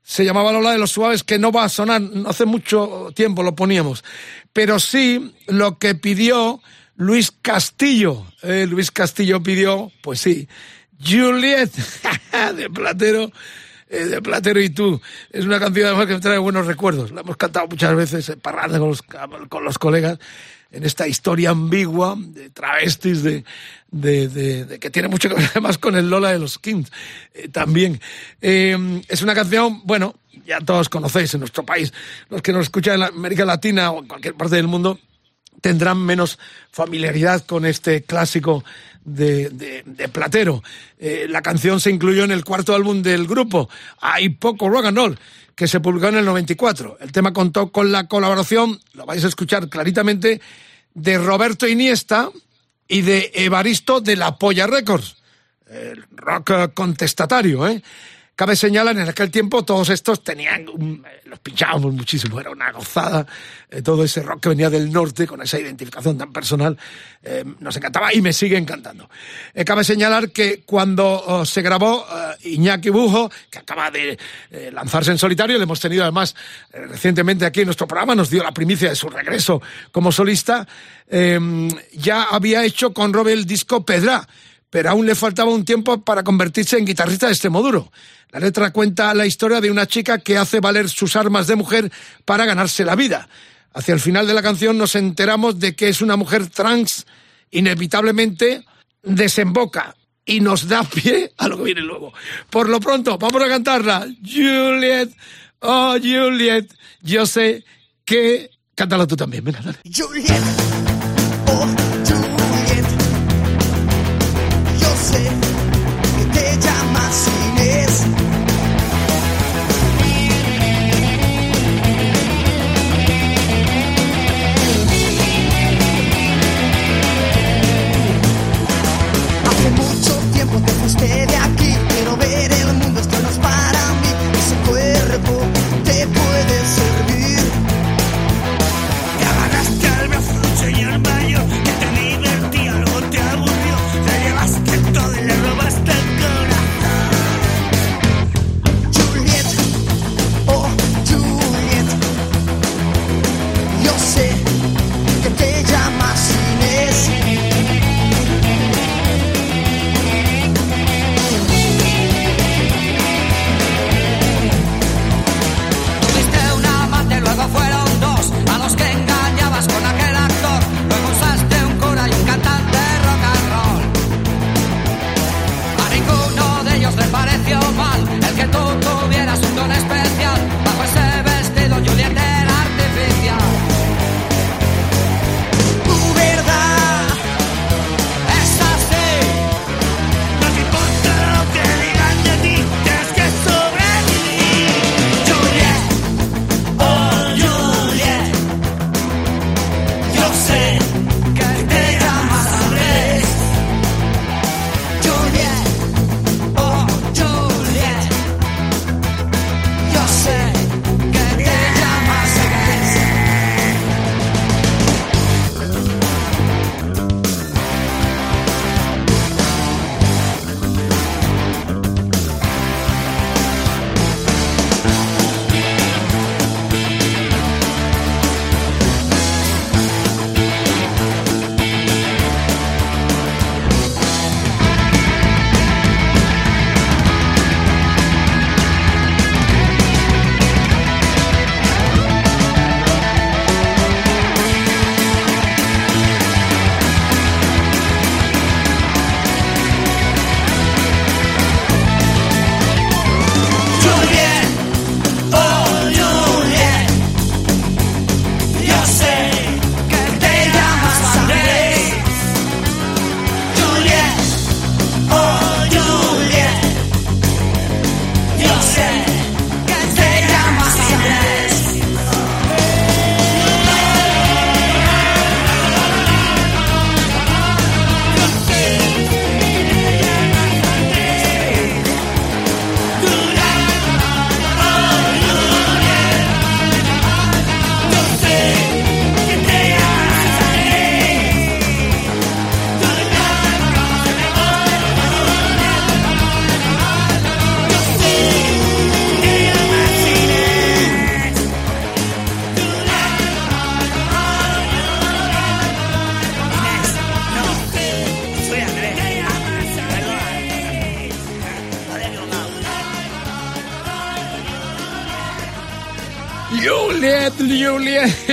se 0.03 0.25
llamaba 0.25 0.51
Lola 0.51 0.71
de 0.71 0.77
los 0.77 0.91
Suaves, 0.91 1.23
que 1.23 1.39
no 1.39 1.51
va 1.51 1.63
a 1.63 1.69
sonar, 1.69 2.01
hace 2.27 2.45
mucho 2.45 3.11
tiempo 3.15 3.41
lo 3.41 3.55
poníamos, 3.55 4.03
pero 4.51 4.77
sí 4.77 5.33
lo 5.47 5.79
que 5.79 5.95
pidió 5.95 6.61
Luis 7.03 7.31
Castillo. 7.31 8.25
Eh, 8.41 8.65
Luis 8.69 8.91
Castillo 8.91 9.43
pidió, 9.43 9.91
pues 10.01 10.21
sí, 10.21 10.47
Juliet 11.05 11.69
de 12.55 12.69
Platero. 12.69 13.31
Eh, 13.89 14.05
de 14.05 14.21
Platero 14.21 14.59
y 14.61 14.69
tú. 14.69 14.99
Es 15.29 15.45
una 15.45 15.59
canción 15.59 15.87
además 15.87 16.07
que 16.07 16.13
me 16.13 16.19
trae 16.19 16.37
buenos 16.37 16.65
recuerdos. 16.65 17.11
La 17.11 17.21
hemos 17.21 17.37
cantado 17.37 17.67
muchas 17.67 17.95
veces 17.95 18.29
en 18.29 18.39
parranda 18.39 18.79
con 18.79 18.89
los, 18.89 19.01
con 19.01 19.63
los 19.63 19.77
colegas 19.77 20.17
en 20.71 20.83
esta 20.83 21.07
historia 21.07 21.51
ambigua 21.51 22.15
de 22.17 22.49
travestis, 22.49 23.21
de, 23.21 23.43
de, 23.91 24.27
de, 24.27 24.79
que 24.79 24.89
tiene 24.89 25.07
mucho 25.07 25.29
que 25.29 25.35
ver 25.35 25.45
además 25.51 25.77
con 25.77 25.95
el 25.95 26.09
Lola 26.09 26.31
de 26.31 26.39
los 26.39 26.57
Kings 26.57 26.91
eh, 27.33 27.49
también. 27.49 28.01
Eh, 28.41 29.03
es 29.07 29.21
una 29.21 29.35
canción, 29.35 29.81
bueno, 29.83 30.15
ya 30.47 30.59
todos 30.61 30.89
conocéis 30.89 31.33
en 31.35 31.41
nuestro 31.41 31.63
país, 31.63 31.93
los 32.29 32.41
que 32.41 32.51
nos 32.51 32.63
escuchan 32.63 32.95
en 32.95 33.03
América 33.03 33.45
Latina 33.45 33.91
o 33.91 33.99
en 33.99 34.07
cualquier 34.07 34.33
parte 34.33 34.55
del 34.55 34.67
mundo 34.67 34.99
tendrán 35.63 35.97
menos 35.97 36.39
familiaridad 36.71 37.45
con 37.45 37.65
este 37.65 38.03
clásico 38.03 38.65
de, 39.05 39.49
de, 39.49 40.09
Platero. 40.09 40.61
Eh, 40.99 41.25
la 41.29 41.41
canción 41.41 41.79
se 41.79 41.89
incluyó 41.89 42.25
en 42.25 42.31
el 42.31 42.43
cuarto 42.43 42.75
álbum 42.75 43.01
del 43.01 43.25
grupo, 43.25 43.69
Hay 44.01 44.27
poco 44.27 44.67
rock 44.67 44.87
and 44.87 44.97
roll, 44.97 45.19
que 45.55 45.69
se 45.69 45.79
publicó 45.79 46.09
en 46.09 46.17
el 46.17 46.25
94. 46.25 46.97
El 46.99 47.13
tema 47.13 47.31
contó 47.31 47.71
con 47.71 47.93
la 47.93 48.09
colaboración, 48.09 48.81
lo 48.93 49.05
vais 49.05 49.23
a 49.23 49.29
escuchar 49.29 49.69
claritamente, 49.69 50.41
de 50.93 51.17
Roberto 51.17 51.65
Iniesta 51.65 52.29
y 52.89 53.01
de 53.01 53.31
Evaristo 53.33 54.01
de 54.01 54.17
la 54.17 54.37
Polla 54.37 54.67
Records, 54.67 55.15
el 55.69 56.03
rock 56.11 56.73
contestatario, 56.73 57.65
¿eh? 57.69 57.81
Cabe 58.35 58.55
señalar, 58.55 58.97
en 58.97 59.07
aquel 59.07 59.29
tiempo 59.29 59.63
todos 59.63 59.89
estos 59.89 60.23
tenían, 60.23 60.65
los 61.25 61.37
pinchábamos 61.37 61.93
muchísimo, 61.93 62.39
era 62.39 62.49
una 62.49 62.71
gozada, 62.71 63.27
eh, 63.69 63.83
todo 63.83 64.03
ese 64.03 64.23
rock 64.23 64.41
que 64.41 64.49
venía 64.49 64.71
del 64.71 64.91
norte, 64.91 65.27
con 65.27 65.39
esa 65.43 65.59
identificación 65.59 66.17
tan 66.17 66.33
personal, 66.33 66.75
eh, 67.21 67.43
nos 67.59 67.77
encantaba 67.77 68.11
y 68.11 68.23
me 68.23 68.33
sigue 68.33 68.57
encantando. 68.57 69.07
Eh, 69.53 69.63
cabe 69.63 69.83
señalar 69.83 70.31
que 70.31 70.63
cuando 70.63 71.23
oh, 71.23 71.45
se 71.45 71.61
grabó 71.61 72.07
Iñaki 72.41 72.89
Bujo, 72.89 73.29
que 73.51 73.59
acaba 73.59 73.91
de 73.91 74.17
lanzarse 74.71 75.11
en 75.11 75.19
solitario, 75.19 75.59
le 75.59 75.65
hemos 75.65 75.79
tenido 75.79 76.01
además 76.01 76.35
recientemente 76.71 77.45
aquí 77.45 77.59
en 77.59 77.67
nuestro 77.67 77.85
programa, 77.85 78.15
nos 78.15 78.31
dio 78.31 78.41
la 78.41 78.51
primicia 78.51 78.89
de 78.89 78.95
su 78.95 79.09
regreso 79.09 79.61
como 79.91 80.11
solista, 80.11 80.67
ya 81.07 82.23
había 82.23 82.65
hecho 82.65 82.95
con 82.95 83.13
Robe 83.13 83.33
el 83.33 83.45
disco 83.45 83.85
Pedra, 83.85 84.27
pero 84.71 84.89
aún 84.89 85.05
le 85.05 85.13
faltaba 85.13 85.51
un 85.51 85.65
tiempo 85.65 86.01
para 86.01 86.23
convertirse 86.23 86.79
en 86.79 86.85
guitarrista 86.85 87.27
de 87.27 87.33
Extremoduro. 87.33 87.91
La 88.33 88.39
letra 88.39 88.71
cuenta 88.71 89.13
la 89.13 89.27
historia 89.27 89.61
de 89.61 89.69
una 89.69 89.85
chica 89.85 90.17
que 90.17 90.37
hace 90.37 90.59
valer 90.59 90.89
sus 90.89 91.15
armas 91.15 91.45
de 91.45 91.55
mujer 91.55 91.91
para 92.25 92.45
ganarse 92.45 92.83
la 92.83 92.95
vida. 92.95 93.29
Hacia 93.75 93.93
el 93.93 93.99
final 93.99 94.25
de 94.25 94.33
la 94.33 94.41
canción 94.41 94.75
nos 94.75 94.95
enteramos 94.95 95.59
de 95.59 95.75
que 95.75 95.87
es 95.87 96.01
una 96.01 96.15
mujer 96.15 96.47
trans, 96.47 97.05
inevitablemente 97.51 98.65
desemboca 99.03 99.95
y 100.25 100.39
nos 100.39 100.67
da 100.67 100.83
pie 100.83 101.31
a 101.37 101.47
lo 101.47 101.57
que 101.57 101.63
viene 101.63 101.81
luego. 101.81 102.11
Por 102.49 102.69
lo 102.69 102.79
pronto, 102.79 103.19
vamos 103.19 103.43
a 103.43 103.47
cantarla. 103.47 104.07
Juliet, 104.25 105.11
oh 105.59 105.95
Juliet, 106.01 106.73
yo 107.01 107.27
sé 107.27 107.63
que... 108.03 108.49
Cántala 108.73 109.05
tú 109.05 109.15
también, 109.15 109.43
venga, 109.43 109.61
dale. 109.61 109.77
Juliet, 109.85 110.41
oh 111.51 111.92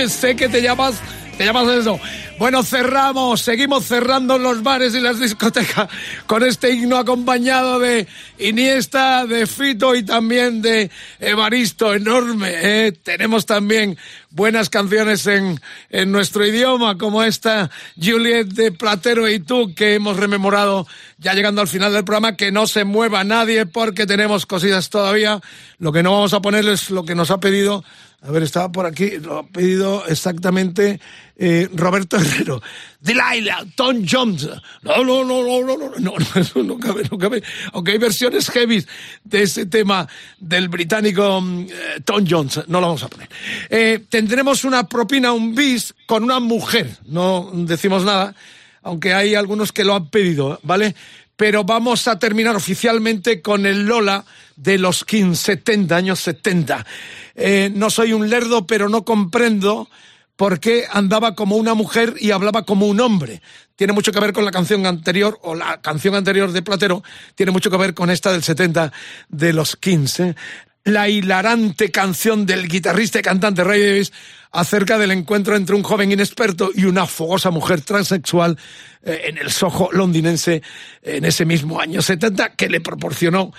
Sé 0.09 0.35
que 0.35 0.49
te 0.49 0.61
llamas, 0.61 0.99
te 1.37 1.45
llamas 1.45 1.67
eso. 1.67 1.99
Bueno, 2.39 2.63
cerramos, 2.63 3.41
seguimos 3.41 3.85
cerrando 3.85 4.39
los 4.39 4.63
bares 4.63 4.95
y 4.95 4.99
las 4.99 5.19
discotecas 5.19 5.87
con 6.25 6.43
este 6.43 6.71
himno 6.71 6.97
acompañado 6.97 7.77
de 7.77 8.07
Iniesta, 8.39 9.27
de 9.27 9.45
Fito 9.45 9.93
y 9.95 10.01
también 10.01 10.63
de 10.63 10.89
Evaristo, 11.19 11.93
enorme. 11.93 12.49
¿eh? 12.51 12.93
Tenemos 12.93 13.45
también 13.45 13.95
buenas 14.31 14.71
canciones 14.71 15.27
en, 15.27 15.61
en 15.91 16.11
nuestro 16.11 16.43
idioma, 16.43 16.97
como 16.97 17.21
esta 17.21 17.69
Juliet 17.95 18.47
de 18.47 18.71
Platero 18.71 19.29
y 19.29 19.39
tú, 19.39 19.75
que 19.75 19.93
hemos 19.93 20.17
rememorado 20.17 20.87
ya 21.19 21.35
llegando 21.35 21.61
al 21.61 21.67
final 21.67 21.93
del 21.93 22.05
programa, 22.05 22.37
que 22.37 22.51
no 22.51 22.65
se 22.65 22.85
mueva 22.85 23.23
nadie 23.23 23.67
porque 23.67 24.07
tenemos 24.07 24.47
cositas 24.47 24.89
todavía. 24.89 25.41
Lo 25.77 25.91
que 25.91 26.01
no 26.01 26.11
vamos 26.11 26.33
a 26.33 26.41
poner 26.41 26.67
es 26.67 26.89
lo 26.89 27.05
que 27.05 27.13
nos 27.13 27.29
ha 27.29 27.39
pedido 27.39 27.83
a 28.23 28.29
ver, 28.29 28.43
estaba 28.43 28.71
por 28.71 28.85
aquí, 28.85 29.17
lo 29.17 29.39
ha 29.39 29.47
pedido 29.47 30.05
exactamente 30.05 30.99
eh, 31.35 31.67
Roberto 31.73 32.17
Herrero. 32.17 32.61
Delilah, 32.99 33.65
Tom 33.75 34.05
Jones. 34.07 34.47
No, 34.83 35.03
no, 35.03 35.23
no, 35.23 35.41
no, 35.41 35.61
no, 35.63 35.75
no, 35.75 35.91
no, 35.97 36.13
no, 36.55 36.63
no 36.63 36.77
cabe, 36.77 37.01
no 37.09 37.17
cabe. 37.17 37.41
Aunque 37.73 37.93
hay 37.93 37.97
versiones 37.97 38.47
heavy 38.51 38.85
de 39.23 39.41
ese 39.41 39.65
tema 39.65 40.07
del 40.39 40.69
británico 40.69 41.41
mm, 41.41 41.61
eh, 41.61 42.01
Tom 42.05 42.23
Jones, 42.29 42.59
no 42.67 42.79
lo 42.79 42.87
vamos 42.87 43.03
a 43.03 43.09
poner. 43.09 43.27
Eh, 43.69 44.03
tendremos 44.07 44.65
una 44.65 44.87
propina, 44.87 45.33
un 45.33 45.55
bis 45.55 45.95
con 46.05 46.23
una 46.23 46.39
mujer, 46.39 46.97
no 47.07 47.49
decimos 47.51 48.03
nada, 48.03 48.35
aunque 48.83 49.15
hay 49.15 49.33
algunos 49.33 49.71
que 49.71 49.83
lo 49.83 49.95
han 49.95 50.09
pedido, 50.09 50.59
¿vale? 50.61 50.95
Pero 51.41 51.63
vamos 51.63 52.07
a 52.07 52.19
terminar 52.19 52.55
oficialmente 52.55 53.41
con 53.41 53.65
el 53.65 53.87
Lola 53.87 54.23
de 54.55 54.77
los 54.77 55.03
15, 55.03 55.53
70, 55.53 55.95
años 55.95 56.19
70. 56.19 56.85
Eh, 57.33 57.71
no 57.73 57.89
soy 57.89 58.13
un 58.13 58.29
lerdo, 58.29 58.67
pero 58.67 58.89
no 58.89 59.03
comprendo 59.03 59.89
por 60.35 60.59
qué 60.59 60.85
andaba 60.91 61.33
como 61.33 61.55
una 61.55 61.73
mujer 61.73 62.13
y 62.19 62.29
hablaba 62.29 62.63
como 62.63 62.85
un 62.85 62.99
hombre. 62.99 63.41
Tiene 63.75 63.91
mucho 63.91 64.11
que 64.11 64.19
ver 64.19 64.33
con 64.33 64.45
la 64.45 64.51
canción 64.51 64.85
anterior, 64.85 65.39
o 65.41 65.55
la 65.55 65.81
canción 65.81 66.13
anterior 66.13 66.51
de 66.51 66.61
Platero, 66.61 67.03
tiene 67.33 67.51
mucho 67.51 67.71
que 67.71 67.77
ver 67.77 67.95
con 67.95 68.11
esta 68.11 68.31
del 68.31 68.43
70 68.43 68.93
de 69.29 69.51
los 69.51 69.75
15. 69.77 70.35
La 70.83 71.09
hilarante 71.09 71.89
canción 71.89 72.45
del 72.45 72.67
guitarrista 72.67 73.17
y 73.17 73.23
cantante 73.23 73.63
Ray 73.63 73.81
Davis 73.81 74.13
acerca 74.51 74.97
del 74.97 75.11
encuentro 75.11 75.55
entre 75.55 75.75
un 75.75 75.83
joven 75.83 76.11
inexperto 76.11 76.71
y 76.73 76.85
una 76.85 77.05
fogosa 77.05 77.51
mujer 77.51 77.81
transexual 77.81 78.57
eh, 79.03 79.21
en 79.25 79.37
el 79.37 79.51
Soho 79.51 79.89
londinense 79.91 80.61
en 81.01 81.25
ese 81.25 81.45
mismo 81.45 81.79
año 81.79 82.01
70 82.01 82.55
que 82.55 82.69
le 82.69 82.81
proporcionó 82.81 83.53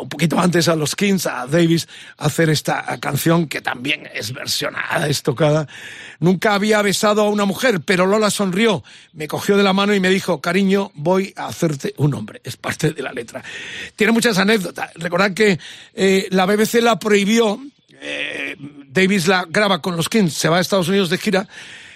un 0.00 0.08
poquito 0.08 0.38
antes 0.38 0.68
a 0.68 0.76
los 0.76 0.96
Kings, 0.96 1.26
a 1.26 1.46
Davis, 1.46 1.88
hacer 2.16 2.48
esta 2.48 2.98
canción 3.00 3.46
que 3.48 3.60
también 3.60 4.08
es 4.14 4.32
versionada, 4.32 5.08
es 5.08 5.22
tocada. 5.22 5.68
Nunca 6.20 6.54
había 6.54 6.80
besado 6.82 7.22
a 7.22 7.28
una 7.28 7.44
mujer, 7.44 7.80
pero 7.84 8.06
Lola 8.06 8.30
sonrió, 8.30 8.82
me 9.12 9.28
cogió 9.28 9.56
de 9.56 9.62
la 9.62 9.72
mano 9.72 9.94
y 9.94 10.00
me 10.00 10.08
dijo, 10.08 10.40
cariño, 10.40 10.90
voy 10.94 11.34
a 11.36 11.46
hacerte 11.46 11.94
un 11.98 12.14
hombre. 12.14 12.40
Es 12.44 12.56
parte 12.56 12.92
de 12.92 13.02
la 13.02 13.12
letra. 13.12 13.44
Tiene 13.94 14.12
muchas 14.12 14.38
anécdotas. 14.38 14.90
Recordad 14.94 15.32
que 15.34 15.58
eh, 15.94 16.28
la 16.30 16.46
BBC 16.46 16.80
la 16.80 16.98
prohibió 16.98 17.60
eh, 18.06 18.56
Davis 18.88 19.26
la 19.26 19.46
graba 19.48 19.80
con 19.80 19.96
los 19.96 20.10
Kings, 20.10 20.34
se 20.34 20.48
va 20.48 20.58
a 20.58 20.60
Estados 20.60 20.88
Unidos 20.88 21.08
de 21.08 21.16
gira 21.16 21.48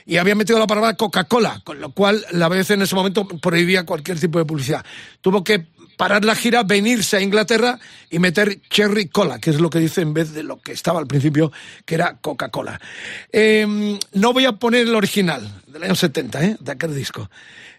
y 0.06 0.16
había 0.16 0.34
metido 0.34 0.58
la 0.58 0.66
palabra 0.66 0.94
Coca-Cola, 0.94 1.60
con 1.64 1.80
lo 1.80 1.92
cual 1.92 2.24
la 2.32 2.48
BBC 2.48 2.70
en 2.70 2.82
ese 2.82 2.94
momento 2.94 3.28
prohibía 3.28 3.84
cualquier 3.84 4.18
tipo 4.18 4.38
de 4.38 4.46
publicidad. 4.46 4.82
Tuvo 5.20 5.44
que 5.44 5.66
parar 5.98 6.24
la 6.24 6.34
gira, 6.34 6.62
venirse 6.62 7.18
a 7.18 7.20
Inglaterra 7.20 7.78
y 8.08 8.18
meter 8.18 8.62
Cherry 8.70 9.08
Cola, 9.08 9.38
que 9.38 9.50
es 9.50 9.60
lo 9.60 9.68
que 9.68 9.80
dice 9.80 10.00
en 10.00 10.14
vez 10.14 10.32
de 10.32 10.44
lo 10.44 10.62
que 10.62 10.72
estaba 10.72 10.98
al 10.98 11.06
principio, 11.06 11.52
que 11.84 11.96
era 11.96 12.16
Coca-Cola. 12.22 12.80
Eh, 13.30 13.98
no 14.14 14.32
voy 14.32 14.46
a 14.46 14.52
poner 14.52 14.86
el 14.86 14.94
original 14.94 15.46
del 15.66 15.82
año 15.82 15.94
70, 15.94 16.44
¿eh? 16.44 16.56
de 16.58 16.72
aquel 16.72 16.94
disco. 16.94 17.28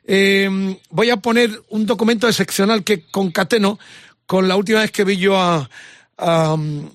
Eh, 0.06 0.78
voy 0.92 1.10
a 1.10 1.18
poner 1.18 1.50
un 1.70 1.88
documento 1.88 2.28
excepcional 2.28 2.84
que 2.84 3.06
concateno 3.10 3.80
con 4.28 4.48
la 4.48 4.56
última 4.56 4.82
vez 4.82 4.92
que 4.92 5.04
vi 5.04 5.18
yo 5.18 5.36
a 5.36 5.68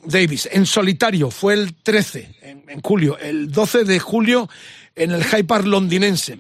Davis 0.05 0.49
en 0.53 0.67
solitario. 0.67 1.31
Fue 1.31 1.55
el 1.55 1.75
13, 1.75 2.37
en, 2.43 2.81
julio. 2.83 3.19
El 3.19 3.51
12 3.51 3.85
de 3.85 3.99
julio 3.99 4.49
en 4.95 5.13
el 5.13 5.25
Hyde 5.25 5.45
Park 5.45 5.67
londinense. 5.67 6.39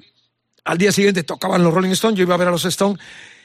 Al 0.64 0.78
día 0.78 0.92
siguiente 0.92 1.22
tocaban 1.22 1.62
los 1.62 1.72
Rolling 1.72 1.90
Stones, 1.90 2.18
yo 2.18 2.24
iba 2.24 2.34
a 2.34 2.38
ver 2.38 2.48
a 2.48 2.50
los 2.50 2.64
Stones 2.64 3.00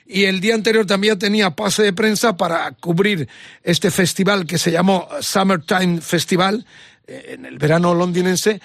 y 0.06 0.26
el 0.26 0.40
día 0.40 0.56
anterior 0.56 0.86
también 0.88 1.20
tenía 1.20 1.52
pase 1.52 1.84
de 1.84 1.94
prensa 1.94 2.36
para 2.36 2.72
cubrir 2.72 3.30
este 3.64 3.92
festival 3.92 4.48
que 4.48 4.58
se 4.58 4.72
llamó 4.72 5.08
Summertime 5.22 6.02
Festival 6.02 6.66
eh, 7.06 7.36
en 7.36 7.46
el 7.46 7.60
verano 7.60 7.94
londinense. 7.94 8.60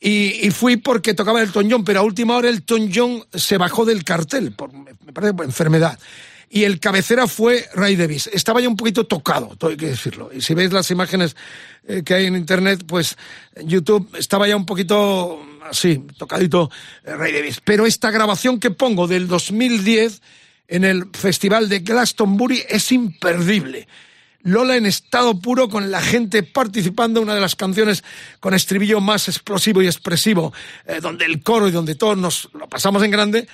Y, 0.00 0.48
fui 0.52 0.76
porque 0.76 1.12
tocaba 1.12 1.42
el 1.42 1.50
John, 1.50 1.84
pero 1.84 2.00
a 2.00 2.02
última 2.04 2.36
hora 2.36 2.48
el 2.48 2.62
John 2.66 3.24
se 3.34 3.58
bajó 3.58 3.84
del 3.84 4.04
cartel, 4.04 4.54
me 5.04 5.12
parece 5.12 5.34
por 5.34 5.44
enfermedad. 5.44 5.98
Y 6.50 6.64
el 6.64 6.80
cabecera 6.80 7.26
fue 7.26 7.68
Ray 7.74 7.96
Davis. 7.96 8.28
Estaba 8.32 8.60
ya 8.60 8.68
un 8.68 8.76
poquito 8.76 9.06
tocado, 9.06 9.54
todo 9.58 9.70
hay 9.70 9.76
que 9.76 9.88
decirlo. 9.88 10.30
Y 10.32 10.40
si 10.40 10.54
veis 10.54 10.72
las 10.72 10.90
imágenes 10.90 11.36
eh, 11.86 12.02
que 12.04 12.14
hay 12.14 12.26
en 12.26 12.36
internet, 12.36 12.84
pues 12.86 13.16
YouTube 13.64 14.08
estaba 14.16 14.48
ya 14.48 14.56
un 14.56 14.64
poquito 14.64 15.42
así, 15.68 16.04
tocadito 16.16 16.70
eh, 17.04 17.14
Ray 17.14 17.32
Davis. 17.32 17.60
Pero 17.62 17.84
esta 17.86 18.10
grabación 18.10 18.60
que 18.60 18.70
pongo 18.70 19.06
del 19.06 19.28
2010 19.28 20.22
en 20.68 20.84
el 20.84 21.06
Festival 21.12 21.68
de 21.68 21.80
Glastonbury 21.80 22.64
es 22.68 22.92
imperdible. 22.92 23.86
Lola 24.42 24.76
en 24.76 24.86
estado 24.86 25.40
puro 25.40 25.68
con 25.68 25.90
la 25.90 26.00
gente 26.00 26.42
participando, 26.42 27.20
una 27.20 27.34
de 27.34 27.40
las 27.40 27.56
canciones 27.56 28.04
con 28.40 28.54
estribillo 28.54 29.00
más 29.00 29.28
explosivo 29.28 29.82
y 29.82 29.86
expresivo, 29.86 30.52
eh, 30.86 31.00
donde 31.02 31.24
el 31.24 31.42
coro 31.42 31.68
y 31.68 31.72
donde 31.72 31.96
todos 31.96 32.16
nos 32.16 32.48
lo 32.54 32.68
pasamos 32.68 33.02
en 33.02 33.10
grande, 33.10 33.48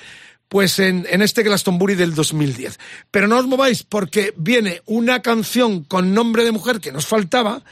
pues 0.54 0.78
en, 0.78 1.04
este 1.20 1.42
Glastonbury 1.42 1.96
del 1.96 2.14
2010. 2.14 2.78
Pero 3.10 3.26
no 3.26 3.38
os 3.38 3.46
mováis 3.48 3.82
porque 3.82 4.32
viene 4.36 4.82
una 4.86 5.20
canción 5.20 5.82
con 5.82 6.14
nombre 6.14 6.44
de 6.44 6.52
mujer 6.52 6.78
que 6.78 6.92
nos 6.92 7.06
faltaba, 7.06 7.62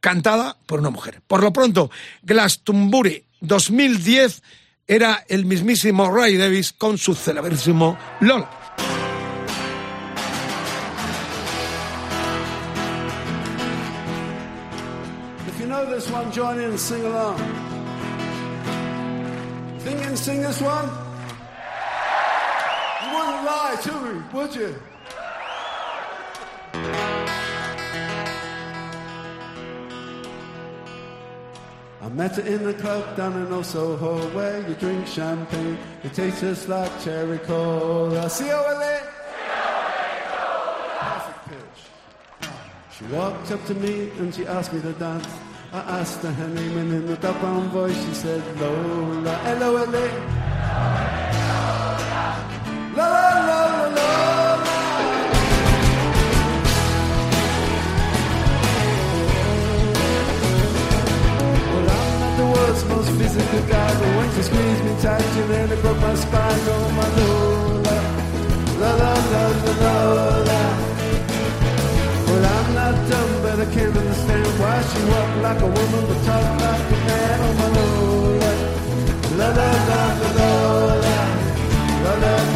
cantada 0.00 0.56
por 0.66 0.80
una 0.80 0.90
mujer. 0.90 1.22
Por 1.28 1.40
lo 1.40 1.52
pronto, 1.52 1.88
Glastonbury 2.24 3.22
2010 3.42 4.42
era 4.88 5.24
el 5.28 5.44
mismísimo 5.44 6.10
Ray 6.10 6.36
Davis 6.36 6.72
con 6.72 6.98
su 6.98 7.14
celebrísimo 7.14 7.96
Lola. 8.18 8.50
This 15.88 16.10
one, 16.10 16.32
join 16.32 16.58
in 16.58 16.78
sing 16.78 17.04
along. 17.04 17.38
Think 19.80 20.06
and 20.06 20.18
sing 20.18 20.40
this 20.40 20.60
one? 20.60 21.01
Lie 23.52 23.76
to 23.82 23.92
me, 24.00 24.22
would 24.32 24.54
you? 24.54 24.74
I 32.00 32.08
met 32.08 32.36
her 32.36 32.42
in 32.42 32.64
the 32.64 32.72
club 32.72 33.14
down 33.14 33.34
in 33.34 33.52
Old 33.52 33.66
Soho 33.66 34.26
where 34.30 34.66
you 34.66 34.74
drink 34.76 35.06
champagne. 35.06 35.76
It 36.02 36.14
tastes 36.14 36.40
just 36.40 36.66
like 36.70 36.90
cherry 37.04 37.38
cola. 37.40 38.22
How 38.22 38.28
Perfect 41.02 41.42
pitch. 41.50 42.48
She 42.96 43.04
walked 43.14 43.50
up 43.50 43.62
to 43.66 43.74
me 43.74 44.08
and 44.18 44.34
she 44.34 44.46
asked 44.46 44.72
me 44.72 44.80
to 44.80 44.94
dance. 44.94 45.28
I 45.74 45.80
asked 46.00 46.22
her 46.22 46.32
her 46.32 46.48
name 46.48 46.78
and 46.78 46.90
in 46.94 47.10
a 47.10 47.16
dark 47.16 47.38
brown 47.40 47.68
voice 47.68 48.02
she 48.06 48.14
said 48.14 48.42
Lola, 48.58 49.38
L-O-L-A. 49.44 50.41
World's 63.32 63.44
most 63.44 63.52
physical 63.52 63.68
guy, 63.68 63.92
but 63.98 64.16
when 64.16 64.28
she 64.34 64.42
squeezed 64.42 64.84
me 64.84 64.94
tight, 65.00 65.22
she 65.34 65.40
nearly 65.48 65.76
broke 65.80 65.98
my 65.98 66.14
spine. 66.14 66.60
Oh 66.68 66.90
my 66.96 67.08
Lola, 67.16 67.98
la 68.80 68.90
la 68.94 69.12
la 69.32 69.42
la 69.80 69.94
Lola. 70.14 70.62
Well, 72.26 72.44
I'm 72.44 72.74
not 72.74 72.94
dumb, 73.10 73.42
but 73.42 73.60
I 73.60 73.66
can't 73.74 73.96
understand 73.96 74.46
why 74.60 74.82
she 74.82 75.00
walked 75.10 75.36
like 75.42 75.60
a 75.60 75.66
woman 75.66 76.04
but 76.08 76.20
talked 76.24 76.60
like 76.62 76.92
a 76.92 76.98
man. 77.06 77.40
Oh 77.42 77.52
my 77.60 77.68
Lola, 77.76 78.52
la 79.38 79.48
la 79.58 79.70
la 79.88 80.02
la 80.20 80.28
Lola, 80.38 81.16
la 82.04 82.14
la 82.14 82.34
la 82.36 82.51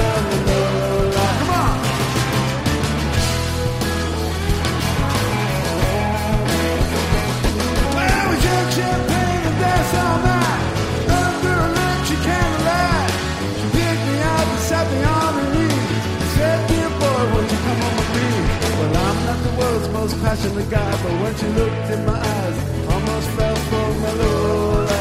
most 20.07 20.23
passionate 20.23 20.71
guy, 20.71 20.91
but 21.03 21.13
when 21.21 21.35
she 21.37 21.47
looked 21.49 21.91
in 21.91 22.07
my 22.07 22.17
eyes, 22.17 22.59
almost 22.93 23.29
fell 23.31 23.57
for 23.69 23.89
my 24.03 24.13
Lola. 24.13 25.01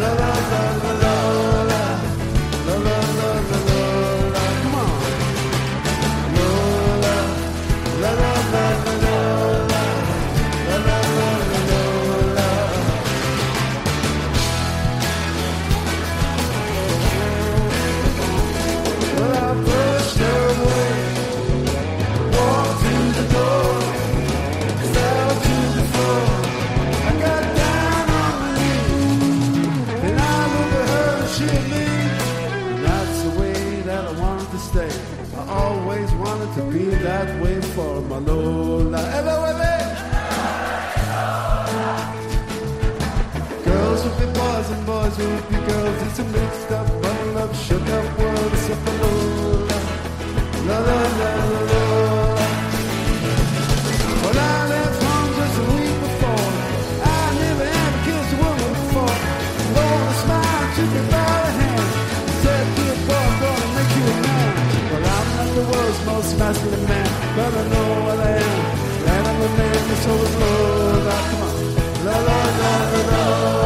La 0.00 0.12
la 0.12 0.32
la 0.50 0.62
la 0.82 1.62
la. 1.62 1.67
That 37.02 37.40
way 37.42 37.60
for 37.60 38.00
my. 38.02 38.18
Hello, 38.18 39.36
hello. 39.48 39.74
Girls 43.64 44.04
would 44.04 44.18
be 44.18 44.26
boys 44.38 44.70
and 44.70 44.86
boys 44.86 45.18
would 45.18 45.48
be 45.48 45.56
girls. 45.66 46.02
It's 46.02 46.18
a 46.18 46.24
man, 67.38 67.52
but 67.52 67.64
I 67.64 67.68
know 67.68 68.04
what 68.06 68.18
I 68.18 68.30
am. 68.46 68.58
And 69.12 69.26
I'm 69.30 69.42
a 69.42 69.48
man 69.58 69.80
that's 69.88 70.06
always 70.10 70.34
Lola. 70.40 71.16
Come 71.30 71.42
on. 71.46 71.54
La 72.04 72.16
la 72.28 72.38
la 72.60 72.72
la 72.92 73.00
la 73.10 73.20
la. 73.30 73.52
La 73.52 73.57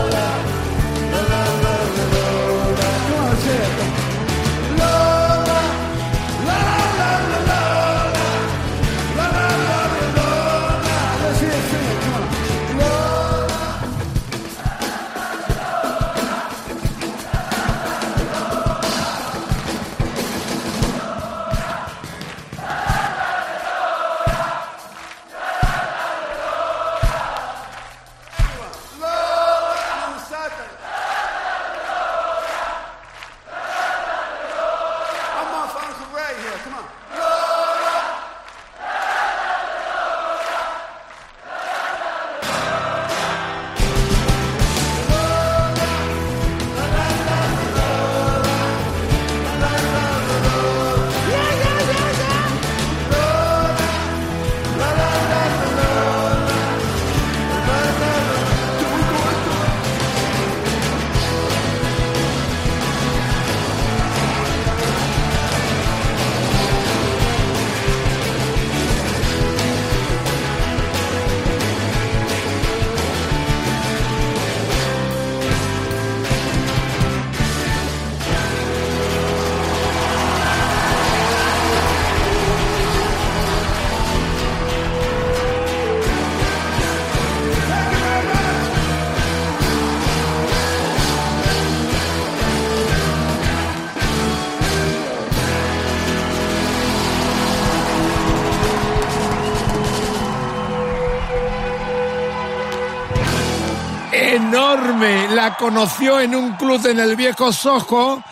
La 105.43 105.57
conoció 105.57 106.21
en 106.21 106.37
un 106.37 106.53
club 106.53 106.87
en 106.87 107.01
el 107.01 107.17
viejo 107.17 107.53
Soho, 107.53 108.23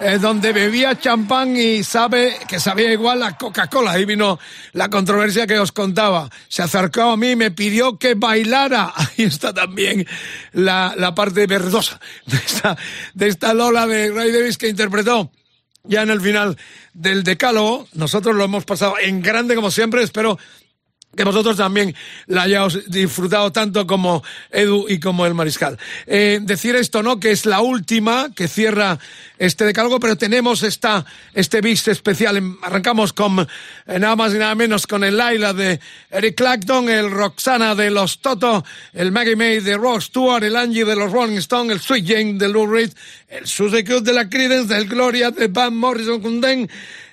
eh, 0.00 0.18
donde 0.18 0.52
bebía 0.52 0.98
champán 0.98 1.56
y 1.56 1.84
sabe 1.84 2.40
que 2.48 2.58
sabía 2.58 2.90
igual 2.90 3.22
a 3.22 3.38
Coca-Cola. 3.38 3.92
Ahí 3.92 4.04
vino 4.04 4.40
la 4.72 4.90
controversia 4.90 5.46
que 5.46 5.60
os 5.60 5.70
contaba. 5.70 6.28
Se 6.48 6.64
acercó 6.64 7.02
a 7.02 7.16
mí 7.16 7.30
y 7.30 7.36
me 7.36 7.52
pidió 7.52 8.00
que 8.00 8.14
bailara. 8.14 8.92
Ahí 8.96 9.26
está 9.26 9.54
también 9.54 10.08
la, 10.54 10.92
la 10.96 11.14
parte 11.14 11.46
verdosa 11.46 12.00
de 12.26 12.36
esta, 12.36 12.76
de 13.14 13.28
esta 13.28 13.54
Lola 13.54 13.86
de 13.86 14.10
Ray 14.10 14.32
Davis 14.32 14.58
que 14.58 14.68
interpretó 14.68 15.30
ya 15.84 16.02
en 16.02 16.10
el 16.10 16.20
final 16.20 16.58
del 16.94 17.22
decálogo. 17.22 17.86
Nosotros 17.92 18.34
lo 18.34 18.42
hemos 18.42 18.64
pasado 18.64 18.94
en 19.00 19.22
grande 19.22 19.54
como 19.54 19.70
siempre. 19.70 20.02
Espero 20.02 20.36
que 21.16 21.24
vosotros 21.24 21.56
también 21.56 21.94
la 22.26 22.42
hayáis 22.42 22.88
disfrutado 22.88 23.50
tanto 23.52 23.86
como 23.86 24.22
Edu 24.50 24.86
y 24.88 25.00
como 25.00 25.26
el 25.26 25.34
Mariscal. 25.34 25.78
Eh, 26.06 26.38
decir 26.42 26.76
esto, 26.76 27.02
¿no? 27.02 27.18
Que 27.18 27.30
es 27.30 27.46
la 27.46 27.60
última 27.60 28.30
que 28.34 28.48
cierra 28.48 28.98
este 29.38 29.64
decálogo, 29.64 30.00
pero 30.00 30.16
tenemos 30.16 30.62
esta, 30.62 31.04
este 31.34 31.60
bis 31.60 31.88
especial. 31.88 32.56
Arrancamos 32.62 33.12
con 33.12 33.40
eh, 33.40 33.98
nada 33.98 34.16
más 34.16 34.34
y 34.34 34.38
nada 34.38 34.54
menos 34.54 34.86
con 34.86 35.04
el 35.04 35.16
Laila 35.16 35.52
de 35.52 35.80
Eric 36.10 36.36
Clapton, 36.36 36.88
el 36.88 37.10
Roxana 37.10 37.74
de 37.74 37.90
los 37.90 38.20
Toto, 38.20 38.64
el 38.92 39.12
Maggie 39.12 39.36
May 39.36 39.60
de 39.60 39.76
Ross 39.76 40.04
Stewart, 40.04 40.44
el 40.44 40.56
Angie 40.56 40.84
de 40.84 40.96
los 40.96 41.12
Rolling 41.12 41.38
Stones, 41.38 41.72
el 41.72 41.80
Sweet 41.80 42.06
Jane 42.06 42.32
de 42.34 42.48
Lou 42.48 42.66
Reed, 42.66 42.92
el 43.28 43.46
Susie 43.46 43.84
Q 43.84 44.00
de 44.00 44.12
la 44.12 44.28
Creedence, 44.28 44.76
el 44.76 44.86
Gloria 44.86 45.30
de 45.30 45.48
Van 45.48 45.76
Morrison 45.76 46.20
Kunden, 46.20 46.68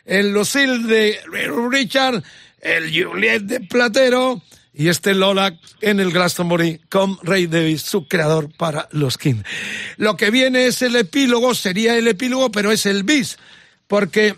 el 0.06 0.34
Lucille 0.34 0.80
de 0.80 1.20
Richard, 1.70 2.24
el 2.64 2.91
Juliet 2.91 3.44
de 3.44 3.60
Platero 3.60 4.41
y 4.73 4.88
este 4.88 5.14
Lola 5.14 5.60
en 5.81 5.99
el 5.99 6.11
Glastonbury 6.11 6.81
con 6.90 7.19
Ray 7.22 7.48
Davis, 7.48 7.84
su 7.84 8.07
creador 8.07 8.49
para 8.57 8.88
los 8.91 9.18
King. 9.18 9.44
Lo 9.98 10.18
que 10.18 10.31
viene 10.31 10.65
es 10.65 10.81
el 10.81 10.95
epílogo, 10.95 11.53
sería 11.53 11.98
el 11.98 12.07
epílogo, 12.07 12.52
pero 12.52 12.72
es 12.72 12.85
el 12.85 13.03
bis, 13.03 13.38
porque 13.88 14.35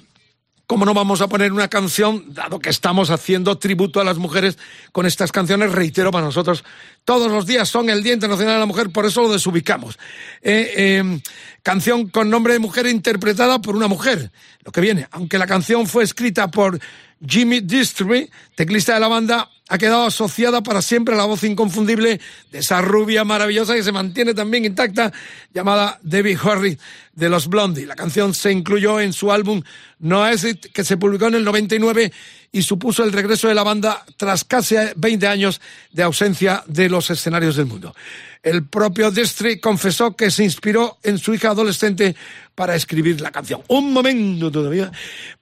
¿Cómo 0.68 0.84
no 0.84 0.96
vamos 0.96 1.22
a 1.22 1.28
poner 1.28 1.54
una 1.54 1.68
canción, 1.68 2.34
dado 2.34 2.58
que 2.58 2.72
estamos 2.72 3.12
haciendo 3.12 3.60
tributo 3.60 4.02
a 4.02 4.04
las 4.04 4.18
mujeres 4.18 4.58
con 4.92 5.06
estas 5.06 5.32
canciones? 5.32 5.72
Reitero, 5.72 6.10
para 6.10 6.26
nosotros 6.26 6.64
todos 7.06 7.32
los 7.32 7.46
días 7.46 7.70
son 7.70 7.90
el 7.90 8.04
Día 8.04 8.14
Internacional 8.14 8.56
de 8.56 8.60
la 8.60 8.66
Mujer, 8.66 8.90
por 8.90 9.06
eso 9.06 9.22
lo 9.22 9.32
desubicamos. 9.32 9.98
Eh, 10.42 10.74
eh, 10.76 11.20
canción 11.62 12.10
con 12.10 12.30
nombre 12.30 12.54
de 12.54 12.60
mujer 12.60 12.88
interpretada 12.88 13.62
por 13.62 13.76
una 13.76 13.88
mujer, 13.88 14.32
lo 14.64 14.72
que 14.72 14.82
viene. 14.82 15.08
Aunque 15.12 15.38
la 15.38 15.46
canción 15.46 15.88
fue 15.88 16.04
escrita 16.04 16.50
por 16.50 16.80
Jimmy 17.26 17.62
Distry, 17.62 18.30
teclista 18.56 18.96
de 18.96 19.00
la 19.00 19.08
banda, 19.08 19.50
ha 19.68 19.78
quedado 19.78 20.06
asociada 20.06 20.62
para 20.62 20.82
siempre 20.82 21.16
a 21.16 21.18
la 21.18 21.26
voz 21.26 21.44
inconfundible 21.44 22.20
de 22.52 22.60
esa 22.60 22.82
rubia 22.82 23.24
maravillosa 23.24 23.74
que 23.74 23.84
se 23.84 23.92
mantiene 23.92 24.34
también 24.34 24.66
intacta, 24.66 25.12
llamada 25.54 26.00
Debbie 26.04 26.38
Harry 26.44 26.78
de 27.14 27.30
los 27.30 27.48
Blondie. 27.48 27.86
La 27.86 27.96
canción 27.96 28.34
se 28.34 28.52
incluyó 28.52 29.00
en 29.00 29.14
su 29.14 29.32
álbum 29.32 29.64
No 30.00 30.28
Exit, 30.28 30.72
que 30.72 30.84
se 30.84 30.98
publicó 30.98 31.28
en 31.28 31.36
el 31.36 31.46
99 31.46 32.12
y 32.56 32.62
supuso 32.62 33.04
el 33.04 33.12
regreso 33.12 33.50
de 33.50 33.54
la 33.54 33.64
banda 33.64 34.06
tras 34.16 34.46
casi 34.46 34.78
20 34.96 35.28
años 35.28 35.60
de 35.92 36.04
ausencia 36.04 36.64
de 36.68 36.88
los 36.88 37.10
escenarios 37.10 37.58
del 37.58 37.66
mundo. 37.66 37.94
El 38.42 38.64
propio 38.64 39.12
Distry 39.12 39.60
confesó 39.60 40.16
que 40.16 40.32
se 40.32 40.46
inspiró 40.46 40.98
en 41.04 41.18
su 41.18 41.34
hija 41.34 41.50
adolescente 41.50 42.16
para 42.56 42.74
escribir 42.74 43.20
la 43.20 43.34
canción. 43.34 43.62
Un 43.68 43.92
momento 43.92 44.50
todavía, 44.52 44.90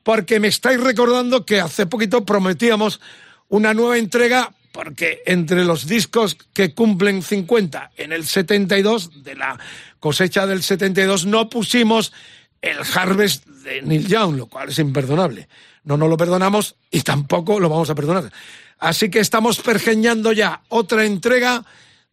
porque 0.02 0.40
me 0.40 0.48
estáis 0.48 0.80
recordando 0.80 1.45
que 1.45 1.60
hace 1.61 1.85
poquito 1.85 2.26
prometíamos 2.26 2.99
una 3.48 3.76
nueva 3.76 3.99
entrega 3.99 4.52
porque 4.72 5.22
entre 5.27 5.65
los 5.65 5.85
discos 5.85 6.35
que 6.52 6.73
cumplen 6.73 7.22
50 7.22 7.91
en 7.95 8.11
el 8.11 8.26
72, 8.26 9.23
de 9.23 9.35
la 9.35 9.60
cosecha 9.99 10.48
del 10.48 10.64
72, 10.64 11.27
no 11.27 11.48
pusimos 11.48 12.11
el 12.60 12.77
Harvest 12.95 13.45
de 13.45 13.84
Neil 13.84 14.07
Young, 14.07 14.35
lo 14.35 14.48
cual 14.48 14.69
es 14.69 14.80
imperdonable. 14.80 15.48
No 15.84 15.97
nos 15.97 16.10
lo 16.10 16.18
perdonamos 16.18 16.76
y 16.89 17.01
tampoco 17.01 17.60
lo 17.60 17.69
vamos 17.69 17.89
a 17.89 17.95
perdonar. 17.95 18.31
Así 18.80 19.10
que 19.10 19.19
estamos 19.19 19.60
pergeñando 19.60 20.31
ya 20.31 20.61
otra 20.69 21.05
entrega 21.05 21.65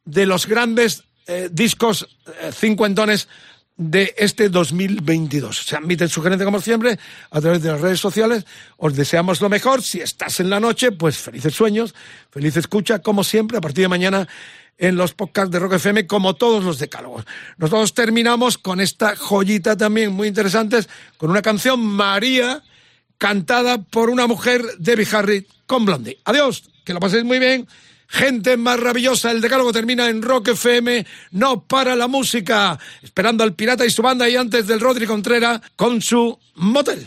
de 0.04 0.26
los 0.26 0.46
grandes 0.46 1.04
eh, 1.26 1.48
discos 1.50 2.08
eh, 2.26 2.50
cincuentones 2.52 3.28
de 3.76 4.14
este 4.18 4.50
2022. 4.50 5.64
Se 5.64 5.74
admiten 5.74 6.08
sugerencias 6.08 6.44
como 6.44 6.60
siempre 6.60 6.98
a 7.30 7.40
través 7.40 7.62
de 7.62 7.72
las 7.72 7.80
redes 7.80 7.98
sociales. 7.98 8.44
Os 8.76 8.94
deseamos 8.94 9.40
lo 9.40 9.48
mejor. 9.48 9.82
Si 9.82 10.00
estás 10.00 10.38
en 10.40 10.50
la 10.50 10.60
noche, 10.60 10.92
pues 10.92 11.16
felices 11.16 11.54
sueños, 11.54 11.94
feliz 12.30 12.56
escucha, 12.56 12.98
como 12.98 13.24
siempre, 13.24 13.56
a 13.56 13.60
partir 13.60 13.84
de 13.84 13.88
mañana 13.88 14.28
en 14.76 14.96
los 14.96 15.14
podcasts 15.14 15.50
de 15.50 15.58
Rock 15.58 15.74
FM, 15.74 16.06
como 16.06 16.34
todos 16.34 16.62
los 16.62 16.78
decálogos. 16.78 17.24
Nosotros 17.56 17.94
terminamos 17.94 18.58
con 18.58 18.80
esta 18.80 19.16
joyita 19.16 19.76
también 19.76 20.12
muy 20.12 20.28
interesante, 20.28 20.80
con 21.16 21.30
una 21.30 21.42
canción 21.42 21.80
María, 21.80 22.62
cantada 23.20 23.82
por 23.82 24.08
una 24.08 24.26
mujer, 24.26 24.64
Debbie 24.78 25.06
Harry, 25.12 25.46
con 25.66 25.84
Blondie. 25.84 26.18
Adiós, 26.24 26.64
que 26.84 26.94
lo 26.94 27.00
paséis 27.00 27.22
muy 27.22 27.38
bien. 27.38 27.68
Gente 28.08 28.56
maravillosa, 28.56 29.30
el 29.30 29.42
decálogo 29.42 29.72
termina 29.72 30.08
en 30.08 30.22
Rock 30.22 30.48
FM, 30.48 31.06
no 31.32 31.62
para 31.62 31.94
la 31.94 32.08
música, 32.08 32.78
esperando 33.02 33.44
al 33.44 33.54
pirata 33.54 33.84
y 33.84 33.90
su 33.90 34.02
banda 34.02 34.28
y 34.28 34.36
antes 34.36 34.66
del 34.66 34.80
Rodri 34.80 35.06
Contreras 35.06 35.60
con 35.76 36.00
su 36.00 36.36
motel. 36.54 37.06